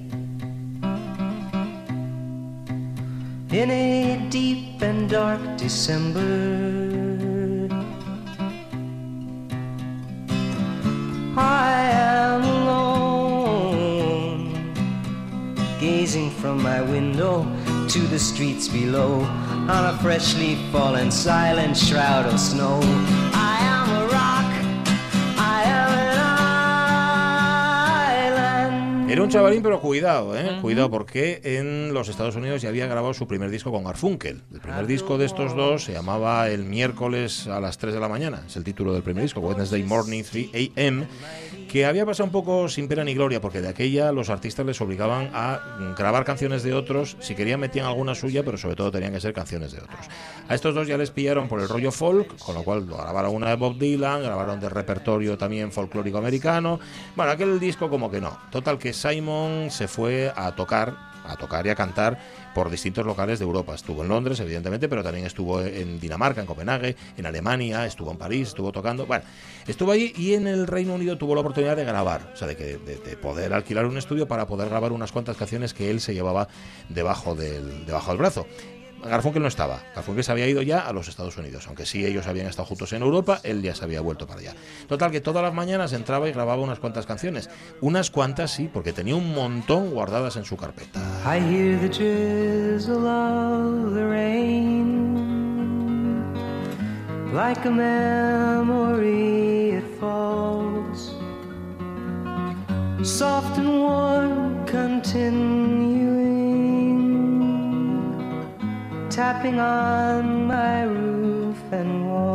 in 3.51 3.71
a 3.71 4.27
deep 4.29 4.79
and 4.81 5.09
dark 5.09 5.39
December. 5.57 6.19
I 11.35 11.89
am 11.91 12.43
alone, 12.43 13.73
gazing 15.79 16.29
from 16.29 16.61
my 16.61 16.81
window 16.81 17.43
to 17.87 17.99
the 17.99 18.19
streets 18.19 18.67
below 18.67 19.21
on 19.21 19.85
a 19.93 19.97
freshly 19.99 20.55
fallen 20.71 21.09
silent 21.09 21.75
shroud 21.75 22.27
of 22.27 22.39
snow. 22.39 22.79
Era 29.09 29.23
un 29.23 29.29
chavalín, 29.29 29.63
pero 29.63 29.81
cuidado, 29.81 30.37
¿eh? 30.37 30.59
Cuidado, 30.61 30.91
porque 30.91 31.41
en 31.43 31.93
los 31.95 32.09
Estados 32.09 32.35
Unidos 32.35 32.61
ya 32.61 32.69
había 32.69 32.85
grabado 32.85 33.13
su 33.15 33.27
primer 33.27 33.49
disco 33.49 33.71
con 33.71 33.83
Garfunkel. 33.83 34.43
El 34.53 34.59
primer 34.59 34.85
disco 34.85 35.17
de 35.17 35.25
estos 35.25 35.55
dos 35.55 35.83
se 35.83 35.93
llamaba 35.93 36.47
El 36.49 36.63
miércoles 36.65 37.47
a 37.47 37.59
las 37.59 37.79
3 37.79 37.95
de 37.95 37.99
la 37.99 38.07
mañana. 38.07 38.43
Es 38.45 38.55
el 38.55 38.63
título 38.63 38.93
del 38.93 39.01
primer 39.01 39.23
disco, 39.23 39.39
Wednesday 39.39 39.81
Morning 39.81 40.23
3 40.23 40.49
a.m., 40.53 41.07
que 41.69 41.85
había 41.85 42.05
pasado 42.05 42.25
un 42.25 42.31
poco 42.31 42.67
sin 42.67 42.87
pena 42.87 43.03
ni 43.03 43.13
gloria, 43.13 43.39
porque 43.39 43.61
de 43.61 43.69
aquella 43.69 44.11
los 44.11 44.29
artistas 44.29 44.65
les 44.65 44.81
obligaban 44.81 45.29
a 45.33 45.77
grabar 45.95 46.25
canciones 46.25 46.63
de 46.63 46.73
otros. 46.73 47.15
Si 47.19 47.35
querían 47.35 47.59
metían 47.59 47.85
alguna 47.85 48.15
suya, 48.15 48.43
pero 48.43 48.57
sobre 48.57 48.75
todo 48.75 48.91
tenían 48.91 49.13
que 49.13 49.21
ser 49.21 49.33
canciones 49.33 49.71
de 49.71 49.77
otros. 49.77 50.07
A 50.47 50.55
estos 50.55 50.73
dos 50.73 50.87
ya 50.87 50.97
les 50.97 51.11
pillaron 51.11 51.47
por 51.47 51.61
el 51.61 51.69
rollo 51.69 51.91
folk, 51.91 52.37
con 52.39 52.55
lo 52.55 52.63
cual 52.63 52.85
grabaron 52.85 53.35
una 53.35 53.49
de 53.49 53.55
Bob 53.55 53.77
Dylan, 53.77 54.23
grabaron 54.23 54.59
de 54.59 54.67
repertorio 54.67 55.37
también 55.37 55.71
folclórico 55.71 56.17
americano. 56.17 56.79
Bueno, 57.15 57.31
aquel 57.31 57.59
disco 57.59 57.89
como 57.89 58.09
que 58.09 58.19
no. 58.19 58.35
Total 58.51 58.79
que 58.79 58.91
Simon 58.91 59.69
se 59.69 59.87
fue 59.87 60.33
a 60.35 60.55
tocar 60.55 61.08
a 61.29 61.35
tocar 61.35 61.65
y 61.67 61.69
a 61.69 61.75
cantar 61.75 62.17
por 62.53 62.69
distintos 62.69 63.05
locales 63.05 63.39
de 63.39 63.45
Europa. 63.45 63.75
Estuvo 63.75 64.03
en 64.03 64.09
Londres, 64.09 64.39
evidentemente, 64.39 64.89
pero 64.89 65.03
también 65.03 65.25
estuvo 65.25 65.61
en 65.61 65.99
Dinamarca, 65.99 66.41
en 66.41 66.47
Copenhague, 66.47 66.95
en 67.17 67.25
Alemania, 67.25 67.85
estuvo 67.85 68.11
en 68.11 68.17
París, 68.17 68.49
estuvo 68.49 68.71
tocando. 68.71 69.05
Bueno, 69.05 69.23
estuvo 69.67 69.91
allí 69.91 70.13
y 70.17 70.33
en 70.33 70.47
el 70.47 70.67
Reino 70.67 70.93
Unido 70.93 71.17
tuvo 71.17 71.35
la 71.35 71.41
oportunidad 71.41 71.75
de 71.75 71.85
grabar, 71.85 72.31
o 72.33 72.37
sea, 72.37 72.47
de, 72.47 72.55
que, 72.55 72.77
de, 72.77 72.97
de 72.97 73.17
poder 73.17 73.53
alquilar 73.53 73.85
un 73.85 73.97
estudio 73.97 74.27
para 74.27 74.47
poder 74.47 74.69
grabar 74.69 74.91
unas 74.91 75.11
cuantas 75.11 75.37
canciones 75.37 75.73
que 75.73 75.89
él 75.89 76.01
se 76.01 76.13
llevaba 76.13 76.47
debajo 76.89 77.35
del, 77.35 77.85
debajo 77.85 78.11
del 78.11 78.17
brazo. 78.17 78.45
Garfunkel 79.03 79.41
no 79.41 79.47
estaba. 79.47 79.81
Garfunkel 79.95 80.23
se 80.23 80.31
había 80.31 80.47
ido 80.47 80.61
ya 80.61 80.79
a 80.79 80.93
los 80.93 81.07
Estados 81.07 81.37
Unidos, 81.37 81.65
aunque 81.67 81.85
sí 81.85 82.05
ellos 82.05 82.27
habían 82.27 82.47
estado 82.47 82.67
juntos 82.67 82.93
en 82.93 83.01
Europa, 83.01 83.39
él 83.43 83.61
ya 83.61 83.75
se 83.75 83.83
había 83.83 84.01
vuelto 84.01 84.27
para 84.27 84.39
allá. 84.39 84.53
Total, 84.87 85.11
que 85.11 85.21
todas 85.21 85.43
las 85.43 85.53
mañanas 85.53 85.93
entraba 85.93 86.27
y 86.27 86.31
grababa 86.31 86.61
unas 86.61 86.79
cuantas 86.79 87.05
canciones. 87.05 87.49
Unas 87.81 88.11
cuantas 88.11 88.51
sí, 88.51 88.69
porque 88.71 88.93
tenía 88.93 89.15
un 89.15 89.33
montón 89.33 89.91
guardadas 89.91 90.35
en 90.35 90.45
su 90.45 90.57
carpeta. 90.57 90.99
I 91.25 91.39
hear 91.39 91.79
the 91.79 91.89
of 92.91 93.93
the 93.93 94.05
rain 94.05 95.19
like 97.33 97.65
a 97.65 97.71
memory 97.71 99.71
it 99.71 99.83
falls, 99.99 101.15
soft 103.03 103.57
and 103.57 103.81
warm, 103.81 104.65
continuing, 104.65 106.08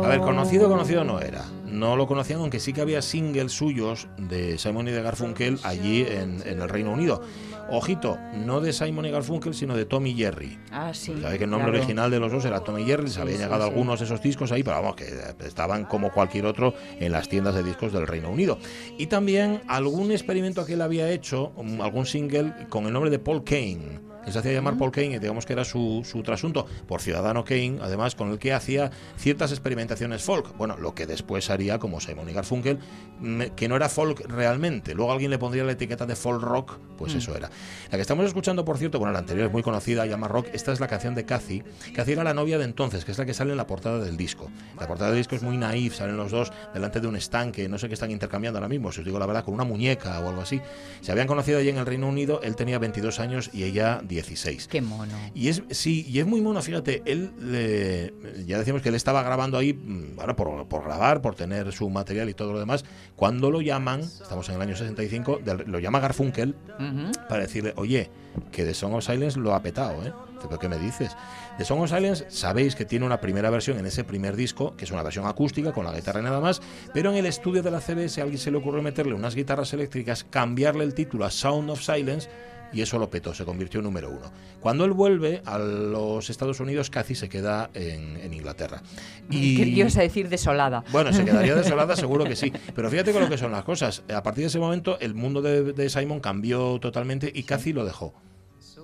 A 0.05 0.07
ver, 0.07 0.19
conocido, 0.19 0.69
conocido 0.69 1.03
no 1.03 1.19
era. 1.19 1.43
No 1.65 1.95
lo 1.95 2.05
conocían, 2.07 2.39
aunque 2.39 2.59
sí 2.59 2.73
que 2.73 2.81
había 2.81 3.01
singles 3.01 3.51
suyos 3.51 4.07
de 4.17 4.57
Simon 4.59 4.87
y 4.87 4.91
de 4.91 5.01
Garfunkel 5.01 5.59
allí 5.63 6.03
en, 6.03 6.41
en 6.45 6.61
el 6.61 6.69
Reino 6.69 6.91
Unido. 6.93 7.21
Ojito, 7.69 8.19
no 8.45 8.61
de 8.61 8.71
Simon 8.71 9.05
y 9.07 9.11
Garfunkel, 9.11 9.55
sino 9.55 9.75
de 9.75 9.85
Tommy 9.85 10.13
Jerry. 10.13 10.59
Ah, 10.71 10.93
sí. 10.93 11.15
Sabe 11.19 11.39
que 11.39 11.45
el 11.45 11.49
nombre 11.49 11.71
claro. 11.71 11.79
original 11.83 12.11
de 12.11 12.19
los 12.19 12.31
dos 12.31 12.45
era 12.45 12.59
Tommy 12.59 12.85
Jerry, 12.85 13.03
les 13.05 13.13
Sí, 13.13 13.19
habían 13.21 13.37
sí, 13.37 13.43
llegado 13.43 13.63
sí. 13.63 13.69
algunos 13.71 13.99
de 13.99 14.05
esos 14.05 14.21
discos 14.21 14.51
ahí, 14.51 14.61
pero 14.61 14.77
vamos, 14.77 14.95
que 14.95 15.07
estaban 15.43 15.85
como 15.85 16.11
cualquier 16.11 16.45
otro 16.45 16.75
en 16.99 17.11
las 17.11 17.27
tiendas 17.27 17.55
de 17.55 17.63
discos 17.63 17.91
del 17.91 18.05
Reino 18.05 18.29
Unido. 18.29 18.59
Y 18.99 19.07
también 19.07 19.61
algún 19.67 20.11
experimento 20.11 20.65
que 20.67 20.73
él 20.73 20.81
había 20.83 21.09
hecho, 21.09 21.51
algún 21.81 22.05
single 22.05 22.53
con 22.69 22.85
el 22.85 22.93
nombre 22.93 23.09
de 23.09 23.17
Paul 23.17 23.43
Kane. 23.43 24.04
Él 24.25 24.33
se 24.33 24.39
hacía 24.39 24.53
llamar 24.53 24.77
Paul 24.77 24.91
Kane 24.91 25.15
y 25.15 25.19
digamos 25.19 25.45
que 25.45 25.53
era 25.53 25.65
su, 25.65 26.01
su 26.09 26.23
trasunto 26.23 26.65
por 26.87 27.01
Ciudadano 27.01 27.43
Kane, 27.43 27.79
además 27.81 28.15
con 28.15 28.31
el 28.31 28.39
que 28.39 28.53
hacía 28.53 28.91
ciertas 29.17 29.51
experimentaciones 29.51 30.23
folk. 30.23 30.55
Bueno, 30.57 30.77
lo 30.77 30.95
que 30.95 31.05
después 31.05 31.49
haría 31.49 31.79
como 31.79 31.99
Simon 31.99 32.29
y 32.29 32.33
Garfunkel, 32.33 32.79
mm, 33.19 33.41
que 33.55 33.67
no 33.67 33.75
era 33.75 33.89
folk 33.89 34.25
realmente. 34.27 34.93
Luego 34.93 35.11
alguien 35.11 35.31
le 35.31 35.37
pondría 35.37 35.63
la 35.63 35.73
etiqueta 35.73 36.05
de 36.05 36.15
folk 36.15 36.41
rock, 36.41 36.77
pues 36.97 37.13
eso 37.13 37.35
era. 37.35 37.49
La 37.91 37.97
que 37.97 38.01
estamos 38.01 38.25
escuchando, 38.25 38.65
por 38.65 38.77
cierto, 38.77 38.99
bueno, 38.99 39.13
la 39.13 39.19
anterior 39.19 39.47
es 39.47 39.51
muy 39.51 39.63
conocida, 39.63 40.05
llama 40.05 40.27
rock. 40.27 40.47
Esta 40.53 40.71
es 40.71 40.79
la 40.79 40.87
canción 40.87 41.15
de 41.15 41.25
Cathy. 41.25 41.63
Cathy 41.93 42.13
era 42.13 42.23
la 42.23 42.33
novia 42.33 42.57
de 42.57 42.65
entonces, 42.65 43.05
que 43.05 43.11
es 43.11 43.17
la 43.17 43.25
que 43.25 43.33
sale 43.33 43.51
en 43.51 43.57
la 43.57 43.67
portada 43.67 43.99
del 43.99 44.17
disco. 44.17 44.49
La 44.79 44.87
portada 44.87 45.11
del 45.11 45.19
disco 45.19 45.35
es 45.35 45.43
muy 45.43 45.57
naif, 45.57 45.95
salen 45.95 46.17
los 46.17 46.31
dos 46.31 46.51
delante 46.73 46.99
de 46.99 47.07
un 47.07 47.15
estanque, 47.15 47.67
no 47.69 47.77
sé 47.77 47.87
qué 47.87 47.93
están 47.93 48.11
intercambiando 48.11 48.59
ahora 48.59 48.69
mismo, 48.69 48.91
si 48.91 48.99
os 48.99 49.05
digo 49.05 49.19
la 49.19 49.25
verdad, 49.25 49.43
con 49.43 49.53
una 49.53 49.63
muñeca 49.63 50.19
o 50.19 50.29
algo 50.29 50.41
así. 50.41 50.61
Se 51.01 51.11
habían 51.11 51.27
conocido 51.27 51.59
allí 51.59 51.69
en 51.69 51.77
el 51.77 51.85
Reino 51.85 52.07
Unido, 52.07 52.41
él 52.43 52.55
tenía 52.55 52.79
22 52.79 53.19
años 53.19 53.49
y 53.53 53.63
ella 53.63 54.01
16. 54.15 54.67
Qué 54.67 54.81
mono. 54.81 55.13
Y 55.33 55.49
es, 55.49 55.61
sí, 55.69 56.05
y 56.09 56.19
es 56.19 56.25
muy 56.25 56.41
mono, 56.41 56.61
fíjate, 56.61 57.01
él, 57.05 57.31
eh, 57.53 58.13
ya 58.47 58.57
decimos 58.57 58.81
que 58.81 58.89
él 58.89 58.95
estaba 58.95 59.21
grabando 59.23 59.57
ahí, 59.57 59.73
mm, 59.73 60.15
bueno, 60.15 60.35
por, 60.35 60.67
por 60.67 60.83
grabar, 60.83 61.21
por 61.21 61.35
tener 61.35 61.71
su 61.71 61.89
material 61.89 62.29
y 62.29 62.33
todo 62.33 62.53
lo 62.53 62.59
demás. 62.59 62.83
Cuando 63.15 63.51
lo 63.51 63.61
llaman, 63.61 64.01
estamos 64.01 64.49
en 64.49 64.55
el 64.55 64.61
año 64.61 64.75
65, 64.75 65.39
del- 65.43 65.63
lo 65.67 65.79
llama 65.79 65.99
Garfunkel 65.99 66.55
Ujú. 66.79 67.11
para 67.29 67.41
decirle, 67.43 67.73
oye, 67.77 68.09
que 68.51 68.63
The 68.65 68.73
Song 68.73 68.93
of 68.93 69.05
Silence 69.05 69.39
lo 69.39 69.53
ha 69.53 69.61
petado, 69.61 70.05
¿eh? 70.05 70.11
¿Pero 70.47 70.59
qué 70.59 70.67
me 70.69 70.77
dices? 70.77 71.15
The 71.57 71.63
Song 71.65 71.79
of 71.81 71.89
Silence, 71.89 72.25
sabéis 72.29 72.75
que 72.75 72.85
tiene 72.85 73.05
una 73.05 73.19
primera 73.21 73.49
versión 73.49 73.79
en 73.79 73.85
ese 73.85 74.03
primer 74.03 74.35
disco, 74.35 74.75
que 74.75 74.83
es 74.85 74.91
una 74.91 75.01
versión 75.01 75.25
acústica 75.25 75.71
con 75.71 75.85
la 75.85 75.93
guitarra 75.93 76.19
y 76.19 76.23
nada 76.23 76.39
más, 76.41 76.61
pero 76.93 77.09
en 77.11 77.17
el 77.17 77.25
estudio 77.25 77.63
de 77.63 77.71
la 77.71 77.79
CBS 77.79 78.19
a 78.19 78.23
alguien 78.25 78.37
se 78.39 78.51
le 78.51 78.57
ocurrió 78.57 78.81
meterle 78.83 79.13
unas 79.13 79.33
guitarras 79.33 79.73
eléctricas, 79.73 80.23
cambiarle 80.29 80.83
el 80.83 80.93
título 80.93 81.25
a 81.25 81.31
Sound 81.31 81.69
of 81.71 81.81
Silence 81.81 82.29
y 82.73 82.81
eso 82.81 82.99
lo 82.99 83.09
petó, 83.09 83.33
se 83.33 83.45
convirtió 83.45 83.79
en 83.79 83.85
número 83.85 84.09
uno. 84.09 84.31
Cuando 84.59 84.85
él 84.85 84.91
vuelve 84.91 85.41
a 85.45 85.57
los 85.57 86.29
Estados 86.29 86.59
Unidos, 86.59 86.89
casi 86.89 87.15
se 87.15 87.29
queda 87.29 87.69
en, 87.73 88.17
en 88.17 88.33
Inglaterra. 88.33 88.81
Y, 89.29 89.57
¿Qué 89.57 89.63
ibas 89.63 89.97
a 89.97 90.01
decir 90.01 90.29
desolada? 90.29 90.83
bueno, 90.91 91.13
se 91.13 91.23
quedaría 91.25 91.55
desolada, 91.55 91.95
seguro 91.95 92.25
que 92.25 92.35
sí. 92.35 92.51
Pero 92.75 92.89
fíjate 92.89 93.11
con 93.13 93.21
lo 93.21 93.29
que 93.29 93.37
son 93.37 93.51
las 93.51 93.63
cosas. 93.63 94.03
A 94.13 94.23
partir 94.23 94.43
de 94.43 94.47
ese 94.47 94.59
momento, 94.59 94.99
el 94.99 95.13
mundo 95.15 95.41
de, 95.41 95.73
de 95.73 95.89
Simon 95.89 96.19
cambió 96.19 96.79
totalmente 96.79 97.31
y 97.33 97.43
Cathy 97.43 97.73
lo 97.73 97.85
dejó. 97.85 98.13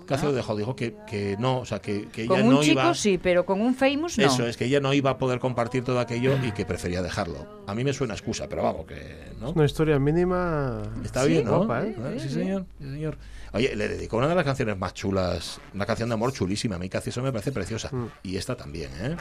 Cathy 0.05 0.25
lo 0.25 0.33
dejó, 0.33 0.55
dijo 0.57 0.75
que, 0.75 0.95
que 1.07 1.37
no, 1.39 1.59
o 1.59 1.65
sea, 1.65 1.79
que, 1.79 2.07
que 2.09 2.23
ella 2.23 2.29
Con 2.35 2.43
un 2.47 2.53
no 2.55 2.61
chico 2.61 2.81
iba. 2.81 2.93
sí, 2.95 3.17
pero 3.17 3.45
con 3.45 3.61
un 3.61 3.75
famous 3.75 4.17
no. 4.17 4.25
Eso 4.25 4.45
es, 4.45 4.57
que 4.57 4.65
ella 4.65 4.79
no 4.81 4.93
iba 4.93 5.11
a 5.11 5.17
poder 5.17 5.39
compartir 5.39 5.83
todo 5.83 5.99
aquello 5.99 6.37
y 6.43 6.51
que 6.51 6.65
prefería 6.65 7.01
dejarlo. 7.01 7.63
A 7.67 7.75
mí 7.75 7.83
me 7.83 7.93
suena 7.93 8.13
excusa, 8.13 8.47
pero 8.49 8.63
vamos, 8.63 8.85
que. 8.87 9.31
¿no? 9.39 9.51
Una 9.51 9.63
historia 9.65 9.99
mínima. 9.99 10.81
Está 11.05 11.23
bien, 11.23 11.45
¿no? 11.45 11.59
guapa, 11.59 11.85
¿eh? 11.85 11.95
Ah, 11.97 12.11
Sí, 12.17 12.29
señor, 12.29 12.65
sí, 12.79 12.89
señor. 12.89 13.17
Oye, 13.53 13.75
le 13.75 13.89
dedicó 13.89 14.17
una 14.17 14.27
de 14.27 14.35
las 14.35 14.45
canciones 14.45 14.77
más 14.77 14.93
chulas, 14.93 15.59
una 15.73 15.85
canción 15.85 16.07
de 16.09 16.13
amor 16.13 16.31
chulísima. 16.31 16.77
A 16.77 16.79
mí 16.79 16.87
casi 16.87 17.09
eso 17.09 17.21
me 17.21 17.31
parece 17.31 17.51
preciosa. 17.51 17.89
Mm. 17.91 18.07
Y 18.23 18.37
esta 18.37 18.55
también, 18.55 18.91
¿eh? 19.01 19.17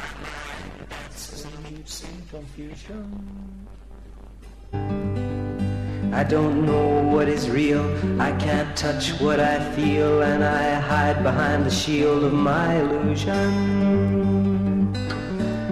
I 6.13 6.25
don't 6.25 6.67
know 6.67 7.03
what 7.15 7.29
is 7.29 7.49
real. 7.49 7.85
I 8.21 8.33
can't 8.33 8.77
touch 8.77 9.13
what 9.21 9.39
I 9.39 9.61
feel, 9.77 10.23
and 10.23 10.43
I 10.45 10.75
hide 10.81 11.23
behind 11.23 11.65
the 11.65 11.71
shield 11.71 12.25
of 12.25 12.33
my 12.33 12.75
illusion. 12.75 14.51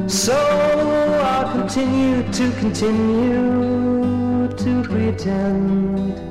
So 0.09 0.37
I'll 1.23 1.53
continue 1.53 2.23
to 2.33 2.53
continue 2.61 4.49
to 4.49 4.83
pretend 4.85 6.28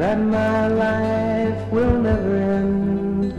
that 0.00 0.18
my 0.18 0.66
life 0.66 1.70
will 1.70 2.00
never 2.00 2.34
end, 2.34 3.34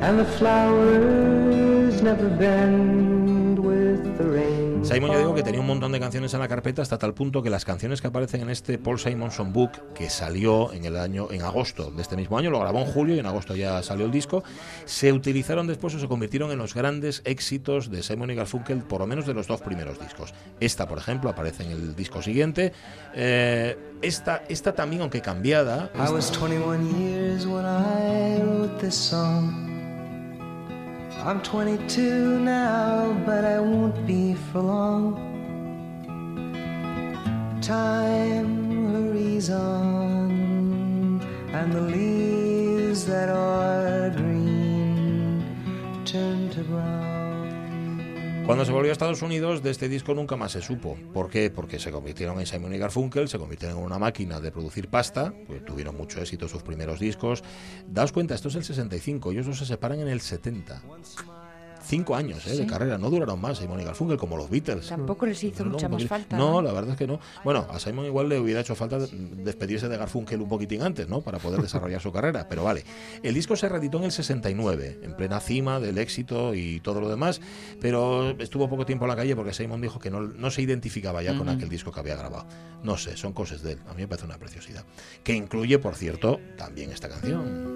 and 0.00 0.16
the 0.16 0.24
flowers 0.24 2.00
never 2.02 2.28
bend. 2.28 3.15
Simon 4.86 5.10
ya 5.10 5.18
digo 5.18 5.34
que 5.34 5.42
tenía 5.42 5.60
un 5.60 5.66
montón 5.66 5.90
de 5.90 5.98
canciones 5.98 6.32
en 6.32 6.38
la 6.38 6.46
carpeta 6.46 6.80
hasta 6.80 6.96
tal 6.96 7.12
punto 7.12 7.42
que 7.42 7.50
las 7.50 7.64
canciones 7.64 8.00
que 8.00 8.06
aparecen 8.06 8.42
en 8.42 8.50
este 8.50 8.78
Paul 8.78 9.00
Simonson 9.00 9.52
Book 9.52 9.72
que 9.94 10.08
salió 10.08 10.72
en 10.72 10.84
el 10.84 10.96
año 10.96 11.26
en 11.32 11.42
agosto 11.42 11.90
de 11.90 12.02
este 12.02 12.16
mismo 12.16 12.38
año, 12.38 12.50
lo 12.50 12.60
grabó 12.60 12.78
en 12.78 12.86
julio 12.86 13.16
y 13.16 13.18
en 13.18 13.26
agosto 13.26 13.56
ya 13.56 13.82
salió 13.82 14.06
el 14.06 14.12
disco, 14.12 14.44
se 14.84 15.12
utilizaron 15.12 15.66
después 15.66 15.94
o 15.96 15.98
se 15.98 16.06
convirtieron 16.06 16.52
en 16.52 16.58
los 16.58 16.72
grandes 16.72 17.20
éxitos 17.24 17.90
de 17.90 18.04
Simon 18.04 18.30
y 18.30 18.36
Garfunkel, 18.36 18.78
por 18.78 19.00
lo 19.00 19.08
menos 19.08 19.26
de 19.26 19.34
los 19.34 19.48
dos 19.48 19.60
primeros 19.60 19.98
discos. 19.98 20.32
Esta, 20.60 20.86
por 20.86 20.98
ejemplo, 20.98 21.30
aparece 21.30 21.64
en 21.64 21.72
el 21.72 21.96
disco 21.96 22.22
siguiente. 22.22 22.72
Eh, 23.14 23.76
esta, 24.02 24.44
esta 24.48 24.72
también, 24.72 25.02
aunque 25.02 25.20
cambiada, 25.20 25.90
I 25.96 26.12
was 26.12 26.30
21 26.30 26.96
years 26.96 27.44
when 27.44 27.64
I 27.64 28.40
wrote 28.40 28.78
this 28.78 28.94
song. 28.94 29.75
I'm 31.26 31.42
22 31.42 32.38
now, 32.38 33.12
but 33.26 33.44
I 33.44 33.58
won't 33.58 34.06
be 34.06 34.34
for 34.34 34.60
long. 34.60 35.18
Time 37.60 38.92
hurries 38.92 39.50
on, 39.50 41.20
and 41.52 41.72
the 41.72 41.80
leaves 41.80 43.04
that 43.06 43.28
are 43.28 44.10
green 44.10 45.42
turn 46.04 46.48
to 46.50 46.62
brown. 46.62 47.05
Cuando 48.46 48.64
se 48.64 48.70
volvió 48.70 48.92
a 48.92 48.92
Estados 48.92 49.22
Unidos, 49.22 49.60
de 49.64 49.70
este 49.72 49.88
disco 49.88 50.14
nunca 50.14 50.36
más 50.36 50.52
se 50.52 50.62
supo. 50.62 50.96
¿Por 51.12 51.28
qué? 51.28 51.50
Porque 51.50 51.80
se 51.80 51.90
convirtieron 51.90 52.38
en 52.38 52.46
Simon 52.46 52.72
y 52.72 52.78
Garfunkel, 52.78 53.28
se 53.28 53.40
convirtieron 53.40 53.78
en 53.78 53.84
una 53.84 53.98
máquina 53.98 54.38
de 54.38 54.52
producir 54.52 54.88
pasta, 54.88 55.34
pues 55.48 55.64
tuvieron 55.64 55.96
mucho 55.96 56.20
éxito 56.20 56.46
sus 56.46 56.62
primeros 56.62 57.00
discos. 57.00 57.42
Daos 57.88 58.12
cuenta, 58.12 58.36
esto 58.36 58.46
es 58.46 58.54
el 58.54 58.62
65, 58.62 59.32
ellos 59.32 59.46
dos 59.46 59.58
se 59.58 59.66
separan 59.66 59.98
en 59.98 60.06
el 60.06 60.20
70. 60.20 60.80
Cinco 61.86 62.16
años 62.16 62.44
eh, 62.48 62.56
de 62.56 62.66
carrera, 62.66 62.98
no 62.98 63.10
duraron 63.10 63.40
más 63.40 63.58
Simon 63.58 63.80
y 63.80 63.84
Garfunkel 63.84 64.16
como 64.16 64.36
los 64.36 64.50
Beatles. 64.50 64.88
Tampoco 64.88 65.24
les 65.24 65.42
hizo 65.44 65.64
No, 65.64 65.70
mucha 65.70 65.88
más 65.88 66.04
falta. 66.04 66.36
No, 66.36 66.60
la 66.60 66.72
verdad 66.72 66.92
es 66.92 66.96
que 66.96 67.06
no. 67.06 67.20
Bueno, 67.44 67.66
a 67.70 67.78
Simon 67.78 68.06
igual 68.06 68.28
le 68.28 68.40
hubiera 68.40 68.60
hecho 68.60 68.74
falta 68.74 68.98
despedirse 68.98 69.88
de 69.88 69.96
Garfunkel 69.96 70.40
un 70.40 70.48
poquitín 70.48 70.82
antes, 70.82 71.08
¿no? 71.08 71.20
Para 71.20 71.38
poder 71.38 71.62
desarrollar 71.62 72.00
su 72.00 72.10
carrera, 72.10 72.48
pero 72.48 72.64
vale. 72.64 72.84
El 73.22 73.34
disco 73.34 73.54
se 73.54 73.68
reeditó 73.68 73.98
en 73.98 74.04
el 74.04 74.12
69, 74.12 75.00
en 75.02 75.14
plena 75.14 75.38
cima 75.38 75.78
del 75.78 75.98
éxito 75.98 76.54
y 76.54 76.80
todo 76.80 77.00
lo 77.00 77.08
demás, 77.08 77.40
pero 77.80 78.30
estuvo 78.40 78.68
poco 78.68 78.84
tiempo 78.84 79.04
en 79.04 79.10
la 79.10 79.16
calle 79.16 79.36
porque 79.36 79.52
Simon 79.52 79.80
dijo 79.80 80.00
que 80.00 80.10
no, 80.10 80.20
no 80.20 80.50
se 80.50 80.62
identificaba 80.62 81.22
ya 81.22 81.38
con 81.38 81.48
aquel 81.48 81.68
disco 81.68 81.92
que 81.92 82.00
había 82.00 82.16
grabado. 82.16 82.46
No 82.82 82.96
sé, 82.96 83.16
son 83.16 83.32
cosas 83.32 83.62
de 83.62 83.72
él. 83.72 83.78
A 83.88 83.94
mí 83.94 84.02
me 84.02 84.08
parece 84.08 84.26
una 84.26 84.38
preciosidad. 84.38 84.84
Que 85.22 85.34
incluye, 85.34 85.78
por 85.78 85.94
cierto, 85.94 86.40
también 86.56 86.90
esta 86.90 87.08
canción. 87.08 87.75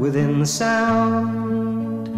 within 0.00 0.40
the 0.40 0.46
sound 0.46 2.08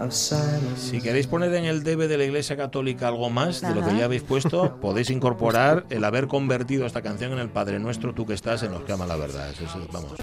of 0.00 0.12
silence. 0.12 0.90
Si 0.90 1.00
queréis 1.00 1.26
poner 1.26 1.52
en 1.54 1.64
el 1.64 1.82
debe 1.82 2.08
de 2.08 2.16
la 2.16 2.24
Iglesia 2.24 2.56
Católica 2.56 3.08
algo 3.08 3.30
más 3.30 3.60
de 3.60 3.74
lo 3.74 3.84
que 3.86 3.96
ya 3.96 4.04
habéis 4.06 4.22
puesto, 4.22 4.76
podéis 4.80 5.10
incorporar 5.10 5.84
el 5.90 6.04
haber 6.04 6.28
convertido 6.28 6.86
esta 6.86 7.02
canción 7.02 7.32
en 7.32 7.38
el 7.40 7.48
Padre 7.50 7.78
Nuestro, 7.78 8.14
tú 8.14 8.24
que 8.26 8.34
estás 8.34 8.62
en 8.62 8.72
Nos 8.72 8.82
que 8.84 8.92
ama 8.92 9.06
la 9.06 9.16
verdad. 9.16 9.50
Eso 9.50 9.64
es- 9.64 9.92
vamos. 9.92 10.14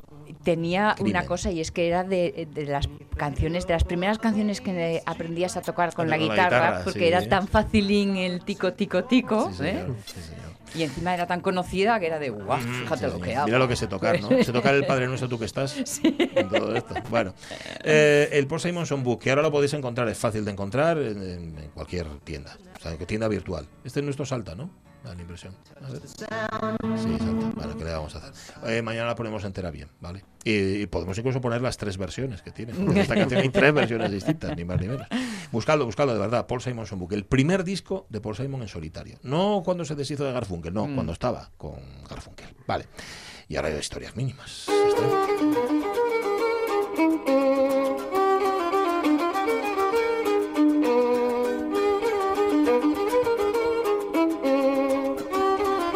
Tenía 0.44 0.94
Crimen. 0.96 1.16
una 1.18 1.26
cosa 1.26 1.50
y 1.52 1.60
es 1.60 1.72
que 1.72 1.88
era 1.88 2.04
de, 2.04 2.48
de 2.54 2.66
las 2.68 2.88
canciones, 3.18 3.66
de 3.66 3.74
las 3.74 3.84
primeras 3.84 4.20
canciones 4.20 4.62
que 4.62 5.02
aprendías 5.06 5.58
a 5.58 5.62
tocar 5.62 5.92
con 5.96 6.08
la 6.08 6.18
Con 6.18 6.28
la 6.28 6.34
guitarra, 6.34 6.58
guitarra, 6.68 6.84
porque 6.84 7.00
sí. 7.00 7.06
era 7.06 7.28
tan 7.28 7.48
facilín 7.48 8.16
el 8.16 8.44
tico, 8.46 8.72
tico, 8.74 9.06
tico, 9.06 9.52
Sí, 9.54 9.64
¿eh? 9.64 9.72
señor, 9.72 9.96
sí, 10.06 10.22
señor. 10.22 10.46
Y 10.76 10.84
encima 10.84 11.14
era 11.14 11.28
tan 11.28 11.42
conocida 11.42 12.00
que 12.00 12.08
era 12.08 12.20
de 12.20 12.30
guau, 12.30 12.60
fíjate 12.60 13.06
Sí, 13.06 13.12
lo 13.12 13.22
que 13.22 13.36
hago. 13.36 13.46
Mira 13.46 13.60
lo 13.60 13.68
que 13.68 13.76
sé 13.76 13.88
tocar, 13.88 14.20
¿no? 14.22 14.30
Sé 14.44 14.52
tocar 14.52 14.76
el 14.76 14.86
Padre 14.86 15.08
Nuestro, 15.08 15.30
tú 15.30 15.40
que 15.40 15.46
estás. 15.46 15.76
En 16.36 16.50
todo 16.50 16.76
esto. 16.76 16.94
Bueno, 17.10 17.34
eh, 17.84 18.30
el 18.32 18.48
Paul 18.48 18.60
Simonson 18.60 19.04
Book, 19.04 19.22
que 19.22 19.30
ahora 19.30 19.42
lo 19.42 19.52
podéis 19.52 19.74
encontrar, 19.74 20.08
es 20.10 20.18
fácil 20.18 20.44
de 20.44 20.52
encontrar 20.52 20.98
en, 20.98 21.56
cualquier 21.74 22.08
tienda, 22.24 22.58
o 22.78 22.80
sea, 22.80 22.92
en 22.92 23.06
tienda 23.06 23.28
virtual. 23.28 23.68
Este 23.84 24.00
es 24.00 24.04
nuestro 24.04 24.26
Salta, 24.26 24.56
¿no? 24.56 24.70
Da 25.06 25.14
la 25.14 25.22
impresión. 25.22 25.56
A 25.82 25.92
ver. 25.92 26.02
Sí, 26.06 26.26
Salta. 27.20 27.52
Vale, 27.56 27.76
¿qué 27.78 27.84
le 27.84 27.92
vamos 27.92 28.16
a 28.16 28.18
hacer? 28.18 28.34
Eh, 28.70 28.82
mañana 28.82 29.06
la 29.08 29.16
ponemos 29.16 29.44
entera 29.44 29.70
bien, 29.70 29.90
¿vale? 30.02 30.26
Y, 30.44 30.82
y 30.82 30.88
podemos 30.88 31.16
incluso 31.18 31.40
poner 31.42 31.62
las 31.62 31.78
tres 31.78 31.98
versiones 31.98 32.42
que 32.42 32.52
tiene. 32.52 32.74
porque 32.74 33.02
esta 33.02 33.14
canción 33.16 33.42
hay 33.42 33.50
tres 33.50 33.74
versiones 33.74 34.12
distintas, 34.12 34.56
ni 34.58 34.66
más 34.66 34.82
ni 34.82 34.88
menos. 34.88 35.08
Buscadlo, 35.52 35.86
buscadlo, 35.86 36.14
de 36.14 36.20
verdad. 36.20 36.48
Paul 36.48 36.62
Simonson 36.62 36.98
Book, 36.98 37.14
el 37.14 37.26
primer 37.26 37.64
disco 37.64 38.08
de 38.10 38.20
Paul 38.20 38.36
Simon 38.36 38.64
en 38.64 38.68
solitario. 38.68 39.20
No 39.22 39.62
cuando 39.64 39.86
se 39.86 39.94
deshizo 39.96 40.26
de 40.26 40.34
Garfunkel, 40.34 40.74
no, 40.74 40.90
cuando 40.94 41.14
estaba 41.14 41.52
con 41.58 41.76
Garfunkel. 42.10 42.56
Vale. 42.66 42.88
Y 43.48 43.58
ahora 43.58 43.68
hay 43.70 43.78
historias 43.78 44.16
mínimas. 44.16 44.68
Está. 44.68 46.16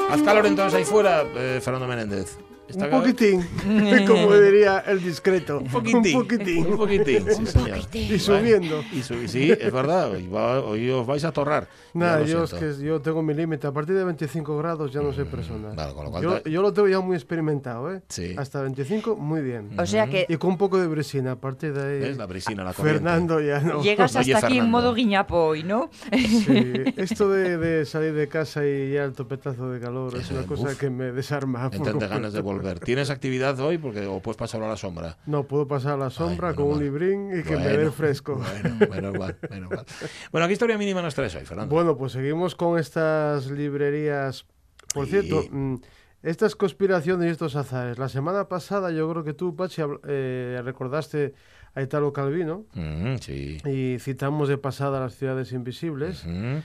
Haz 0.10 0.22
calor 0.24 0.46
entonces 0.46 0.74
ahí 0.74 0.86
fuera, 0.86 1.24
eh, 1.36 1.60
Fernando 1.62 1.88
Menéndez. 1.88 2.38
Está 2.70 2.86
Un 2.86 2.92
poquitín, 2.92 3.42
como 4.08 4.34
diría 4.36 4.80
el 4.88 5.04
discreto. 5.04 5.58
Un 5.60 5.68
poquitín. 5.68 6.16
Un 6.16 6.22
poquitín. 6.24 6.68
Un 6.68 6.78
poquitín, 6.78 7.26
sí, 7.36 7.46
señor. 7.48 7.80
Y 7.94 8.20
subiendo. 8.20 8.80
Y 8.94 9.00
subi- 9.02 9.28
sí, 9.28 9.52
es 9.52 9.72
verdad. 9.74 10.12
Hoy, 10.12 10.28
va- 10.28 10.62
hoy 10.62 10.90
os 10.92 11.06
vais 11.08 11.24
a 11.26 11.32
torrar. 11.32 11.68
Nada, 11.94 12.24
yo 12.24 12.44
es 12.44 12.54
que 12.54 12.74
yo 12.84 13.02
tengo 13.02 13.22
mi 13.24 13.34
límite. 13.34 13.66
A 13.68 13.72
partir 13.72 13.96
de 13.96 14.04
25 14.04 14.58
grados 14.58 14.94
ya 14.94 15.02
no 15.02 15.12
soy 15.12 15.26
persona. 15.26 15.70
vale, 15.76 15.94
con 15.94 16.06
lo 16.06 16.12
cual 16.12 16.24
yo, 16.24 16.44
yo 16.44 16.62
lo 16.62 16.72
tengo 16.72 16.88
ya 16.88 17.00
muy 17.00 17.16
experimentado, 17.16 17.94
¿eh? 17.94 18.02
Sí. 18.08 18.36
Hasta 18.38 18.62
25, 18.62 19.16
muy 19.16 19.42
bien. 19.42 19.72
O 19.80 19.86
sea 19.86 20.08
que 20.08 20.26
Y 20.30 20.38
con 20.38 20.52
un 20.52 20.58
poco 20.58 20.78
de 20.78 20.88
brisina. 20.88 21.32
A 21.32 21.36
partir 21.36 21.74
de 21.74 21.82
ahí, 21.82 22.00
¿Ves? 22.00 22.18
La 22.18 22.26
brisina, 22.28 22.64
la 22.64 22.74
corriente. 22.74 23.00
Fernando 23.04 23.42
ya 23.42 23.60
no. 23.62 23.82
llegas 23.82 24.16
Oye, 24.16 24.34
hasta 24.36 24.46
aquí 24.48 24.58
en 24.58 24.64
Fernando. 24.66 24.78
modo 24.78 24.94
guiñapo 24.94 25.36
hoy, 25.38 25.64
¿no? 25.64 25.90
Sí, 26.12 26.72
esto 26.98 27.30
de, 27.30 27.58
de 27.58 27.86
salir 27.86 28.14
de 28.14 28.28
casa 28.28 28.66
y 28.66 28.94
ya 28.94 29.04
el 29.06 29.14
topetazo 29.14 29.70
de 29.72 29.80
calor 29.80 30.16
es 30.16 30.22
Eso, 30.26 30.36
una 30.36 30.44
cosa 30.46 30.64
uf. 30.64 30.78
que 30.78 30.90
me 30.90 31.12
desarma. 31.12 31.70
por 31.70 31.88
Entonces 31.88 32.10
ganas 32.10 32.34
de 32.34 32.44
completo. 32.44 32.59
Volver. 32.62 32.80
¿Tienes 32.80 33.10
actividad 33.10 33.60
hoy? 33.60 33.78
Porque, 33.78 34.06
o 34.08 34.22
puedes 34.22 34.38
pasarlo 34.38 34.66
a 34.66 34.70
la 34.70 34.78
sombra. 34.78 35.18
No, 35.26 35.44
puedo 35.44 35.68
pasar 35.68 35.94
a 35.94 35.98
la 35.98 36.10
sombra 36.10 36.54
con 36.54 36.68
un 36.68 36.80
librín 36.80 37.30
y 37.40 37.44
que 37.44 37.56
me 37.58 37.64
Bueno, 37.64 37.78
dé 37.80 37.92
fresco. 37.92 38.36
Bueno, 38.36 38.78
menos 38.92 39.18
mal, 39.20 39.38
menos 39.50 39.70
mal. 39.72 39.86
Bueno, 40.32 40.48
¿qué 40.48 40.54
historia 40.54 40.78
mínima 40.78 41.02
nos 41.02 41.16
traes 41.16 41.36
hoy, 41.36 41.46
Fernando? 41.46 41.74
Bueno, 41.74 41.98
pues 41.98 42.12
seguimos 42.14 42.56
con 42.56 42.78
estas 42.80 43.48
librerías. 43.52 44.46
Por 44.94 45.06
Sí. 45.06 45.12
cierto, 45.12 45.44
mm, 45.52 45.76
estas 46.24 46.56
conspiraciones 46.56 47.28
y 47.28 47.32
estos 47.32 47.56
azares. 47.56 47.98
La 47.98 48.10
semana 48.10 48.48
pasada 48.50 48.92
yo 48.92 49.10
creo 49.10 49.24
que 49.24 49.34
tú, 49.34 49.56
Pachi, 49.56 49.82
eh, 50.08 50.60
recordaste 50.64 51.34
a 51.76 51.82
Italo 51.84 52.12
Calvino 52.12 52.66
Mm, 52.74 53.16
sí. 53.22 53.58
y 53.66 54.00
citamos 54.00 54.50
de 54.50 54.58
pasada 54.58 55.00
Las 55.00 55.16
ciudades 55.16 55.52
invisibles, 55.54 56.26
Mm, 56.26 56.58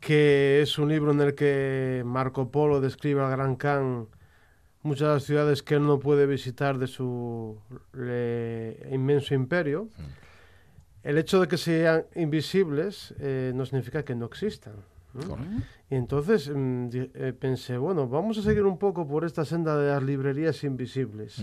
que 0.00 0.60
es 0.62 0.78
un 0.78 0.88
libro 0.90 1.10
en 1.12 1.20
el 1.22 1.34
que 1.34 2.02
Marco 2.04 2.50
Polo 2.50 2.80
describe 2.80 3.22
al 3.22 3.30
Gran 3.30 3.56
Khan 3.56 4.06
muchas 4.86 5.24
ciudades 5.24 5.62
que 5.62 5.74
él 5.74 5.82
no 5.86 5.98
puede 5.98 6.26
visitar 6.26 6.78
de 6.78 6.86
su 6.86 7.58
eh, 7.98 8.88
inmenso 8.92 9.34
imperio. 9.34 9.88
El 11.02 11.18
hecho 11.18 11.40
de 11.40 11.46
que 11.48 11.56
sean 11.56 12.04
invisibles 12.14 13.14
eh, 13.20 13.52
no 13.54 13.64
significa 13.64 14.04
que 14.04 14.14
no 14.14 14.26
existan. 14.26 14.74
Y 15.88 15.94
entonces 15.94 16.50
mm, 16.54 16.88
eh, 17.14 17.32
pensé, 17.38 17.78
bueno, 17.78 18.08
vamos 18.08 18.38
a 18.38 18.42
seguir 18.42 18.64
un 18.64 18.76
poco 18.78 19.06
por 19.06 19.24
esta 19.24 19.44
senda 19.44 19.78
de 19.78 19.88
las 19.90 20.02
librerías 20.02 20.62
invisibles 20.64 21.42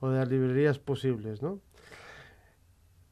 o 0.00 0.10
de 0.10 0.18
las 0.18 0.28
librerías 0.28 0.78
posibles, 0.78 1.40
¿no? 1.42 1.60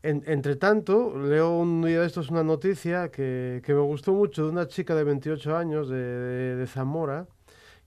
En- 0.03 0.23
entre 0.27 0.57
tanto, 0.57 1.17
leo 1.19 1.57
un 1.59 1.81
día 1.83 2.01
de 2.01 2.07
estos 2.07 2.29
una 2.31 2.43
noticia 2.43 3.11
que, 3.11 3.63
que 3.65 3.73
me 3.73 3.81
gustó 3.81 4.13
mucho 4.13 4.45
de 4.45 4.51
una 4.51 4.69
chica 4.69 4.95
de 4.95 5.05
28 5.05 5.57
años 5.57 5.89
de, 5.89 5.97
de- 5.97 6.57
de 6.57 6.67
Zamora 6.67 7.27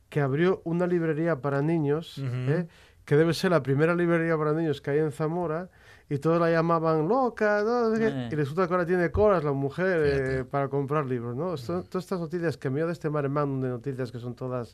que 0.10 0.22
abrió 0.22 0.62
una 0.66 0.88
librería 0.88 1.42
para 1.42 1.62
niños. 1.62 2.18
¿eh? 2.24 2.68
que 3.06 3.16
debe 3.16 3.34
ser 3.34 3.52
la 3.52 3.64
primera 3.64 3.96
librería 3.96 4.38
para 4.38 4.52
niños 4.52 4.82
que 4.82 4.92
hay 4.92 5.00
en 5.00 5.14
Zamora, 5.14 5.70
y 6.10 6.18
todos 6.18 6.42
la 6.42 6.52
llamaban 6.52 7.08
loca, 7.08 7.64
Eh. 7.98 8.30
y 8.30 8.36
resulta 8.36 8.68
que 8.68 8.74
ahora 8.74 8.86
tiene 8.86 9.12
colas 9.12 9.46
la 9.46 9.54
mujer 9.54 10.02
eh, 10.04 10.44
para 10.44 10.68
comprar 10.68 11.06
libros, 11.06 11.34
¿no? 11.34 11.54
Esto- 11.54 11.84
todas 11.84 12.04
estas 12.04 12.20
noticias 12.20 12.58
que 12.58 12.70
me 12.70 12.78
dio 12.80 12.88
de 12.88 12.92
este 12.92 13.10
magnum 13.10 13.62
de 13.62 13.70
noticias 13.70 14.12
que 14.12 14.20
son 14.20 14.36
todas... 14.36 14.74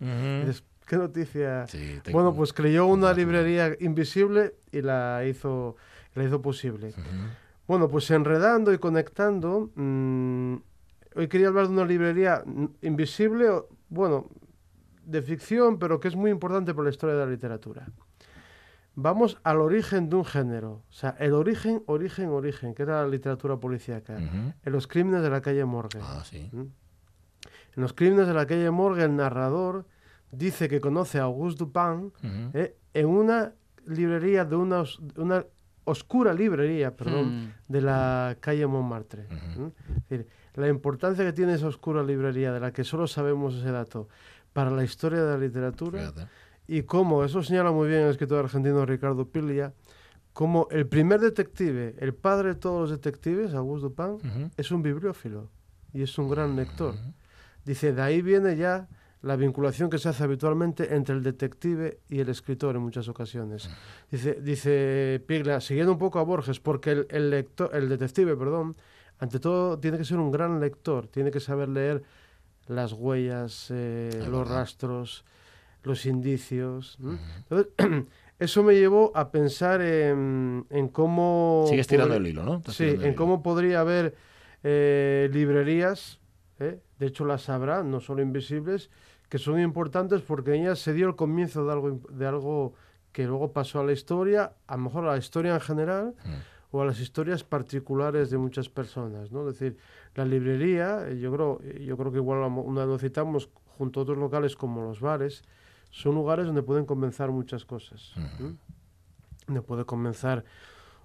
¿Qué 0.88 0.98
noticia? 0.98 1.68
Sí, 1.68 2.02
Bueno, 2.12 2.34
pues 2.34 2.54
creyó 2.54 2.88
una 2.88 3.14
librería 3.14 3.72
invisible 3.80 4.56
y 4.72 4.82
la 4.82 5.24
hizo, 5.30 5.76
la 6.16 6.24
hizo 6.24 6.42
posible. 6.42 6.92
Bueno, 7.68 7.88
pues 7.88 8.10
enredando 8.10 8.74
y 8.74 8.80
conectando, 8.80 9.70
mm, 9.76 10.56
hoy 11.18 11.28
quería 11.28 11.50
hablar 11.50 11.68
de 11.68 11.74
una 11.74 11.86
librería 11.86 12.42
mm, 12.46 12.66
invisible, 12.82 13.48
bueno, 13.90 14.28
de 15.06 15.22
ficción, 15.22 15.78
pero 15.80 16.00
que 16.00 16.08
es 16.08 16.16
muy 16.16 16.32
importante 16.32 16.74
para 16.74 16.86
la 16.86 16.90
historia 16.92 17.16
de 17.16 17.26
la 17.26 17.32
literatura. 17.32 17.88
Vamos 18.96 19.40
al 19.44 19.60
origen 19.60 20.10
de 20.10 20.16
un 20.18 20.26
género, 20.26 20.84
o 20.88 20.94
sea, 20.94 21.16
el 21.20 21.34
origen, 21.34 21.82
origen, 21.88 22.30
origen, 22.30 22.76
que 22.76 22.84
era 22.84 23.02
la 23.02 23.08
literatura 23.08 23.58
policíaca, 23.58 24.14
Ujú. 24.14 24.54
en 24.64 24.72
los 24.72 24.86
crímenes 24.88 25.24
de 25.24 25.32
la 25.32 25.42
calle 25.42 25.66
Morgue. 25.66 26.00
Ah, 26.02 26.22
sí. 26.24 26.48
¿Mm? 26.52 26.60
En 27.76 27.82
los 27.82 27.94
crímenes 27.94 28.28
de 28.28 28.36
la 28.36 28.46
calle 28.46 28.70
Morgue, 28.70 29.04
el 29.04 29.16
narrador 29.16 29.88
dice 30.32 30.70
que 30.70 30.80
conoce 30.80 31.20
a 31.20 31.24
Auguste 31.24 31.64
Dupin 31.66 32.12
eh, 32.54 32.76
en 32.94 33.08
una 33.08 33.54
librería 33.88 34.46
de 34.46 34.56
una, 34.56 34.82
os- 34.82 35.02
una 35.18 35.44
oscura 35.86 36.32
librería, 36.32 36.96
perdón, 36.96 37.46
Mm. 37.48 37.52
de 37.70 37.82
la 37.82 38.38
calle 38.40 38.68
Montmartre. 38.68 39.24
¿Mm? 39.58 39.66
Es 39.88 40.10
decir, 40.10 40.28
la 40.54 40.68
importancia 40.68 41.26
que 41.26 41.34
tiene 41.34 41.56
esa 41.56 41.66
oscura 41.68 42.04
librería, 42.04 42.52
de 42.54 42.60
la 42.60 42.72
que 42.72 42.84
solo 42.84 43.08
sabemos 43.08 43.56
ese 43.56 43.72
dato, 43.72 44.08
para 44.54 44.70
la 44.72 44.84
historia 44.84 45.24
de 45.24 45.32
la 45.32 45.38
literatura, 45.38 46.00
Fíjate. 46.00 46.28
y 46.68 46.84
cómo, 46.84 47.24
eso 47.24 47.42
señala 47.44 47.72
muy 47.72 47.88
bien 47.90 48.02
el 48.02 48.10
escritor 48.12 48.46
argentino 48.46 48.86
Ricardo 48.86 49.28
Piglia, 49.28 49.74
como 50.32 50.68
el 50.72 50.88
primer 50.88 51.20
detective, 51.20 51.96
el 52.00 52.14
padre 52.14 52.50
de 52.50 52.56
todos 52.56 52.82
los 52.82 52.90
detectives, 52.92 53.54
Auguste 53.54 53.84
Dupin, 53.90 54.14
Ujú. 54.16 54.50
es 54.58 54.72
un 54.72 54.82
bibliófilo 54.82 55.50
y 55.94 56.02
es 56.02 56.18
un 56.18 56.30
gran 56.30 56.56
lector. 56.56 56.96
Dice, 57.66 57.94
de 57.94 58.02
ahí 58.02 58.22
viene 58.22 58.56
ya 58.58 58.88
la 59.22 59.36
vinculación 59.38 59.90
que 59.90 60.00
se 60.00 60.10
hace 60.10 60.24
habitualmente 60.24 60.96
entre 60.96 61.16
el 61.16 61.24
detective 61.24 62.00
y 62.10 62.20
el 62.20 62.30
escritor 62.30 62.76
en 62.76 62.82
muchas 62.82 63.08
ocasiones. 63.08 63.70
Dice, 64.12 64.40
dice 64.42 65.24
Piglia, 65.26 65.62
siguiendo 65.62 65.94
un 65.94 65.98
poco 66.00 66.20
a 66.20 66.24
Borges, 66.24 66.60
porque 66.60 66.92
el, 66.92 67.08
el 67.10 67.30
lector, 67.30 67.70
el 67.74 67.88
detective, 67.88 68.36
perdón, 68.36 68.76
ante 69.20 69.40
todo 69.40 69.80
tiene 69.80 69.98
que 69.98 70.04
ser 70.04 70.18
un 70.18 70.30
gran 70.32 70.60
lector, 70.60 71.08
tiene 71.08 71.32
que 71.32 71.40
saber 71.40 71.70
leer 71.70 72.04
las 72.68 72.94
huellas, 72.94 73.68
eh, 73.72 74.10
los 74.30 74.40
verdad. 74.40 74.56
rastros, 74.56 75.26
los 75.84 76.06
indicios. 76.06 76.98
Entonces, 77.50 77.74
eso 78.40 78.64
me 78.64 78.74
llevó 78.76 79.12
a 79.16 79.32
pensar 79.32 79.82
en, 79.82 80.66
en 80.70 80.88
cómo... 80.88 81.66
Sigues 81.70 81.88
tirando 81.88 82.14
podría- 82.14 82.28
el 82.28 82.34
hilo, 82.34 82.44
¿no? 82.44 82.56
Estás 82.58 82.76
Sí, 82.76 82.86
en 82.86 83.02
hilo. 83.02 83.16
cómo 83.16 83.44
podría 83.44 83.82
haber 83.82 84.16
eh, 84.64 85.30
librerías, 85.34 86.20
¿eh? 86.60 86.80
de 87.00 87.06
hecho 87.06 87.26
las 87.26 87.50
habrá, 87.50 87.84
no 87.84 88.00
solo 88.00 88.22
invisibles, 88.22 88.90
que 89.30 89.38
son 89.40 89.60
importantes 89.60 90.22
porque 90.22 90.54
en 90.56 90.62
ellas 90.64 90.80
se 90.80 90.94
dio 90.94 91.08
el 91.08 91.16
comienzo 91.16 91.66
de 91.66 91.72
algo, 91.74 92.00
de 92.10 92.26
algo 92.28 92.74
que 93.12 93.26
luego 93.26 93.52
pasó 93.52 93.82
a 93.82 93.84
la 93.84 93.92
historia, 93.92 94.54
a 94.68 94.78
lo 94.78 94.84
mejor 94.84 95.06
a 95.06 95.12
la 95.12 95.18
historia 95.18 95.54
en 95.54 95.62
general 95.62 96.16
Mm. 96.24 96.30
O 96.76 96.82
a 96.82 96.86
las 96.86 97.00
historias 97.00 97.44
particulares 97.44 98.32
de 98.32 98.40
muchas 98.40 98.68
personas, 98.68 99.32
¿no? 99.32 99.48
Es 99.48 99.60
decir, 99.60 99.78
la 100.16 100.26
librería, 100.26 101.08
eh, 101.08 101.20
yo 101.20 101.32
creo, 101.32 101.60
eh, 101.64 101.84
yo 101.86 101.96
creo 101.98 102.12
que 102.12 102.18
igual 102.18 102.40
una 102.52 102.84
lo 102.86 102.98
citamos 102.98 103.48
junto 103.78 104.00
a 104.00 104.04
otros 104.04 104.18
locales 104.18 104.56
como 104.56 104.82
los 104.82 105.00
bares, 105.00 105.44
son 105.92 106.16
lugares 106.16 106.48
donde 106.48 106.64
pueden 106.64 106.86
comenzar 106.86 107.30
muchas 107.30 107.64
cosas. 107.64 108.14
¿m? 108.40 108.56
Donde 109.46 109.62
puede 109.62 109.86
comenzar 109.86 110.44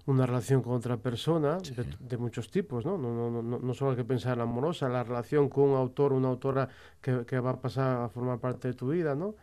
una 0.07 0.25
relación 0.25 0.63
con 0.63 0.73
otra 0.73 0.97
persona 0.97 1.59
de, 1.59 1.85
de 1.99 2.17
muchos 2.17 2.49
tipos, 2.49 2.83
¿no? 2.83 2.97
No, 2.97 3.29
no, 3.29 3.43
no, 3.43 3.59
no- 3.59 3.73
solo 3.75 3.91
hay 3.91 3.97
que 3.97 4.03
pensar 4.05 4.33
en 4.33 4.37
la 4.39 4.43
amorosa, 4.45 4.89
la 4.89 5.03
relación 5.03 5.49
con 5.49 5.65
un 5.65 5.77
autor 5.77 6.13
una 6.13 6.29
autora 6.29 6.67
que, 6.99 7.25
que 7.27 7.39
va 7.39 7.51
a 7.51 7.61
pasar 7.61 8.01
a 8.05 8.09
formar 8.09 8.39
parte 8.39 8.69
de 8.69 8.73
tu 8.73 8.89
vida, 8.89 9.13
¿no? 9.13 9.35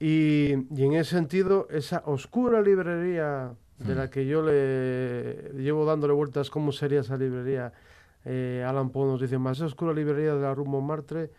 Y, 0.00 0.54
y 0.74 0.84
en 0.84 0.94
ese 0.94 1.10
sentido, 1.10 1.68
esa 1.70 2.02
oscura 2.06 2.62
librería 2.62 3.52
de 3.78 3.94
la 3.94 4.10
que 4.10 4.26
yo 4.26 4.42
le 4.42 5.52
llevo 5.54 5.84
dándole 5.84 6.12
vueltas 6.12 6.50
cómo 6.50 6.72
sería 6.72 7.00
esa 7.00 7.16
librería, 7.16 7.72
eh, 8.24 8.64
Alan 8.66 8.90
Poe 8.90 9.06
nos 9.06 9.20
dice 9.20 9.38
más, 9.38 9.58
esa 9.58 9.66
oscura 9.66 9.92
librería 9.92 10.34
de 10.34 10.42
la 10.42 10.54
Rue 10.54 10.66
Montmartre 10.66 11.30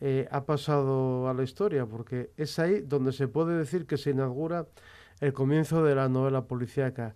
eh, 0.00 0.28
ha 0.30 0.44
pasado 0.44 1.28
a 1.28 1.34
la 1.34 1.42
historia, 1.42 1.86
porque 1.86 2.30
es 2.36 2.58
ahí 2.58 2.80
donde 2.80 3.12
se 3.12 3.28
puede 3.28 3.56
decir 3.56 3.86
que 3.86 3.96
se 3.96 4.10
inaugura 4.10 4.66
el 5.20 5.32
comienzo 5.32 5.84
de 5.84 5.94
la 5.94 6.08
novela 6.08 6.46
policíaca. 6.46 7.14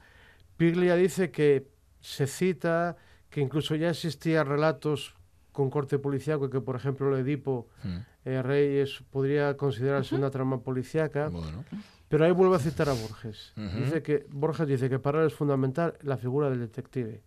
Piglia 0.57 0.95
dice 0.97 1.31
que 1.31 1.69
se 2.01 2.27
cita 2.27 2.97
que 3.31 3.41
incluso 3.41 3.75
ya 3.75 3.91
existían 3.91 4.47
relatos 4.47 5.15
con 5.55 5.71
corte 5.71 5.99
policíaco, 6.01 6.51
que 6.51 6.61
por 6.61 6.75
ejemplo 6.75 7.09
el 7.15 7.25
Edipo 7.25 7.69
Mm. 7.85 7.97
eh, 8.27 8.43
Rey 8.43 8.77
es- 8.79 9.03
podría 9.11 9.57
considerarse 9.57 10.17
una 10.17 10.29
trama 10.31 10.59
policíaca, 10.61 11.29
Bueno. 11.29 11.65
pero 12.09 12.25
ahí 12.25 12.33
vuelve 12.33 12.57
a 12.57 12.59
citar 12.59 12.89
a 12.89 12.93
Borges. 12.93 13.53
Dice 13.57 14.03
que 14.03 14.27
Borges 14.31 14.67
dice 14.67 14.91
que 14.91 14.99
para 14.99 15.21
él 15.21 15.29
es 15.29 15.35
fundamental 15.35 15.95
la 16.03 16.17
figura 16.17 16.51
del 16.51 16.59
detective, 16.59 17.23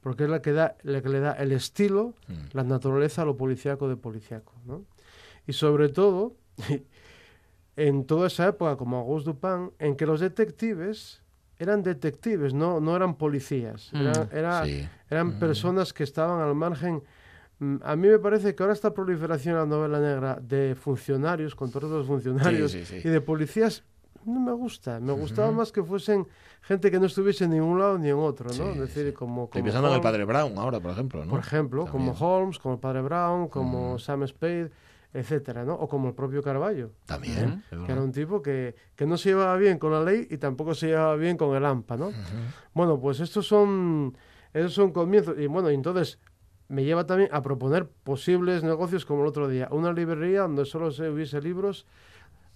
porque 0.00 0.24
es 0.24 0.30
la 0.30 0.40
que, 0.40 0.52
da, 0.52 0.76
la 0.82 1.02
que 1.02 1.08
le 1.08 1.18
da 1.18 1.32
el 1.32 1.50
estilo, 1.50 2.14
Mm. 2.28 2.32
la 2.52 2.62
naturaleza 2.62 3.22
a 3.22 3.24
lo 3.24 3.36
policíaco 3.36 3.88
de 3.88 3.96
policíaco. 3.96 4.52
¿no? 4.64 4.84
Y 5.48 5.52
sobre 5.52 5.88
todo, 5.88 6.36
en 7.76 8.04
toda 8.06 8.28
esa 8.28 8.46
época, 8.46 8.76
como 8.76 8.98
Auguste 8.98 9.30
Dupin, 9.30 9.72
en 9.80 9.96
que 9.96 10.06
los 10.06 10.20
detectives 10.20 11.20
eran 11.58 11.82
detectives, 11.82 12.54
no, 12.54 12.80
no 12.80 12.94
eran 12.96 13.14
policías. 13.16 13.90
Eran, 13.92 14.28
era- 14.32 14.64
Sí. 14.64 14.88
eran 15.10 15.38
personas 15.38 15.92
que 15.92 16.02
estaban 16.04 16.40
al 16.40 16.54
margen. 16.54 17.02
Mm, 17.58 17.76
A 17.82 17.96
mí 17.96 18.08
me 18.08 18.18
parece 18.18 18.54
que 18.54 18.62
ahora 18.62 18.72
esta 18.72 18.92
proliferación 18.92 19.54
en 19.54 19.60
la 19.60 19.66
novela 19.66 20.00
negra 20.00 20.38
de 20.40 20.74
funcionarios, 20.74 21.54
con 21.54 21.70
todos 21.70 21.90
los 21.90 22.06
funcionarios 22.06 22.72
Sí, 22.72 22.84
sí, 22.84 23.00
sí. 23.00 23.08
y 23.08 23.10
de 23.10 23.20
policías, 23.20 23.84
no 24.24 24.40
me 24.40 24.52
gusta. 24.52 25.00
Me 25.00 25.12
gustaba 25.12 25.50
más 25.50 25.72
que 25.72 25.82
fuesen 25.82 26.26
gente 26.62 26.90
que 26.90 26.98
no 27.00 27.06
estuviese 27.06 27.44
en 27.44 27.50
ningún 27.50 27.78
lado 27.78 27.98
ni 27.98 28.08
en 28.08 28.16
otro, 28.16 28.46
¿no? 28.46 28.52
Sí, 28.54 28.62
es 28.62 28.78
decir, 28.78 29.06
sí. 29.08 29.12
como, 29.12 29.48
como 29.50 29.64
pensando 29.64 29.88
en 29.88 29.94
el 29.94 29.98
Holmes, 29.98 30.02
padre 30.12 30.24
Brown 30.24 30.58
ahora, 30.58 30.80
por 30.80 30.90
ejemplo, 30.92 31.24
¿no? 31.24 31.30
por 31.30 31.40
ejemplo, 31.40 31.86
como. 31.86 32.12
Holmes, 32.12 32.58
como 32.58 32.74
el 32.74 32.80
padre 32.80 33.02
Brown, 33.02 33.48
como 33.48 33.98
Sam 33.98 34.26
Spade, 34.26 34.70
etcétera, 35.12 35.64
¿no? 35.64 35.74
O 35.74 35.88
como 35.88 36.08
el 36.08 36.14
propio 36.14 36.42
Carballo. 36.42 36.92
También. 37.04 37.62
es 37.70 37.78
que 37.84 37.92
era 37.92 38.00
un 38.00 38.12
tipo 38.12 38.40
que, 38.40 38.74
que 38.96 39.06
no 39.06 39.16
se 39.18 39.30
llevaba 39.30 39.56
bien 39.56 39.78
con 39.78 39.92
la 39.92 40.02
ley 40.02 40.26
y 40.30 40.38
tampoco 40.38 40.74
se 40.74 40.86
llevaba 40.86 41.16
bien 41.16 41.36
con 41.36 41.54
el 41.56 41.64
AMPA, 41.64 41.96
¿no? 41.96 42.12
Bueno, 42.74 42.98
pues 43.00 43.18
estos 43.20 43.46
son, 43.46 44.16
esos 44.54 44.72
son 44.72 44.92
comienzos. 44.92 45.36
Y 45.38 45.46
bueno, 45.48 45.68
entonces 45.68 46.18
me 46.72 46.84
lleva 46.84 47.04
también 47.06 47.28
a 47.32 47.42
proponer 47.42 47.86
posibles 47.86 48.62
negocios 48.64 49.04
como 49.04 49.22
el 49.22 49.28
otro 49.28 49.46
día. 49.48 49.68
Una 49.70 49.92
librería 49.92 50.40
donde 50.42 50.64
solo 50.64 50.90
se 50.90 51.08
hubiese 51.10 51.40
libros, 51.40 51.84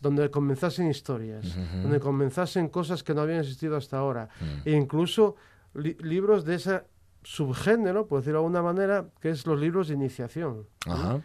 donde 0.01 0.31
comenzasen 0.31 0.89
historias, 0.89 1.57
donde 1.83 2.01
comenzasen 2.01 2.69
cosas 2.69 3.03
que 3.03 3.15
no 3.15 3.21
habían 3.23 3.41
existido 3.41 3.77
hasta 3.77 3.99
ahora. 3.99 4.29
E 4.65 4.73
incluso 4.73 5.37
li- 5.75 5.97
libros 6.01 6.45
de 6.45 6.55
ese 6.57 6.83
subgénero, 7.23 8.07
por 8.07 8.21
decirlo 8.21 8.39
de 8.41 8.45
alguna 8.47 8.63
manera, 8.63 9.07
que 9.21 9.31
es 9.31 9.47
los 9.47 9.59
libros 9.61 9.89
de 9.89 9.95
iniciación 9.95 10.67
Ajá. 10.87 11.21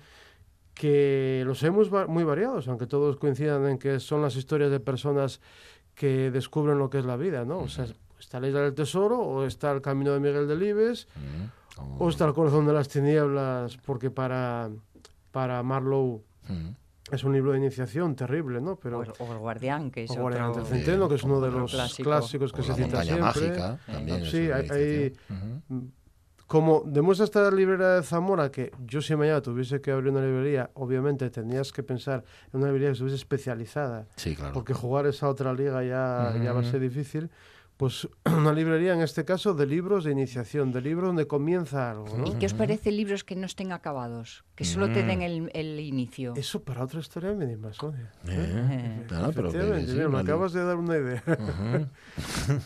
que 0.73 1.43
los 1.45 1.61
hemos 1.63 1.93
va- 1.93 2.07
muy 2.07 2.23
variados, 2.23 2.67
aunque 2.67 2.87
todos 2.87 3.17
coincidan 3.17 3.67
en 3.67 3.77
que 3.77 3.99
son 3.99 4.21
las 4.21 4.35
historias 4.35 4.71
de 4.71 4.79
personas 4.79 5.39
que 5.95 6.31
descubren 6.31 6.79
lo 6.79 6.89
que 6.89 6.99
es 6.99 7.05
la 7.05 7.17
vida, 7.17 7.45
¿no? 7.45 7.59
O 7.59 7.67
sea, 7.67 7.85
está 8.19 8.39
la 8.39 8.47
isla 8.47 8.61
del 8.61 8.73
tesoro, 8.73 9.19
o 9.19 9.45
está 9.45 9.71
el 9.71 9.81
camino 9.81 10.11
de 10.13 10.19
Miguel 10.19 10.47
Delibes, 10.47 11.07
Mm. 11.15 11.60
O 11.99 12.09
está 12.09 12.25
el 12.25 12.33
corazón 12.33 12.65
de 12.65 12.73
las 12.73 12.87
tinieblas, 12.87 13.77
porque 13.85 14.09
para, 14.11 14.69
para 15.31 15.63
Marlowe 15.63 16.21
Mm. 16.49 16.69
es 17.13 17.23
un 17.23 17.33
libro 17.33 17.51
de 17.51 17.59
iniciación 17.59 18.15
terrible, 18.15 18.59
¿no? 18.61 18.75
Pero 18.77 18.99
O, 18.99 19.23
o 19.23 19.31
el 19.33 19.37
guardián, 19.37 19.91
que 19.91 20.03
es 20.05 20.11
o 20.11 20.15
Guardián 20.15 20.49
otro... 20.49 20.63
del 20.63 20.71
Centeno, 20.73 21.07
que 21.07 21.15
es 21.15 21.23
uno 21.23 21.39
de 21.39 21.51
los 21.51 21.71
clásico. 21.71 22.09
clásicos 22.09 22.51
que 22.51 22.61
O 22.61 22.63
se 22.63 22.69
la 22.71 22.75
cita 22.75 23.03
siempre. 23.03 23.21
mágica 23.23 23.79
también. 23.85 24.25
Sí, 24.25 24.47
una 24.47 24.55
hay- 24.55 24.61
iniciación. 24.65 25.13
hay- 25.69 25.75
Ujú. 25.77 25.87
Como 26.47 26.83
demuestra 26.85 27.23
esta 27.23 27.49
librería 27.49 27.87
de 27.89 28.03
Zamora, 28.03 28.51
que 28.51 28.71
yo 28.85 29.01
si 29.01 29.15
mañana 29.15 29.39
tuviese 29.41 29.79
que 29.79 29.91
abrir 29.91 30.11
una 30.11 30.19
librería, 30.25 30.69
obviamente 30.73 31.29
tenías 31.29 31.71
que 31.71 31.81
pensar 31.81 32.25
en 32.51 32.57
una 32.59 32.67
librería 32.67 32.89
que 32.89 32.93
estuviese 32.93 33.15
especializada, 33.15 34.07
Sí, 34.17 34.35
claro. 34.35 34.51
porque 34.53 34.73
jugar 34.73 35.05
esa 35.05 35.29
otra 35.29 35.53
liga 35.53 35.81
ya, 35.83 36.35
ya 36.43 36.51
va 36.51 36.59
a 36.59 36.63
ser 36.63 36.81
difícil, 36.81 37.29
pues 37.81 38.07
una 38.25 38.53
librería 38.53 38.93
en 38.93 39.01
este 39.01 39.25
caso 39.25 39.55
de 39.55 39.65
libros 39.65 40.03
de 40.03 40.11
iniciación, 40.11 40.71
de 40.71 40.81
libros 40.81 41.07
donde 41.07 41.25
comienza 41.25 41.89
algo, 41.89 42.15
¿no? 42.15 42.27
¿Y 42.27 42.35
qué 42.37 42.45
os 42.45 42.53
parece 42.53 42.91
libros 42.91 43.23
que 43.23 43.35
no 43.35 43.47
estén 43.47 43.71
acabados? 43.71 44.43
Que 44.53 44.65
solo 44.65 44.91
te 44.91 45.01
Mm. 45.01 45.07
den 45.07 45.21
el, 45.23 45.51
el 45.55 45.79
inicio. 45.79 46.33
Eso 46.37 46.61
para 46.61 46.83
otra 46.83 46.99
historia 46.99 47.31
mínima, 47.33 47.73
Sonia. 47.73 48.11
Eh, 48.27 49.03
pero 49.33 49.49
sí, 49.49 49.57
mira, 49.57 50.09
me 50.09 50.19
acabas 50.19 50.53
de 50.53 50.63
dar 50.63 50.75
una 50.75 50.95
idea. 50.95 51.23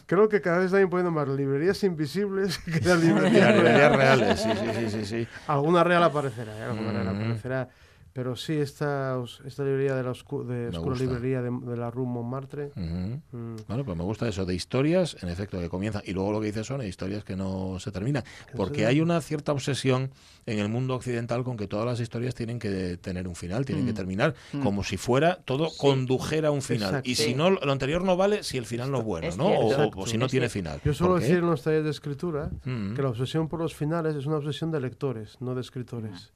Creo 0.05 0.28
que 0.28 0.41
cada 0.41 0.57
vez 0.57 0.66
están 0.74 0.89
poniendo 0.89 1.11
más 1.11 1.30
librerías 1.30 1.82
invisibles 1.86 2.57
que 2.66 2.82
la 2.82 2.95
Las 2.95 3.03
librería 3.03 3.51
librerías 3.53 3.95
real. 3.95 4.20
reales, 4.20 4.39
sí, 4.41 4.49
sí, 4.51 4.68
sí, 4.76 4.89
sí, 4.89 5.05
sí. 5.05 5.28
Alguna 5.47 5.86
real 5.86 6.03
aparecerá, 6.03 6.57
¿eh? 6.59 6.63
alguna 6.63 6.91
real 6.91 7.05
Mm. 7.05 7.18
aparecerá. 7.22 7.70
Pero 8.16 8.38
sí, 8.38 8.53
esta, 8.53 9.22
esta 9.43 9.66
librería 9.66 9.93
de 9.93 10.01
la 10.03 10.11
oscu- 10.11 10.45
de 10.45 10.70
oscura 10.70 10.95
librería 10.95 11.41
de, 11.41 11.51
de 11.51 11.76
la 11.76 11.91
Rue 11.91 12.05
Montmartre. 12.05 12.72
Mm, 12.74 13.55
Bueno, 13.68 13.84
pues 13.84 13.97
me 13.97 14.05
gusta 14.05 14.26
eso 14.30 14.45
de 14.45 14.55
historias, 14.55 15.18
en 15.22 15.28
efecto, 15.28 15.59
que 15.59 15.68
comienzan. 15.68 16.01
Y 16.05 16.13
luego 16.13 16.32
lo 16.32 16.39
que 16.39 16.45
dices 16.45 16.66
son 16.66 16.82
historias 16.82 17.26
que 17.26 17.36
no 17.36 17.78
se 17.78 17.91
terminan. 17.91 18.24
Porque 18.55 18.86
hay 18.86 19.01
una 19.01 19.20
cierta 19.20 19.51
obsesión 19.51 20.11
en 20.45 20.59
el 20.59 20.70
mundo 20.70 20.95
occidental 20.95 21.43
con 21.43 21.57
que 21.57 21.68
todas 21.68 21.86
las 21.86 21.99
historias 21.99 22.34
tienen 22.36 22.57
que 22.57 22.95
tener 22.95 23.28
un 23.28 23.36
final, 23.36 23.66
tienen 23.66 23.86
que 23.86 23.91
terminar, 23.91 24.34
como 24.63 24.86
si 24.86 24.95
fuera 24.95 25.36
todo 25.43 25.68
condujera 25.78 26.47
a 26.47 26.51
un 26.51 26.61
final. 26.61 26.88
Exacto. 26.91 27.09
Y 27.09 27.16
si 27.16 27.36
no, 27.36 27.49
lo 27.49 27.70
anterior 27.74 28.01
no 28.05 28.16
vale 28.16 28.43
si 28.43 28.57
el 28.57 28.66
final 28.66 28.91
no 28.91 28.99
es 28.99 29.03
bueno, 29.03 29.28
es 29.28 29.36
¿no? 29.38 29.47
O- 29.49 30.07
si 30.07 30.18
no 30.18 30.28
Es 30.28 30.32
tiene 30.32 30.47
cierto. 30.47 30.70
final. 30.70 30.82
Yo 30.86 30.93
suelo 30.93 31.16
decir 31.16 31.36
en 31.39 31.47
los 31.47 31.63
talleres 31.63 31.84
de 31.84 31.91
escritura 31.91 32.49
Mm. 32.63 32.93
que 32.93 33.01
la 33.01 33.09
obsesión 33.09 33.49
por 33.49 33.59
los 33.59 33.76
finales 33.76 34.16
es 34.16 34.26
una 34.26 34.38
obsesión 34.38 34.72
de 34.72 34.80
lectores, 34.80 35.36
no 35.41 35.53
de 35.53 35.59
escritores. 35.59 36.32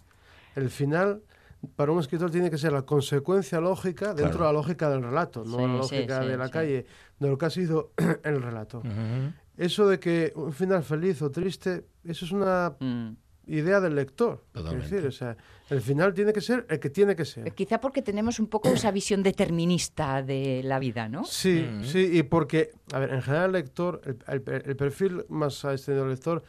El 0.57 0.69
final, 0.71 1.21
para 1.75 1.91
un 1.91 1.99
escritor, 1.99 2.31
tiene 2.31 2.49
que 2.49 2.57
ser 2.57 2.71
la 2.71 2.83
consecuencia 2.83 3.59
lógica 3.59 4.07
dentro 4.13 4.23
Claro. 4.37 4.37
de 4.39 4.45
la 4.45 4.53
lógica 4.53 4.89
del 4.89 5.03
relato, 5.03 5.43
no 5.45 5.57
Sí, 5.57 5.61
la 5.61 5.67
lógica 5.77 6.21
sí, 6.21 6.27
de 6.29 6.37
la 6.37 6.45
sí. 6.47 6.51
calle, 6.51 6.85
de 7.19 7.27
lo 7.29 7.37
que 7.37 7.45
ha 7.45 7.49
sido 7.49 7.91
el 8.23 8.41
relato. 8.41 8.81
Eso 9.57 9.87
de 9.87 9.99
que 9.99 10.31
un 10.35 10.53
final 10.53 10.83
feliz 10.83 11.21
o 11.21 11.29
triste, 11.31 11.85
eso 12.03 12.25
es 12.25 12.31
una 12.31 12.75
Mm. 12.79 13.09
idea 13.47 13.81
del 13.81 13.95
lector. 13.95 14.45
Es 14.53 14.63
decir, 14.89 15.05
o 15.07 15.11
sea, 15.11 15.35
el 15.69 15.81
final 15.81 16.13
tiene 16.13 16.31
que 16.31 16.39
ser 16.39 16.65
el 16.69 16.79
que 16.79 16.89
tiene 16.89 17.15
que 17.15 17.25
ser. 17.25 17.51
Quizá 17.53 17.81
porque 17.81 18.01
tenemos 18.01 18.39
un 18.39 18.47
poco 18.47 18.69
esa 18.69 18.91
visión 18.91 19.21
determinista 19.21 20.21
de 20.23 20.61
la 20.63 20.79
vida, 20.79 21.09
¿no? 21.09 21.25
Sí, 21.25 21.67
sí, 21.83 22.09
y 22.13 22.23
porque, 22.23 22.71
a 22.93 22.99
ver, 22.99 23.11
en 23.13 23.21
general 23.21 23.47
el 23.47 23.51
lector, 23.63 24.01
el, 24.05 24.17
el- 24.27 24.61
el 24.65 24.75
perfil 24.77 25.25
más 25.29 25.63
extendido 25.65 26.05
del 26.05 26.13
lector 26.13 26.43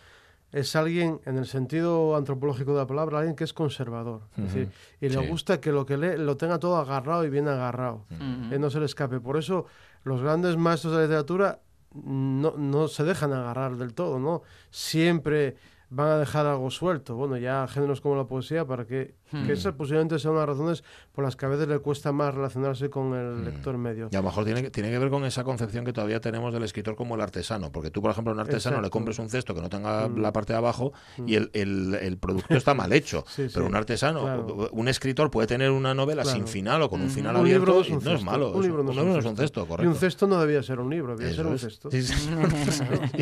es 0.53 0.75
alguien, 0.77 1.21
en 1.27 1.39
el 1.39 1.47
sentido 1.47 2.17
antropológico 2.17 2.73
de 2.73 2.79
la 2.79 2.87
palabra, 2.87 3.19
alguien 3.19 3.37
que 3.37 3.45
es 3.45 3.53
conservador. 3.53 4.23
Es 4.37 4.45
decir, 4.45 4.69
y 5.01 5.09
le 5.09 5.21
Sí. 5.21 5.27
gusta 5.29 5.61
que 5.61 5.71
lo 5.73 5.87
que 5.87 5.97
lee 5.97 6.17
lo 6.19 6.37
tenga 6.37 6.59
todo 6.59 6.77
agarrado 6.77 7.25
y 7.25 7.31
bien 7.31 7.47
agarrado, 7.49 8.05
Ujú. 8.11 8.51
que 8.51 8.59
no 8.59 8.69
se 8.71 8.81
le 8.81 8.87
escape. 8.87 9.21
Por 9.21 9.37
eso 9.37 9.67
los 10.05 10.23
grandes 10.23 10.57
maestros 10.57 10.93
de 10.93 10.99
la 10.99 11.05
literatura 11.05 11.61
no, 11.93 12.55
no 12.57 12.89
se 12.89 13.05
dejan 13.05 13.33
agarrar 13.33 13.77
del 13.77 13.95
todo, 13.95 14.19
¿no? 14.19 14.43
Siempre 14.71 15.57
van 15.89 16.09
a 16.09 16.19
dejar 16.19 16.47
algo 16.47 16.71
suelto. 16.71 17.17
Bueno, 17.17 17.37
ya 17.37 17.67
géneros 17.69 18.01
como 18.01 18.17
la 18.17 18.25
poesía, 18.25 18.65
para 18.65 18.87
que, 19.31 19.47
que 19.47 19.53
esas 19.53 19.75
posiblemente 19.75 20.19
sean 20.19 20.35
las 20.35 20.47
razones 20.47 20.85
por 21.13 21.25
las 21.25 21.37
que 21.37 21.47
a 21.47 21.49
veces 21.49 21.69
le 21.69 21.79
cuesta 21.79 22.13
más 22.13 22.35
relacionarse 22.35 22.91
con 22.91 23.15
el 23.15 23.45
lector 23.45 23.77
medio. 23.79 24.09
Y 24.11 24.17
a 24.17 24.21
lo 24.21 24.27
mejor 24.27 24.45
tiene, 24.45 24.63
que- 24.63 24.71
tiene 24.71 24.91
que 24.91 24.99
ver 24.99 25.11
con 25.11 25.25
esa 25.25 25.45
concepción 25.45 25.85
que 25.85 25.93
todavía 25.93 26.21
tenemos 26.21 26.53
del 26.53 26.63
escritor 26.65 26.97
como 26.97 27.15
el 27.15 27.21
artesano. 27.21 27.71
Porque 27.73 27.91
tú, 27.91 28.03
por 28.03 28.11
ejemplo, 28.11 28.33
a 28.33 28.35
un 28.35 28.41
artesano 28.41 28.77
le 28.77 28.81
Exacto. 28.81 28.91
compres 28.93 29.19
un 29.19 29.31
cesto 29.31 29.55
que 29.55 29.61
no 29.61 29.69
tenga 29.69 30.09
la 30.09 30.33
parte 30.33 30.53
de 30.53 30.59
abajo 30.59 30.93
y 31.27 31.35
el, 31.37 31.51
el- 31.55 31.95
el 31.95 32.19
producto 32.19 32.55
está 32.55 32.75
mal 32.75 32.93
hecho. 32.93 33.25
Sí, 33.31 33.47
Pero 33.53 33.67
sí. 33.67 33.71
un 33.71 33.77
artesano, 33.77 34.23
Claro. 34.23 34.69
un 34.73 34.89
escritor 34.89 35.31
puede 35.31 35.47
tener 35.47 35.71
una 35.71 35.95
novela 35.95 36.23
Claro. 36.23 36.37
sin 36.39 36.47
final 36.49 36.83
o 36.83 36.91
con 36.91 37.01
un 37.01 37.11
final 37.11 37.35
Un 37.37 37.43
abierto 37.43 37.75
no 37.75 37.81
es 37.81 37.89
y 37.89 37.93
no 37.97 38.13
es 38.13 38.25
malo. 38.25 38.53
Un 38.53 38.63
libro 38.63 38.83
no 38.83 38.91
es 39.19 39.25
un 39.25 39.37
cesto. 39.37 39.67
correcto. 39.67 39.85
Y 39.85 39.87
un 39.87 39.95
cesto 39.99 40.27
no 40.27 40.41
debía 40.41 40.63
ser 40.63 40.81
un 40.81 40.91
libro, 40.91 41.17
debía 41.17 41.35
ser 41.35 41.47
un 41.47 41.55
es. 41.55 41.61
cesto. 41.63 41.89
Sí, 41.91 42.03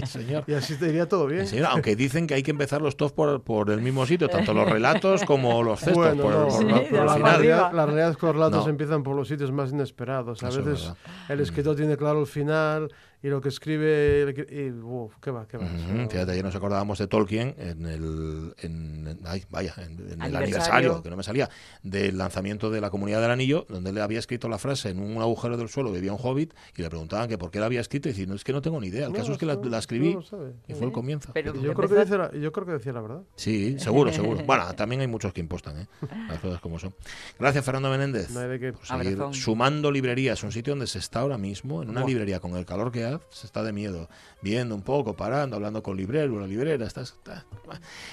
señor. 0.07 0.45
Y 0.47 0.55
así 0.55 0.77
te 0.77 0.89
iría 0.89 1.09
todo 1.09 1.27
bien. 1.27 1.47
Señor, 1.47 1.67
Aunque 1.71 1.97
dicen 1.97 2.27
que 2.27 2.35
hay 2.35 2.43
que 2.43 2.51
empezar 2.51 2.83
los 2.83 2.97
top 2.97 3.13
por, 3.13 3.43
por 3.43 3.71
el 3.71 3.81
mismo 3.81 4.07
sitio, 4.07 4.29
tanto 4.29 4.53
los 4.55 4.69
relatos 4.69 5.25
como 5.25 5.63
los 5.63 5.81
cestos. 5.85 5.98
Bueno, 6.07 6.23
por, 6.23 6.33
no, 6.33 6.49
por- 6.49 6.65
no, 6.65 6.83
por 6.83 7.05
la, 7.07 7.15
final. 7.15 7.33
realidad, 7.33 7.73
la 7.73 7.87
realidad 7.87 8.11
es 8.11 8.17
que 8.17 8.27
los 8.27 8.35
relatos 8.35 8.65
No. 8.65 8.71
empiezan 8.71 9.03
por 9.03 9.17
los 9.17 9.29
sitios 9.29 9.53
más 9.53 9.71
inesperados. 9.73 10.43
A 10.43 10.49
Eso 10.49 10.61
es 10.61 10.65
veces 10.65 10.93
el 11.29 11.41
escritor 11.41 11.77
tiene 11.77 11.97
claro 11.97 12.21
el 12.21 12.27
final 12.27 12.91
y 13.23 13.29
lo 13.29 13.41
que 13.41 13.49
escribe. 13.49 14.47
Y, 14.51 14.71
uf, 14.71 15.15
qué 15.21 15.31
va, 15.31 15.47
qué 15.49 15.57
va. 15.59 15.67
Fíjate, 16.09 16.31
ayer 16.33 16.45
nos 16.45 16.55
acordábamos 16.55 16.99
de 16.99 17.07
Tolkien 17.09 17.55
en 17.59 17.87
el, 17.87 18.55
en, 18.59 19.07
en- 19.09 19.19
ay, 19.25 19.45
vaya, 19.51 19.75
en, 19.79 20.13
en 20.13 20.23
el 20.23 20.37
Aniversario. 20.37 21.03
que 21.03 21.11
no 21.11 21.17
me 21.17 21.23
salía, 21.23 21.49
del 21.83 22.17
lanzamiento 22.17 22.71
de 22.71 22.81
la 22.81 22.91
Comunidad 22.91 23.21
del 23.21 23.31
Anillo, 23.31 23.67
donde 23.69 23.93
le 23.93 24.01
había 24.01 24.19
escrito 24.19 24.49
la 24.49 24.59
frase 24.59 24.91
en 24.91 25.01
un 25.01 25.21
agujero 25.21 25.57
del 25.57 25.69
suelo 25.69 25.91
vivía 25.91 26.13
un 26.13 26.19
hobbit 26.23 26.53
y 26.77 26.83
le 26.83 26.89
preguntaban 26.91 27.29
que 27.29 27.39
por 27.39 27.51
qué 27.51 27.59
la 27.61 27.67
había 27.67 27.81
escrito 27.81 28.09
y 28.09 28.13
decía, 28.13 28.27
no, 28.27 28.35
es 28.35 28.45
que 28.45 28.53
no 28.53 28.63
tengo 28.63 28.81
ni 28.81 28.87
idea, 28.89 29.07
el 29.07 29.13
No, 29.13 29.19
caso 29.19 29.33
es 29.33 29.39
que 29.39 29.47
la, 29.47 29.55
escribí 29.79 30.15
no 30.15 30.21
y 30.69 30.75
fue 30.75 30.87
el 30.87 30.93
comienzo. 30.93 31.33
Pero 31.35 31.55
yo, 31.55 31.75
creo 31.75 31.89
que 31.89 31.99
dice 31.99 32.17
la, 32.19 32.31
yo 32.33 32.53
creo 32.53 32.67
que 32.67 32.73
decía 32.73 32.93
la 32.93 33.01
verdad. 33.01 33.23
Sí, 33.37 33.79
seguro, 33.79 34.13
seguro. 34.13 34.45
Bueno, 34.45 34.73
también 34.75 35.01
hay 35.01 35.07
muchos 35.09 35.33
que 35.33 35.41
impostan, 35.41 35.79
¿eh? 35.81 35.87
las 36.29 36.39
cosas 36.39 36.61
como 36.61 36.79
son. 36.79 36.95
Gracias, 37.39 37.65
Fernando 37.65 37.91
Menéndez. 37.91 38.31
No 38.31 38.41
hay 38.41 38.49
de 38.49 38.61
qué. 38.61 38.73
por 38.73 38.87
seguir 38.87 39.15
Abrazón. 39.15 39.35
sumando 39.35 39.91
librerías, 39.91 40.43
un 40.45 40.53
sitio 40.53 40.73
donde 40.73 40.87
se 40.87 40.99
está 40.99 41.21
ahora 41.21 41.39
mismo, 41.39 41.83
en 41.83 41.91
una 41.91 42.05
librería 42.05 42.39
con 42.41 42.55
el 42.57 42.65
calor 42.65 42.93
que 42.93 43.08
se 43.31 43.47
está 43.47 43.63
de 43.63 43.73
miedo, 43.73 44.09
viendo 44.43 44.75
un 44.75 44.83
poco, 44.83 45.15
parando, 45.17 45.57
hablando 45.57 45.83
con 45.83 45.97
librero, 45.97 46.39
la 46.41 46.47
librera, 46.47 46.87
está, 46.87 47.03
está- 47.03 47.45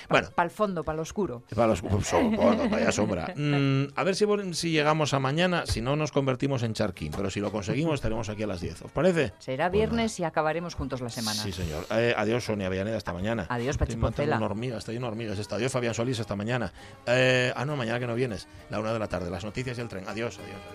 bueno, 0.10 0.30
Para 0.36 0.46
el 0.46 0.52
fondo, 0.52 0.84
para 0.84 0.96
lo 0.98 1.02
oscuro. 1.02 1.44
para 1.56 1.68
los 1.68 1.82
bueno, 1.82 2.70
vaya 2.70 2.92
sombra. 2.92 3.34
Mm, 3.36 3.86
a 3.96 4.04
ver 4.04 4.16
si, 4.16 4.26
si 4.54 4.72
llegamos 4.72 5.14
a 5.14 5.20
mañana, 5.20 5.66
si 5.66 5.82
no 5.82 5.96
nos 5.96 6.12
convertimos 6.12 6.64
en 6.64 6.74
charquín, 6.74 7.12
pero 7.16 7.30
si 7.30 7.40
lo 7.40 7.52
conseguimos 7.52 7.96
estaremos 7.96 8.30
aquí 8.30 8.44
a 8.44 8.48
las 8.48 8.62
10, 8.62 8.84
¿os 8.84 8.92
parece? 8.92 9.34
Será 9.40 9.66
Pues 9.70 9.74
viernes 9.80 10.20
y 10.20 10.24
acabaremos 10.24 10.76
juntos 10.76 11.02
la 11.02 11.10
semana. 11.10 11.42
Sí, 11.42 11.52
señor. 11.52 11.86
Eh, 11.92 12.14
adiós, 12.18 12.44
Sonia 12.46 12.70
Villaneda, 12.70 12.98
hasta 12.98 13.14
mañana. 13.14 13.46
Adiós, 13.50 13.72
Estoy 13.76 13.88
Pachi 13.88 13.98
matando 13.98 14.16
Poncela. 14.18 14.38
una 14.38 14.46
hormiga, 14.46 14.78
está 14.78 14.92
lleno 14.92 15.06
de 15.08 15.12
hormigas. 15.12 15.52
Adiós, 15.52 15.72
Fabián 15.72 15.94
Solís, 15.94 16.20
hasta 16.20 16.36
mañana. 16.36 16.72
Eh, 17.06 17.52
ah, 17.56 17.66
no, 17.66 17.76
mañana 17.76 18.00
que 18.00 18.08
no 18.08 18.16
vienes. 18.16 18.48
La 18.70 18.80
una 18.80 18.94
de 18.94 19.00
la 19.00 19.08
tarde, 19.08 19.30
las 19.30 19.44
noticias 19.44 19.78
y 19.78 19.82
el 19.82 19.88
tren. 19.88 20.08
Adiós. 20.08 20.40
adiós. 20.40 20.60